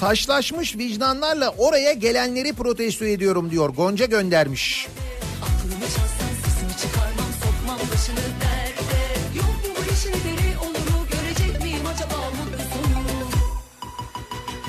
taşlaşmış 0.00 0.76
vicdanlarla 0.76 1.54
oraya 1.58 1.92
gelenleri 1.92 2.52
protesto 2.52 3.04
ediyorum 3.04 3.50
diyor. 3.50 3.68
Gonca 3.68 4.06
göndermiş. 4.06 4.88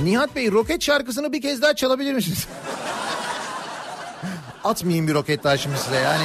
Nihat 0.03 0.35
Bey 0.35 0.51
roket 0.51 0.81
şarkısını 0.81 1.33
bir 1.33 1.41
kez 1.41 1.61
daha 1.61 1.75
çalabilir 1.75 2.13
misiniz? 2.13 2.47
Atmayayım 4.63 5.07
bir 5.07 5.13
roket 5.13 5.43
daha 5.43 5.57
şimdi 5.57 5.77
size 5.77 5.95
yani. 5.95 6.23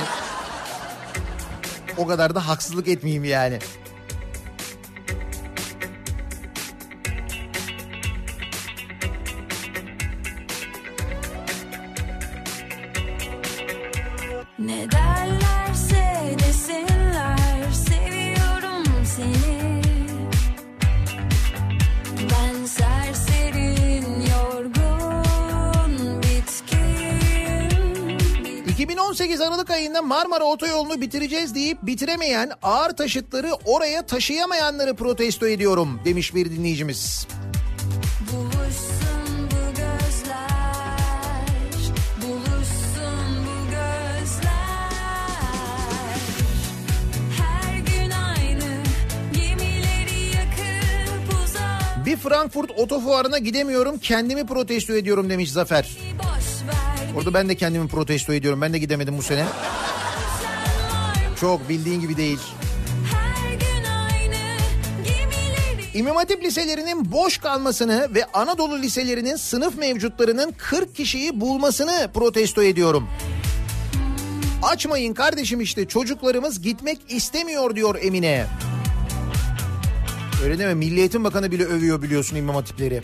O 1.99 2.07
kadar 2.07 2.34
da 2.34 2.49
haksızlık 2.49 2.88
etmeyeyim 2.88 3.24
yani. 3.24 3.59
Aralık 29.49 29.70
ayında 29.70 30.03
Marmara 30.03 30.44
Otoyolu'nu 30.44 31.01
bitireceğiz 31.01 31.55
deyip 31.55 31.78
bitiremeyen 31.82 32.51
ağır 32.62 32.90
taşıtları 32.90 33.53
oraya 33.64 34.07
taşıyamayanları 34.07 34.94
protesto 34.94 35.46
ediyorum 35.49 36.01
demiş 36.05 36.34
bir 36.34 36.51
dinleyicimiz. 36.51 37.26
Buluşsun 38.32 39.51
bu 39.51 39.74
gözler 39.74 40.49
Buluşsun 42.22 43.46
bu 43.46 43.70
gözler 43.70 44.92
Her 47.38 47.78
gün 47.78 48.11
aynı 48.11 48.82
gemileri 49.32 50.36
yakıp 50.36 51.34
uzak 51.44 52.07
Bir 52.07 52.16
Frankfurt 52.16 52.70
otofuarına 52.70 53.38
gidemiyorum 53.38 53.99
kendimi 53.99 54.46
protesto 54.46 54.92
ediyorum 54.92 55.30
demiş 55.30 55.53
Zafer. 55.53 55.99
Boş 56.18 56.68
ver 56.68 56.97
Orada 57.16 57.34
ben 57.34 57.48
de 57.48 57.54
kendimi 57.54 57.88
protesto 57.88 58.32
ediyorum 58.32 58.61
ben 58.61 58.72
de 58.72 58.78
gidemedim 58.78 59.18
bu 59.18 59.22
sene. 59.22 59.44
Çok 61.40 61.68
bildiğin 61.68 62.00
gibi 62.00 62.16
değil. 62.16 62.38
İmam 65.94 66.16
Hatip 66.16 66.44
liselerinin 66.44 67.12
boş 67.12 67.38
kalmasını 67.38 68.09
ve 68.14 68.24
Anadolu 68.24 68.78
liselerinin 68.78 69.36
sınıf 69.36 69.78
mevcutlarının 69.78 70.54
40 70.59 70.94
kişiyi 70.94 71.40
bulmasını 71.40 72.11
protesto 72.14 72.62
ediyorum. 72.62 73.09
Açmayın 74.62 75.14
kardeşim 75.14 75.61
işte 75.61 75.88
çocuklarımız 75.88 76.62
gitmek 76.62 76.98
istemiyor 77.09 77.76
diyor 77.76 77.98
Emine. 78.02 78.46
Öyle 80.44 80.59
deme 80.59 80.74
Milli 80.74 81.00
Eğitim 81.00 81.24
Bakanı 81.24 81.52
bile 81.52 81.64
övüyor 81.64 82.02
biliyorsun 82.02 82.36
İmam 82.36 82.56
Hatipleri. 82.56 83.00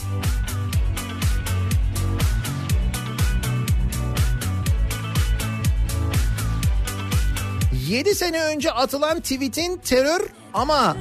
Yedi 7.89 8.15
sene 8.15 8.45
önce 8.45 8.71
atılan 8.71 9.21
tweetin 9.21 9.77
terör 9.77 10.21
ama 10.55 10.97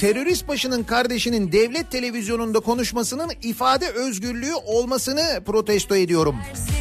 terörist 0.00 0.48
başının 0.48 0.82
kardeşinin 0.84 1.52
devlet 1.52 1.90
televizyonunda 1.90 2.60
konuşmasının 2.60 3.30
ifade 3.42 3.88
özgürlüğü 3.88 4.54
olmasını 4.54 5.42
protesto 5.46 5.96
ediyorum. 5.96 6.36
Serin 6.54 6.79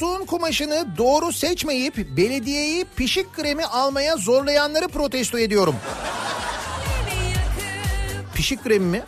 Koltuğun 0.00 0.26
kumaşını 0.26 0.86
doğru 0.98 1.32
seçmeyip 1.32 1.96
belediyeyi 1.96 2.86
pişik 2.96 3.32
kremi 3.32 3.64
almaya 3.64 4.16
zorlayanları 4.16 4.88
protesto 4.88 5.38
ediyorum. 5.38 5.74
Pişik 8.34 8.62
kremi 8.62 8.86
mi? 8.86 9.02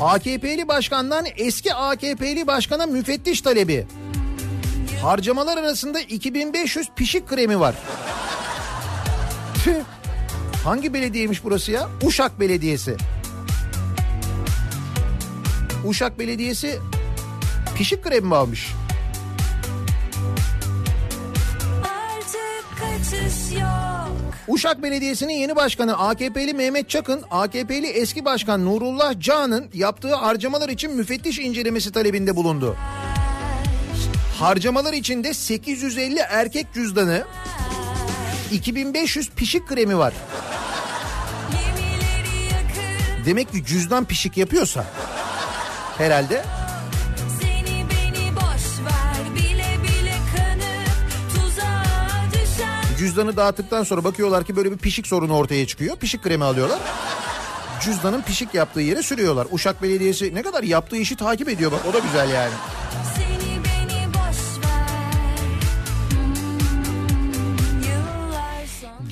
AKP'li 0.00 0.68
başkandan 0.68 1.26
eski 1.36 1.74
AKP'li 1.74 2.46
başkana 2.46 2.86
müfettiş 2.86 3.40
talebi. 3.40 3.86
Harcamalar 5.02 5.58
arasında 5.58 6.00
2500 6.00 6.88
pişik 6.96 7.28
kremi 7.28 7.60
var. 7.60 7.74
Hangi 10.64 10.94
belediyeymiş 10.94 11.44
burası 11.44 11.72
ya? 11.72 11.88
Uşak 12.06 12.40
Belediyesi. 12.40 12.96
Uşak 15.84 16.18
Belediyesi 16.18 16.78
pişik 17.82 18.04
kremi 18.04 18.26
mi 18.26 18.36
almış? 18.36 18.72
Uşak 24.48 24.82
Belediyesi'nin 24.82 25.32
yeni 25.32 25.56
başkanı 25.56 25.98
AKP'li 25.98 26.54
Mehmet 26.54 26.88
Çakın, 26.88 27.22
AKP'li 27.30 27.86
eski 27.86 28.24
başkan 28.24 28.64
Nurullah 28.64 29.20
Can'ın 29.20 29.70
yaptığı 29.74 30.14
harcamalar 30.14 30.68
için 30.68 30.96
müfettiş 30.96 31.38
incelemesi 31.38 31.92
talebinde 31.92 32.36
bulundu. 32.36 32.76
Harcamalar 34.38 34.92
içinde 34.92 35.34
850 35.34 36.18
erkek 36.18 36.66
cüzdanı, 36.74 37.24
2500 38.52 39.30
pişik 39.30 39.68
kremi 39.68 39.98
var. 39.98 40.14
Demek 43.26 43.52
ki 43.52 43.64
cüzdan 43.64 44.04
pişik 44.04 44.36
yapıyorsa 44.36 44.84
herhalde 45.98 46.44
cüzdanı 53.02 53.36
dağıttıktan 53.36 53.84
sonra 53.84 54.04
bakıyorlar 54.04 54.44
ki 54.44 54.56
böyle 54.56 54.72
bir 54.72 54.78
pişik 54.78 55.06
sorunu 55.06 55.36
ortaya 55.36 55.66
çıkıyor. 55.66 55.96
Pişik 55.96 56.22
kremi 56.22 56.44
alıyorlar. 56.44 56.78
Cüzdanın 57.80 58.22
pişik 58.22 58.54
yaptığı 58.54 58.80
yere 58.80 59.02
sürüyorlar. 59.02 59.46
Uşak 59.50 59.82
Belediyesi 59.82 60.34
ne 60.34 60.42
kadar 60.42 60.62
yaptığı 60.62 60.96
işi 60.96 61.16
takip 61.16 61.48
ediyor 61.48 61.72
bak 61.72 61.80
o 61.90 61.92
da 61.92 61.98
güzel 61.98 62.30
yani. 62.30 62.52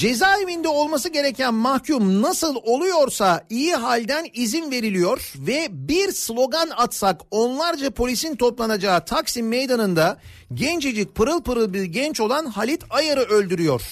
Cezaevinde 0.00 0.68
olması 0.68 1.08
gereken 1.08 1.54
mahkum 1.54 2.22
nasıl 2.22 2.56
oluyorsa 2.56 3.44
iyi 3.50 3.74
halden 3.74 4.26
izin 4.34 4.70
veriliyor 4.70 5.32
ve 5.38 5.68
bir 5.70 6.12
slogan 6.12 6.70
atsak 6.76 7.20
onlarca 7.30 7.90
polisin 7.90 8.36
toplanacağı 8.36 9.04
Taksim 9.04 9.48
Meydanı'nda 9.48 10.18
gencecik 10.54 11.14
pırıl 11.14 11.42
pırıl 11.42 11.72
bir 11.72 11.84
genç 11.84 12.20
olan 12.20 12.46
Halit 12.46 12.84
Ayar'ı 12.90 13.20
öldürüyor. 13.20 13.82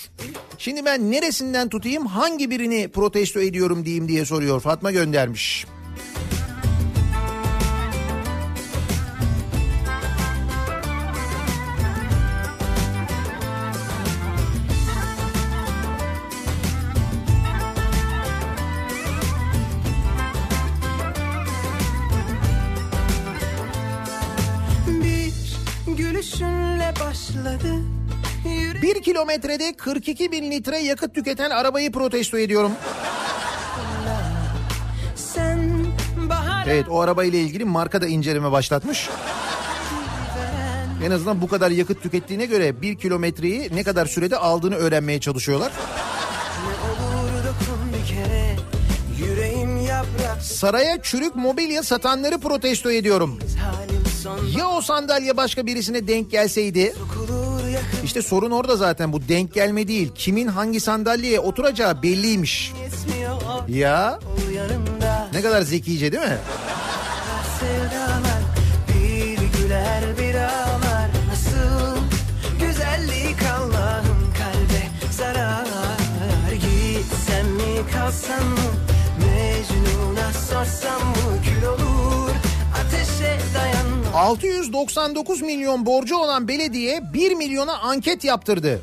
Şimdi 0.58 0.84
ben 0.84 1.10
neresinden 1.10 1.68
tutayım 1.68 2.06
hangi 2.06 2.50
birini 2.50 2.88
protesto 2.88 3.40
ediyorum 3.40 3.84
diyeyim 3.84 4.08
diye 4.08 4.24
soruyor 4.24 4.60
Fatma 4.60 4.90
göndermiş. 4.90 5.66
Başladı 27.08 27.74
Yürü 28.44 28.82
Bir 28.82 29.02
kilometrede 29.02 29.72
42 29.76 30.32
bin 30.32 30.50
litre 30.50 30.78
yakıt 30.78 31.14
tüketen 31.14 31.50
arabayı 31.50 31.92
protesto 31.92 32.38
ediyorum. 32.38 32.72
sen 35.16 35.86
bahar 36.30 36.66
Evet 36.66 36.86
o 36.90 37.00
arabayla 37.00 37.38
ilgili 37.38 37.64
marka 37.64 38.02
da 38.02 38.06
inceleme 38.06 38.52
başlatmış. 38.52 39.08
En 41.04 41.10
azından 41.10 41.40
bu 41.40 41.48
kadar 41.48 41.70
yakıt 41.70 42.02
tükettiğine 42.02 42.46
göre 42.46 42.82
bir 42.82 42.98
kilometreyi 42.98 43.70
ne 43.76 43.82
kadar 43.82 44.06
sürede 44.06 44.36
aldığını 44.36 44.74
öğrenmeye 44.74 45.20
çalışıyorlar. 45.20 45.72
kere 48.08 48.56
Saraya 50.42 51.02
çürük 51.02 51.36
mobilya 51.36 51.82
satanları 51.82 52.38
protesto 52.38 52.90
ediyorum. 52.90 53.38
Ya 54.58 54.68
o 54.68 54.80
sandalye 54.80 55.36
başka 55.36 55.66
birisine 55.66 56.08
denk 56.08 56.30
gelseydi? 56.30 56.94
İşte 58.04 58.22
sorun 58.22 58.50
orada 58.50 58.76
zaten. 58.76 59.12
Bu 59.12 59.28
denk 59.28 59.54
gelme 59.54 59.88
değil. 59.88 60.12
Kimin 60.14 60.48
hangi 60.48 60.80
sandalyeye 60.80 61.40
oturacağı 61.40 62.02
belliymiş. 62.02 62.72
Ya? 63.68 64.18
Ne 65.32 65.42
kadar 65.42 65.62
zekice 65.62 66.12
değil 66.12 66.22
mi 66.22 66.38
kalsam 78.08 78.48
mı? 78.48 78.58
Mecnun'a 79.20 80.32
sorsam 80.32 81.08
mı 81.08 81.42
699 84.18 85.42
milyon 85.42 85.86
borcu 85.86 86.16
olan 86.16 86.48
belediye 86.48 87.02
1 87.12 87.34
milyona 87.34 87.78
anket 87.78 88.24
yaptırdı. 88.24 88.80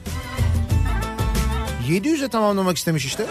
700'e 1.89 2.27
tamamlamak 2.27 2.77
istemiş 2.77 3.05
işte. 3.05 3.25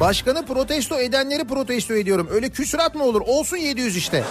Başkanı 0.00 0.46
protesto 0.46 0.98
edenleri 0.98 1.44
protesto 1.44 1.94
ediyorum. 1.94 2.28
Öyle 2.30 2.50
küsurat 2.50 2.94
mı 2.94 3.04
olur? 3.04 3.20
Olsun 3.26 3.56
700 3.56 3.96
işte. 3.96 4.24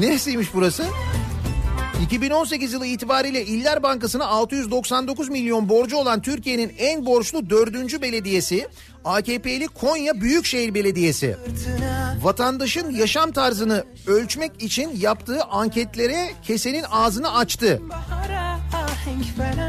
Neresiymiş 0.00 0.48
burası? 0.54 0.84
2018 2.02 2.72
yılı 2.72 2.86
itibariyle 2.86 3.44
İller 3.44 3.82
Bankası'na 3.82 4.26
699 4.26 5.28
milyon 5.28 5.68
borcu 5.68 5.96
olan 5.96 6.22
Türkiye'nin 6.22 6.72
en 6.78 7.06
borçlu 7.06 7.50
dördüncü 7.50 8.02
belediyesi 8.02 8.68
AKP'li 9.04 9.68
Konya 9.68 10.20
Büyükşehir 10.20 10.74
Belediyesi. 10.74 11.36
Vatandaşın 12.22 12.90
yaşam 12.90 13.32
tarzını 13.32 13.84
ölçmek 14.06 14.62
için 14.62 14.90
yaptığı 15.00 15.42
anketlere 15.44 16.30
kesenin 16.42 16.84
ağzını 16.90 17.34
açtı. 17.34 17.82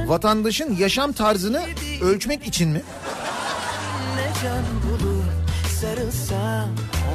Vatandaşın 0.07 0.75
yaşam 0.75 1.11
tarzını 1.11 1.61
ölçmek 2.01 2.47
için 2.47 2.69
mi? 2.69 2.81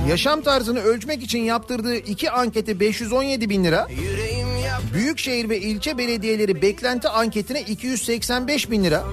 Yaşam 0.09 0.43
tarzını 0.43 0.81
ölçmek 0.81 1.23
için 1.23 1.39
yaptırdığı 1.39 1.97
iki 1.97 2.31
ankete 2.31 2.81
517 2.81 3.51
bin 3.51 3.64
lira, 3.64 3.87
Yüreğim 3.91 4.36
Büyükşehir 4.97 5.49
ve 5.49 5.61
ilçe 5.61 5.99
belediyeleri 5.99 6.62
beklenti 6.62 7.09
anketine 7.09 7.61
285 7.61 8.70
bin 8.70 8.84
lira, 8.84 9.05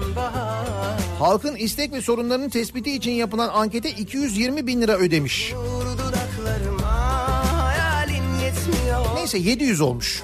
halkın 1.18 1.56
istek 1.56 1.92
ve 1.92 2.00
sorunlarının 2.00 2.48
tespiti 2.48 2.92
için 2.92 3.10
yapılan 3.10 3.48
ankete 3.48 3.90
220 3.90 4.66
bin 4.66 4.82
lira 4.82 4.92
ödemiş. 4.92 5.54
Neyse 9.14 9.38
700 9.38 9.80
olmuş. 9.80 10.22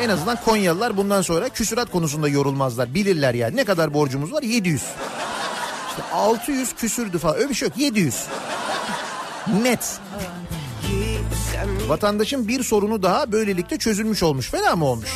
En 0.00 0.08
azından 0.08 0.38
Konyalılar 0.44 0.96
bundan 0.96 1.22
sonra 1.22 1.48
küsurat 1.48 1.90
konusunda 1.90 2.28
yorulmazlar. 2.28 2.94
Bilirler 2.94 3.34
yani 3.34 3.56
ne 3.56 3.64
kadar 3.64 3.94
borcumuz 3.94 4.32
var 4.32 4.42
700. 4.42 4.82
İşte 5.90 6.02
600 6.12 6.74
küsürdü 6.74 7.18
falan 7.18 7.36
öyle 7.36 7.48
bir 7.48 7.54
şey 7.54 7.68
yok 7.68 7.78
700. 7.78 8.26
Net. 9.62 10.00
Vatandaşın 11.90 12.48
bir 12.48 12.62
sorunu 12.62 13.02
daha 13.02 13.32
böylelikle 13.32 13.78
çözülmüş 13.78 14.22
olmuş. 14.22 14.50
Fena 14.50 14.76
mı 14.76 14.84
olmuş? 14.84 15.08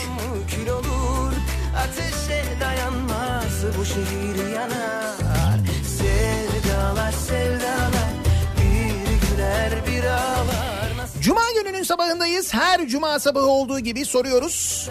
olur 0.71 1.33
Ateşe 1.77 2.45
dayanmaz 2.61 3.79
bu 3.79 3.85
şehir 3.85 4.53
yanar 4.55 5.59
Sevdalar 5.99 7.13
sevdalar 7.13 8.13
Bir 8.57 9.29
güler 9.29 9.87
bir 9.87 10.05
ağlar 10.05 11.09
Cuma 11.21 11.43
gününün 11.63 11.83
sabahındayız. 11.83 12.55
Her 12.55 12.89
cuma 12.89 13.19
sabahı 13.19 13.47
olduğu 13.47 13.81
gibi 13.81 14.05
soruyoruz. 14.05 14.89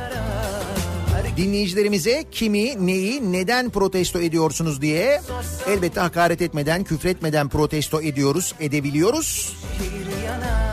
Dinleyicilerimize 1.38 2.24
kimi, 2.32 2.88
neyi, 2.88 3.32
neden 3.32 3.70
protesto 3.70 4.20
ediyorsunuz 4.20 4.82
diye. 4.82 5.22
Elbette 5.68 6.00
hakaret 6.00 6.42
etmeden, 6.42 6.84
küfretmeden 6.84 7.50
protesto 7.50 8.02
ediyoruz, 8.02 8.56
edebiliyoruz. 8.60 9.58
şehir 9.80 10.26
yanar 10.26 10.73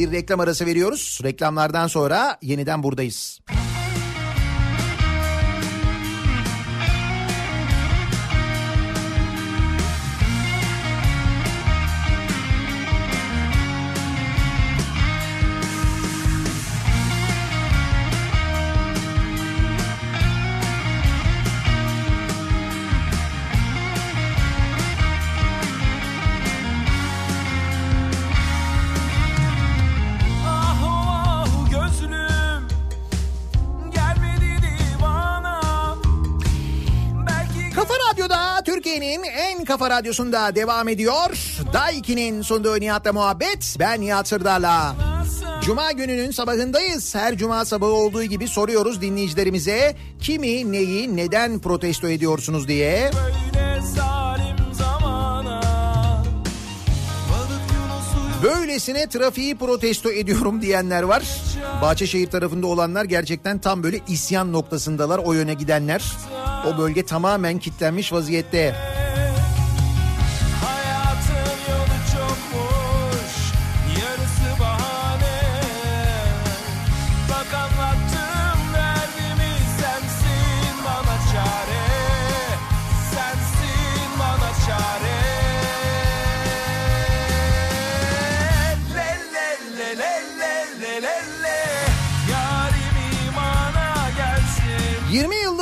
Bir 0.00 0.12
reklam 0.12 0.40
arası 0.40 0.66
veriyoruz. 0.66 1.20
Reklamlardan 1.24 1.86
sonra 1.86 2.38
yeniden 2.42 2.82
buradayız. 2.82 3.40
Kafa 39.70 39.90
Radyosu'nda 39.90 40.54
devam 40.54 40.88
ediyor. 40.88 41.56
Daiki'nin 41.72 42.42
sunduğu 42.42 42.80
Nihat'la 42.80 43.12
muhabbet. 43.12 43.76
Ben 43.78 44.00
Nihat 44.00 44.28
Sırdar'la. 44.28 44.96
Cuma 45.62 45.92
gününün 45.92 46.30
sabahındayız. 46.30 47.14
Her 47.14 47.36
cuma 47.36 47.64
sabahı 47.64 47.92
olduğu 47.92 48.24
gibi 48.24 48.48
soruyoruz 48.48 49.00
dinleyicilerimize. 49.00 49.96
Kimi, 50.20 50.72
neyi, 50.72 51.16
neden 51.16 51.58
protesto 51.58 52.08
ediyorsunuz 52.08 52.68
diye. 52.68 53.10
Böylesine 58.42 59.08
trafiği 59.08 59.56
protesto 59.56 60.10
ediyorum 60.10 60.62
diyenler 60.62 61.02
var. 61.02 61.22
Bahçeşehir 61.82 62.30
tarafında 62.30 62.66
olanlar 62.66 63.04
gerçekten 63.04 63.58
tam 63.58 63.82
böyle 63.82 64.00
isyan 64.08 64.52
noktasındalar 64.52 65.18
o 65.18 65.32
yöne 65.32 65.54
gidenler. 65.54 66.12
O 66.66 66.78
bölge 66.78 67.06
tamamen 67.06 67.58
kilitlenmiş 67.58 68.12
vaziyette. 68.12 68.76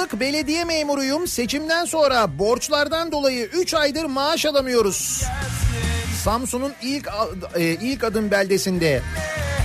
20 0.08 0.14
yıllık 0.14 0.20
belediye 0.20 0.64
memuruyum. 0.64 1.26
Seçimden 1.26 1.84
sonra 1.84 2.38
borçlardan 2.38 3.12
dolayı 3.12 3.44
3 3.46 3.74
aydır 3.74 4.04
maaş 4.04 4.46
alamıyoruz. 4.46 5.24
Samsun'un 6.24 6.72
ilk 6.82 7.08
e, 7.56 7.62
ilk 7.62 8.04
adım 8.04 8.30
beldesinde 8.30 9.02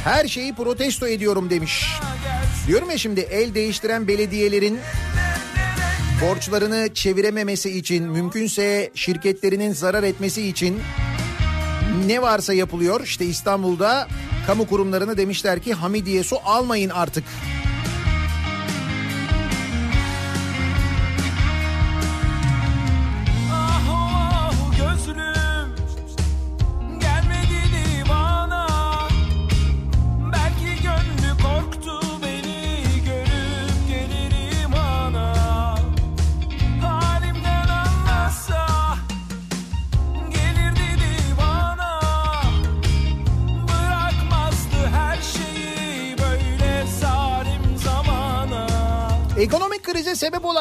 her 0.04 0.28
şeyi 0.28 0.54
protesto 0.56 1.08
ediyorum 1.08 1.50
demiş. 1.50 1.86
Diyorum 2.68 2.90
ya 2.90 2.98
şimdi 2.98 3.20
el 3.20 3.54
değiştiren 3.54 4.08
belediyelerin 4.08 4.80
borçlarını 6.22 6.94
çevirememesi 6.94 7.78
için 7.78 8.04
mümkünse 8.04 8.92
şirketlerinin 8.96 9.74
zarar 9.74 10.04
etmesi 10.04 10.48
için 10.48 10.80
ne 12.06 12.22
varsa 12.22 12.54
yapılıyor. 12.54 13.02
İşte 13.04 13.26
İstanbul'da 13.26 14.08
kamu 14.48 14.68
kurumlarına 14.68 15.18
demişler 15.18 15.60
ki 15.60 15.74
Hamidiye 15.74 16.24
su 16.24 16.38
almayın 16.46 16.90
artık. 16.90 17.24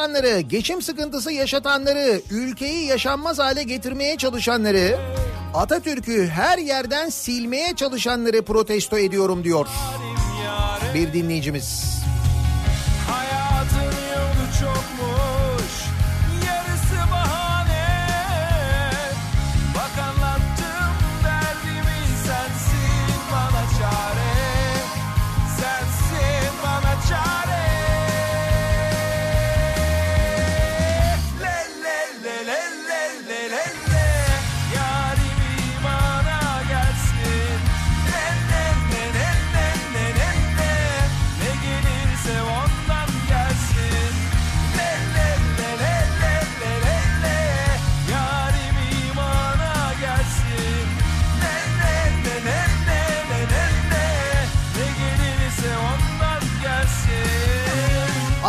Olanları, 0.03 0.39
geçim 0.39 0.81
sıkıntısı 0.81 1.31
yaşatanları, 1.31 2.21
ülkeyi 2.31 2.85
yaşanmaz 2.85 3.39
hale 3.39 3.63
getirmeye 3.63 4.17
çalışanları, 4.17 4.97
Atatürk'ü 5.53 6.27
her 6.27 6.57
yerden 6.57 7.09
silmeye 7.09 7.75
çalışanları 7.75 8.41
protesto 8.41 8.97
ediyorum 8.97 9.43
diyor 9.43 9.67
bir 10.93 11.13
dinleyicimiz. 11.13 12.02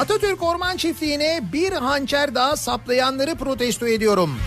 Atatürk 0.05 0.43
Orman 0.43 0.77
Çiftliği'ne 0.77 1.41
bir 1.53 1.73
hançer 1.73 2.35
daha 2.35 2.57
saplayanları 2.57 3.35
protesto 3.35 3.87
ediyorum. 3.87 4.39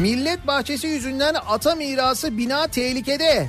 Millet 0.00 0.46
bahçesi 0.46 0.86
yüzünden 0.86 1.34
ata 1.48 1.74
mirası 1.74 2.38
bina 2.38 2.66
tehlikede. 2.66 3.48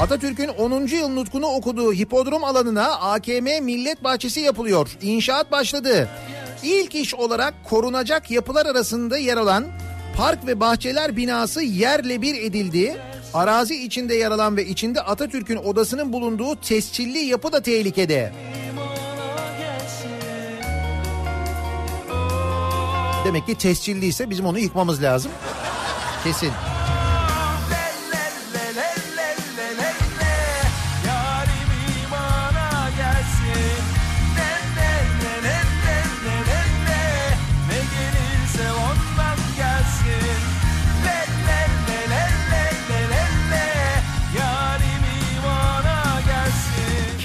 Atatürk'ün 0.00 0.48
10. 0.48 0.86
yıl 0.86 1.08
nutkunu 1.08 1.46
okuduğu 1.46 1.92
hipodrom 1.92 2.44
alanına 2.44 2.86
AKM 2.86 3.64
Millet 3.64 4.04
Bahçesi 4.04 4.40
yapılıyor. 4.40 4.96
İnşaat 5.02 5.52
başladı. 5.52 6.08
İlk 6.62 6.94
iş 6.94 7.14
olarak 7.14 7.54
korunacak 7.64 8.30
yapılar 8.30 8.66
arasında 8.66 9.18
yer 9.18 9.36
alan 9.36 9.64
park 10.16 10.46
ve 10.46 10.60
bahçeler 10.60 11.16
binası 11.16 11.62
yerle 11.62 12.22
bir 12.22 12.34
edildi. 12.34 12.96
Arazi 13.34 13.84
içinde 13.84 14.14
yer 14.14 14.30
alan 14.30 14.56
ve 14.56 14.66
içinde 14.66 15.00
Atatürk'ün 15.00 15.56
odasının 15.56 16.12
bulunduğu 16.12 16.56
tescilli 16.56 17.18
yapı 17.18 17.52
da 17.52 17.62
tehlikede. 17.62 18.32
Demek 23.24 23.46
ki 23.46 23.54
tescilliyse 23.54 24.30
bizim 24.30 24.46
onu 24.46 24.58
yıkmamız 24.58 25.02
lazım. 25.02 25.32
Kesin. 26.24 26.50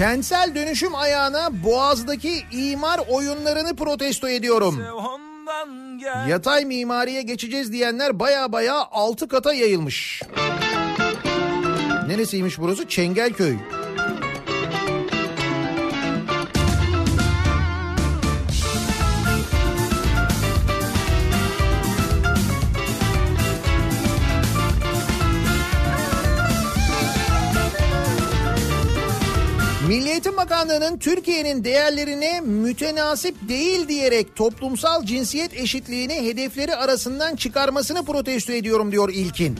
Kentsel 0.01 0.55
dönüşüm 0.55 0.95
ayağına 0.95 1.63
Boğaz'daki 1.63 2.43
imar 2.51 2.99
oyunlarını 3.09 3.75
protesto 3.75 4.29
ediyorum. 4.29 4.83
Yatay 6.29 6.65
mimariye 6.65 7.21
geçeceğiz 7.21 7.71
diyenler 7.71 8.19
baya 8.19 8.51
baya 8.51 8.87
altı 8.91 9.27
kata 9.27 9.53
yayılmış. 9.53 10.21
Neresiymiş 12.07 12.59
burası? 12.59 12.87
Çengelköy. 12.87 13.55
Milli 29.91 30.09
Eğitim 30.09 30.37
Bakanlığı'nın 30.37 30.97
Türkiye'nin 30.97 31.63
değerlerine 31.63 32.41
mütenasip 32.41 33.35
değil 33.49 33.87
diyerek 33.87 34.35
toplumsal 34.35 35.05
cinsiyet 35.05 35.53
eşitliğini 35.53 36.13
hedefleri 36.13 36.75
arasından 36.75 37.35
çıkarmasını 37.35 38.05
protesto 38.05 38.53
ediyorum 38.53 38.91
diyor 38.91 39.09
İlkin. 39.09 39.57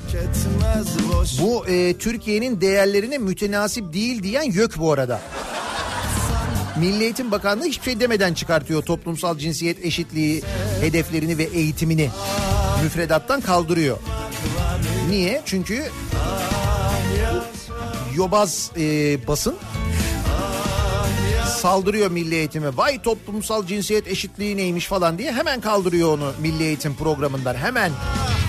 Bu 1.42 1.68
e, 1.68 1.98
Türkiye'nin 1.98 2.62
değerlerine 2.62 3.18
mütenasip 3.18 3.94
değil 3.94 4.24
diyen 4.24 4.52
YÖK 4.52 4.80
bu 4.80 4.92
arada. 4.92 5.22
Milli 6.80 7.04
Eğitim 7.04 7.32
Bakanlığı 7.32 7.66
hiçbir 7.66 7.86
şey 7.86 8.00
demeden 8.00 8.34
çıkartıyor 8.34 8.84
toplumsal 8.84 9.38
cinsiyet 9.38 9.86
eşitliği 9.86 10.42
hedeflerini 10.82 11.38
ve 11.38 11.44
eğitimini 11.44 12.10
müfredattan 12.84 13.42
kaldırıyor. 13.42 13.98
Niye? 15.10 15.42
Çünkü 15.46 15.84
yobaz 18.16 18.72
e, 18.78 19.18
basın 19.28 19.56
saldırıyor 21.62 22.12
milli 22.12 22.36
eğitime. 22.36 22.78
Vay 22.78 23.02
toplumsal 23.02 23.66
cinsiyet 23.66 24.08
eşitliği 24.08 24.58
neymiş 24.58 24.88
falan 24.88 25.18
diye 25.18 25.32
hemen 25.32 25.62
kaldırıyor 25.62 26.18
onu 26.18 26.32
milli 26.42 26.64
eğitim 26.64 26.96
programından 26.96 27.56
hemen. 27.56 27.92
Kimseyi 27.92 28.41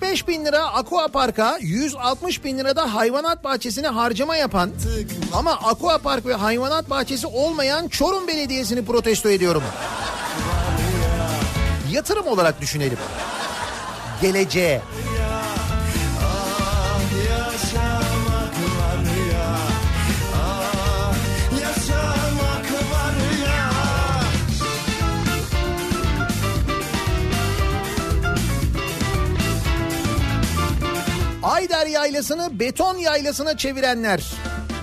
175 0.00 0.28
bin 0.28 0.44
lira 0.44 0.64
Aqua 0.64 1.08
Park'a 1.08 1.58
160 1.60 2.44
bin 2.44 2.58
lira 2.58 2.76
da 2.76 2.94
hayvanat 2.94 3.44
bahçesine 3.44 3.88
harcama 3.88 4.36
yapan 4.36 4.70
ama 5.32 5.52
Aqua 5.52 5.98
Park 5.98 6.26
ve 6.26 6.34
hayvanat 6.34 6.90
bahçesi 6.90 7.26
olmayan 7.26 7.88
Çorum 7.88 8.28
Belediyesi'ni 8.28 8.84
protesto 8.84 9.28
ediyorum. 9.28 9.62
Yatırım 11.92 12.26
olarak 12.26 12.60
düşünelim. 12.60 12.98
Geleceğe. 14.22 14.80
Yaylası'nı 32.00 32.60
beton 32.60 32.96
yaylasına 32.96 33.56
çevirenler. 33.56 34.32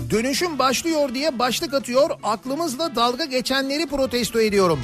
Dönüşüm 0.10 0.60
başlıyor 0.60 1.14
diye 1.14 1.40
başlık 1.40 1.74
atıyor. 1.74 2.10
Aklımızla 2.24 2.96
dalga 2.96 3.26
geçenleri 3.26 3.88
protesto 3.88 4.42
ediyorum. 4.42 4.80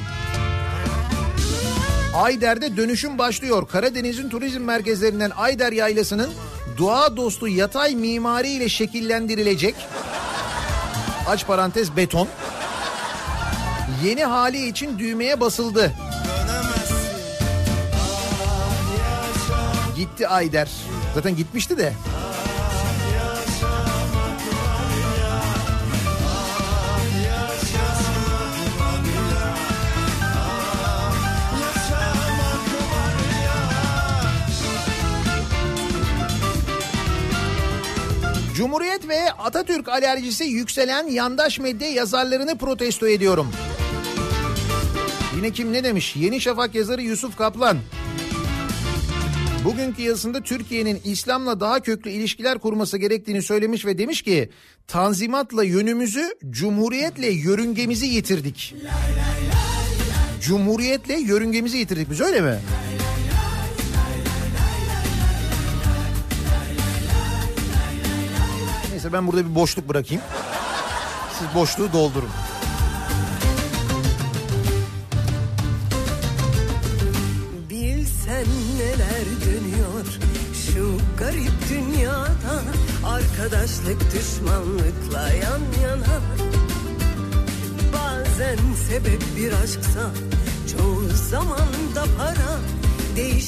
Ayder'de 2.14 2.76
dönüşüm 2.76 3.18
başlıyor. 3.18 3.68
Karadeniz'in 3.68 4.28
turizm 4.28 4.60
merkezlerinden 4.60 5.30
Ayder 5.36 5.72
Yaylası'nın 5.72 6.30
doğa 6.78 7.16
dostu 7.16 7.48
yatay 7.48 7.94
mimari 7.94 8.48
ile 8.48 8.68
şekillendirilecek. 8.68 9.74
Aç 11.28 11.46
parantez 11.46 11.96
beton. 11.96 12.28
Yeni 14.04 14.24
hali 14.24 14.66
için 14.66 14.98
düğmeye 14.98 15.40
basıldı. 15.40 15.92
Gitti 19.96 20.28
Ayder. 20.28 20.68
Zaten 21.14 21.36
gitmişti 21.36 21.78
de. 21.78 21.92
Cumhuriyet 38.54 39.08
ve 39.08 39.32
Atatürk 39.32 39.88
alerjisi 39.88 40.44
yükselen 40.44 41.06
yandaş 41.08 41.58
medya 41.58 41.88
yazarlarını 41.88 42.58
protesto 42.58 43.08
ediyorum. 43.08 43.48
Yine 45.36 45.50
kim 45.50 45.72
ne 45.72 45.84
demiş? 45.84 46.16
Yeni 46.16 46.40
Şafak 46.40 46.74
yazarı 46.74 47.02
Yusuf 47.02 47.36
Kaplan. 47.36 47.78
Bugünkü 49.64 50.02
yazısında 50.02 50.40
Türkiye'nin 50.40 51.00
İslam'la 51.04 51.60
daha 51.60 51.80
köklü 51.80 52.10
ilişkiler 52.10 52.58
kurması 52.58 52.98
gerektiğini 52.98 53.42
söylemiş 53.42 53.86
ve 53.86 53.98
demiş 53.98 54.22
ki 54.22 54.50
Tanzimatla 54.86 55.64
yönümüzü, 55.64 56.34
cumhuriyetle 56.50 57.26
yörüngemizi 57.26 58.06
yitirdik. 58.06 58.74
Cumhuriyetle 60.40 61.14
yörüngemizi 61.14 61.78
yitirdik 61.78 62.10
biz 62.10 62.20
öyle 62.20 62.40
mi? 62.40 62.58
Neyse 69.04 69.16
ben 69.16 69.26
burada 69.26 69.50
bir 69.50 69.54
boşluk 69.54 69.88
bırakayım. 69.88 70.22
Siz 71.38 71.54
boşluğu 71.54 71.92
doldurun. 71.92 72.28
Bilsen 77.70 78.46
neler 78.78 79.26
dönüyor 79.46 80.06
şu 80.66 80.98
garip 81.18 81.52
dünyada 81.70 82.62
Arkadaşlık 83.06 84.14
düşmanlıkla 84.14 85.28
yan 85.28 85.60
yana 85.82 86.20
Bazen 87.92 88.58
sebep 88.88 89.22
bir 89.36 89.52
aşksa 89.52 90.10
çoğu 90.72 91.08
zaman 91.30 91.68
da 91.94 92.04
para 92.18 92.58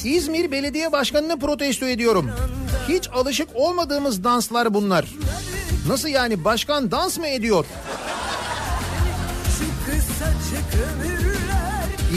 İzmir 0.03 0.51
Belediye 0.51 0.91
Başkanı'nı 0.91 1.39
protesto 1.39 1.85
ediyorum. 1.85 2.31
Hiç 2.89 3.09
alışık 3.13 3.49
olmadığımız 3.53 4.23
danslar 4.23 4.73
bunlar. 4.73 5.05
Nasıl 5.87 6.09
yani 6.09 6.43
başkan 6.43 6.91
dans 6.91 7.17
mı 7.17 7.27
ediyor? 7.27 7.65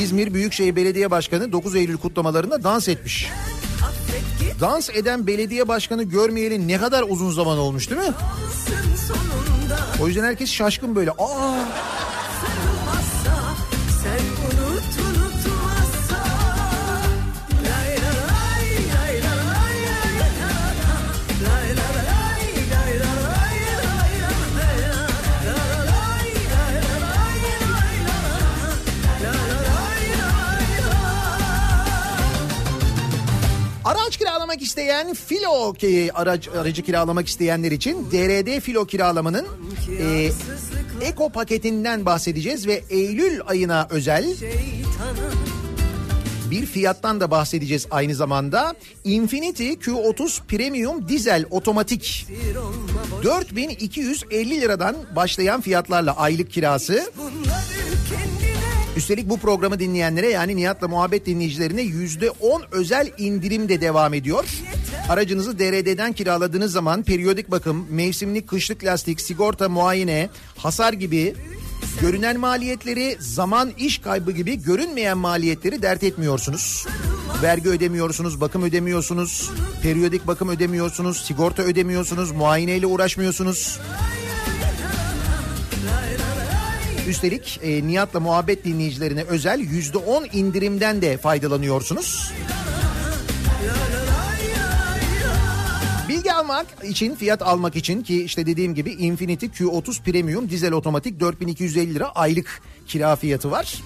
İzmir 0.02 0.34
Büyükşehir 0.34 0.76
Belediye 0.76 1.10
Başkanı 1.10 1.52
9 1.52 1.74
Eylül 1.74 1.96
kutlamalarında 1.96 2.64
dans 2.64 2.88
etmiş. 2.88 3.28
Dans 4.60 4.90
eden 4.90 5.26
belediye 5.26 5.68
başkanı 5.68 6.02
görmeyeli 6.02 6.68
ne 6.68 6.78
kadar 6.78 7.04
uzun 7.08 7.30
zaman 7.30 7.58
olmuş 7.58 7.90
değil 7.90 8.00
mi? 8.00 8.14
O 10.02 10.06
yüzden 10.06 10.24
herkes 10.24 10.50
şaşkın 10.50 10.96
böyle. 10.96 11.10
Aa 11.10 11.54
isteyen 34.80 35.14
Filo 35.14 35.72
ki 35.72 36.10
araç, 36.14 36.48
aracı 36.48 36.82
kiralamak 36.82 37.28
isteyenler 37.28 37.70
için 37.70 38.06
DRD 38.12 38.60
Filo 38.60 38.84
kiralamanın 38.84 39.46
e, 40.00 40.30
Eko 41.02 41.30
paketinden 41.32 42.06
bahsedeceğiz 42.06 42.66
ve 42.66 42.82
Eylül 42.90 43.40
ayına 43.46 43.86
özel 43.90 44.34
bir 46.50 46.66
fiyattan 46.66 47.20
da 47.20 47.30
bahsedeceğiz 47.30 47.86
aynı 47.90 48.14
zamanda. 48.14 48.74
Infiniti 49.04 49.72
Q30 49.72 50.46
Premium 50.48 51.08
Dizel 51.08 51.44
Otomatik 51.50 52.26
bir 52.28 52.56
olma 52.56 52.72
boş 53.18 53.24
4250 53.24 54.60
liradan 54.60 54.96
başlayan 55.16 55.60
fiyatlarla 55.60 56.16
aylık 56.16 56.50
kirası. 56.50 57.10
Üstelik 59.00 59.28
bu 59.28 59.38
programı 59.38 59.78
dinleyenlere 59.78 60.30
yani 60.30 60.56
Nihat'la 60.56 60.88
muhabbet 60.88 61.26
dinleyicilerine 61.26 61.82
%10 61.82 62.62
özel 62.70 63.10
indirim 63.18 63.68
de 63.68 63.80
devam 63.80 64.14
ediyor. 64.14 64.44
Aracınızı 65.08 65.58
DRD'den 65.58 66.12
kiraladığınız 66.12 66.72
zaman 66.72 67.02
periyodik 67.02 67.50
bakım, 67.50 67.86
mevsimlik 67.90 68.48
kışlık 68.48 68.84
lastik, 68.84 69.20
sigorta 69.20 69.68
muayene, 69.68 70.30
hasar 70.56 70.92
gibi 70.92 71.34
görünen 72.00 72.40
maliyetleri, 72.40 73.16
zaman 73.20 73.70
iş 73.78 73.98
kaybı 73.98 74.32
gibi 74.32 74.62
görünmeyen 74.62 75.18
maliyetleri 75.18 75.82
dert 75.82 76.02
etmiyorsunuz. 76.02 76.86
Vergi 77.42 77.68
ödemiyorsunuz, 77.68 78.40
bakım 78.40 78.62
ödemiyorsunuz, 78.62 79.50
periyodik 79.82 80.26
bakım 80.26 80.48
ödemiyorsunuz, 80.48 81.24
sigorta 81.24 81.62
ödemiyorsunuz, 81.62 82.30
muayeneyle 82.32 82.86
uğraşmıyorsunuz. 82.86 83.78
Üstelik 87.10 87.60
e, 87.62 87.86
Nihat'la 87.86 88.20
muhabbet 88.20 88.64
dinleyicilerine 88.64 89.22
özel 89.22 89.60
%10 89.60 90.32
indirimden 90.32 91.02
de 91.02 91.16
faydalanıyorsunuz. 91.16 92.32
Bilgi 96.08 96.32
almak 96.32 96.66
için, 96.82 97.14
fiyat 97.14 97.42
almak 97.42 97.76
için 97.76 98.02
ki 98.02 98.24
işte 98.24 98.46
dediğim 98.46 98.74
gibi 98.74 98.90
Infiniti 98.90 99.46
Q30 99.46 100.02
Premium 100.02 100.50
dizel 100.50 100.72
otomatik 100.72 101.20
4250 101.20 101.94
lira 101.94 102.08
aylık 102.08 102.62
kira 102.86 103.16
fiyatı 103.16 103.50
var. 103.50 103.82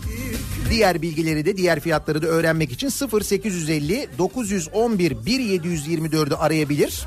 Diğer 0.71 1.03
bilgileri 1.03 1.47
de 1.47 1.57
diğer 1.57 1.81
fiyatları 1.81 2.23
da 2.23 2.27
öğrenmek 2.27 2.73
için 2.73 2.89
0850 2.89 4.09
911 4.19 5.13
1724'ü 5.13 6.35
arayabilir 6.35 7.07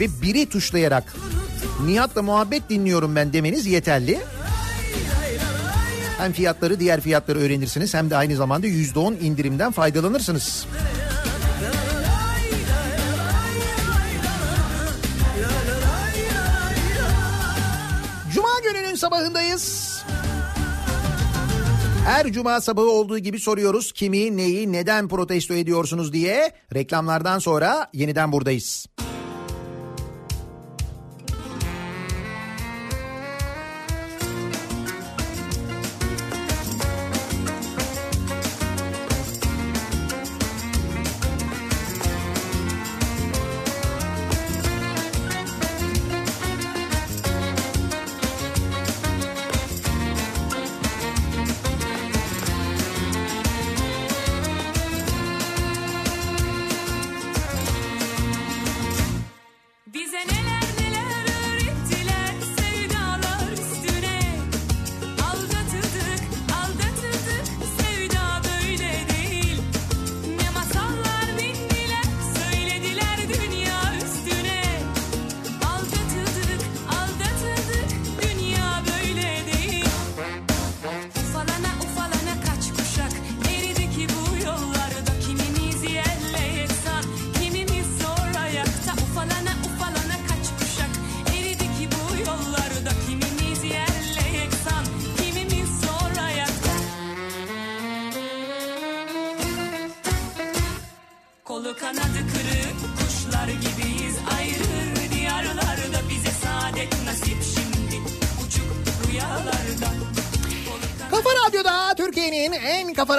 ve 0.00 0.06
biri 0.22 0.46
tuşlayarak 0.46 1.16
Nihat'la 1.86 2.22
muhabbet 2.22 2.70
dinliyorum 2.70 3.16
ben 3.16 3.32
demeniz 3.32 3.66
yeterli. 3.66 4.18
Hem 6.18 6.32
fiyatları 6.32 6.80
diğer 6.80 7.00
fiyatları 7.00 7.38
öğrenirsiniz 7.38 7.94
hem 7.94 8.10
de 8.10 8.16
aynı 8.16 8.36
zamanda 8.36 8.66
%10 8.66 9.18
indirimden 9.18 9.72
faydalanırsınız. 9.72 10.66
Cuma 18.34 18.48
gününün 18.64 18.94
sabahındayız. 18.94 19.98
Her 22.04 22.32
cuma 22.32 22.60
sabahı 22.60 22.90
olduğu 22.90 23.18
gibi 23.18 23.40
soruyoruz 23.40 23.92
kimi, 23.92 24.36
neyi, 24.36 24.72
neden 24.72 25.08
protesto 25.08 25.54
ediyorsunuz 25.54 26.12
diye. 26.12 26.52
Reklamlardan 26.74 27.38
sonra 27.38 27.90
yeniden 27.92 28.32
buradayız. 28.32 28.86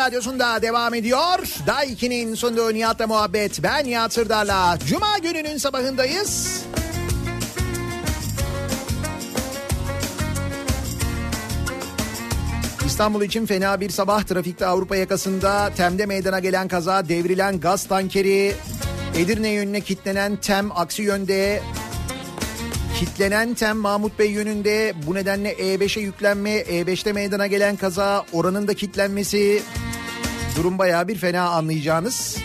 Radyosunda 0.09 0.61
devam 0.61 0.93
ediyor. 0.93 1.39
Day 1.67 1.87
2'nin 1.87 2.35
sunduğu 2.35 2.73
Nihat'la 2.73 3.07
muhabbet. 3.07 3.63
Ben 3.63 3.85
Nihat 3.85 4.13
Sırdar'la. 4.13 4.77
Cuma 4.87 5.17
gününün 5.17 5.57
sabahındayız. 5.57 6.63
İstanbul 12.85 13.21
için 13.21 13.45
fena 13.45 13.81
bir 13.81 13.89
sabah 13.89 14.23
trafikte 14.23 14.65
Avrupa 14.65 14.95
yakasında 14.95 15.71
Tem'de 15.77 16.05
meydana 16.05 16.39
gelen 16.39 16.67
kaza 16.67 17.09
devrilen 17.09 17.59
gaz 17.59 17.87
tankeri 17.87 18.53
Edirne 19.17 19.49
yönüne 19.49 19.81
kitlenen 19.81 20.35
Tem 20.35 20.71
aksi 20.71 21.01
yönde 21.01 21.61
Kitlenen 22.99 23.53
Tem 23.53 23.77
Mahmut 23.77 24.19
Bey 24.19 24.31
yönünde 24.31 24.93
bu 25.07 25.15
nedenle 25.15 25.53
E5'e 25.53 26.01
yüklenme, 26.01 26.57
E5'te 26.57 27.13
meydana 27.13 27.47
gelen 27.47 27.75
kaza, 27.75 28.25
oranın 28.33 28.67
da 28.67 28.73
kitlenmesi 28.73 29.61
durum 30.59 30.77
bayağı 30.77 31.07
bir 31.07 31.15
fena 31.15 31.49
anlayacağınız. 31.49 32.37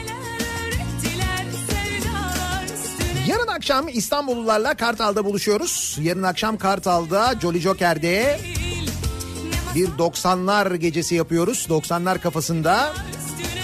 Yarın 3.29 3.47
akşam 3.47 3.89
İstanbullularla 3.89 4.75
Kartal'da 4.75 5.25
buluşuyoruz. 5.25 5.99
Yarın 6.03 6.23
akşam 6.23 6.59
Kartal'da 6.59 7.35
Jolly 7.43 7.61
Joker'de 7.61 8.41
bir 9.75 9.89
90'lar 9.89 10.77
gecesi 10.77 11.15
yapıyoruz. 11.15 11.67
90'lar 11.71 12.21
kafasında 12.21 12.93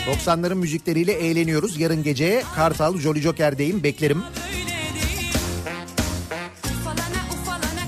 90'ların 0.07 0.55
müzikleriyle 0.55 1.13
eğleniyoruz. 1.13 1.81
Yarın 1.81 2.03
gece 2.03 2.43
Kartal 2.55 2.99
Jolly 2.99 3.21
Joker'deyim 3.21 3.83
beklerim. 3.83 4.23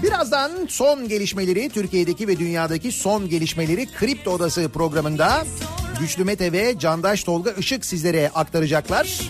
Birazdan 0.02 0.50
son 0.68 1.08
gelişmeleri 1.08 1.68
Türkiye'deki 1.68 2.28
ve 2.28 2.38
dünyadaki 2.38 2.92
son 2.92 3.28
gelişmeleri 3.28 3.88
Kripto 3.98 4.30
Odası 4.30 4.68
programında 4.68 5.44
Güçlü 6.02 6.24
Mete 6.24 6.52
ve 6.52 6.78
Candaş 6.78 7.24
Tolga 7.24 7.50
Işık 7.50 7.84
sizlere 7.84 8.30
aktaracaklar. 8.34 9.20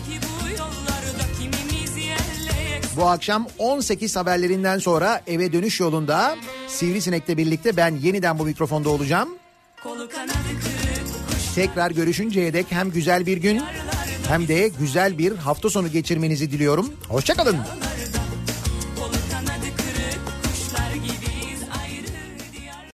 bu 2.97 3.07
akşam 3.07 3.47
18 3.59 4.16
haberlerinden 4.16 4.78
sonra 4.78 5.20
eve 5.27 5.53
dönüş 5.53 5.81
yolunda 5.81 6.36
Sivrisinek'le 6.69 7.28
birlikte 7.28 7.77
ben 7.77 7.97
yeniden 7.97 8.39
bu 8.39 8.44
mikrofonda 8.44 8.89
olacağım. 8.90 9.28
Tekrar 11.55 11.90
görüşünceye 11.90 12.53
dek 12.53 12.66
hem 12.70 12.90
güzel 12.90 13.27
bir 13.27 13.36
gün 13.36 13.62
hem 14.28 14.49
de 14.49 14.70
güzel 14.81 15.19
bir 15.19 15.36
hafta 15.36 15.70
sonu 15.70 15.89
geçirmenizi 15.89 16.51
diliyorum. 16.51 16.93
Hoşçakalın. 17.09 17.57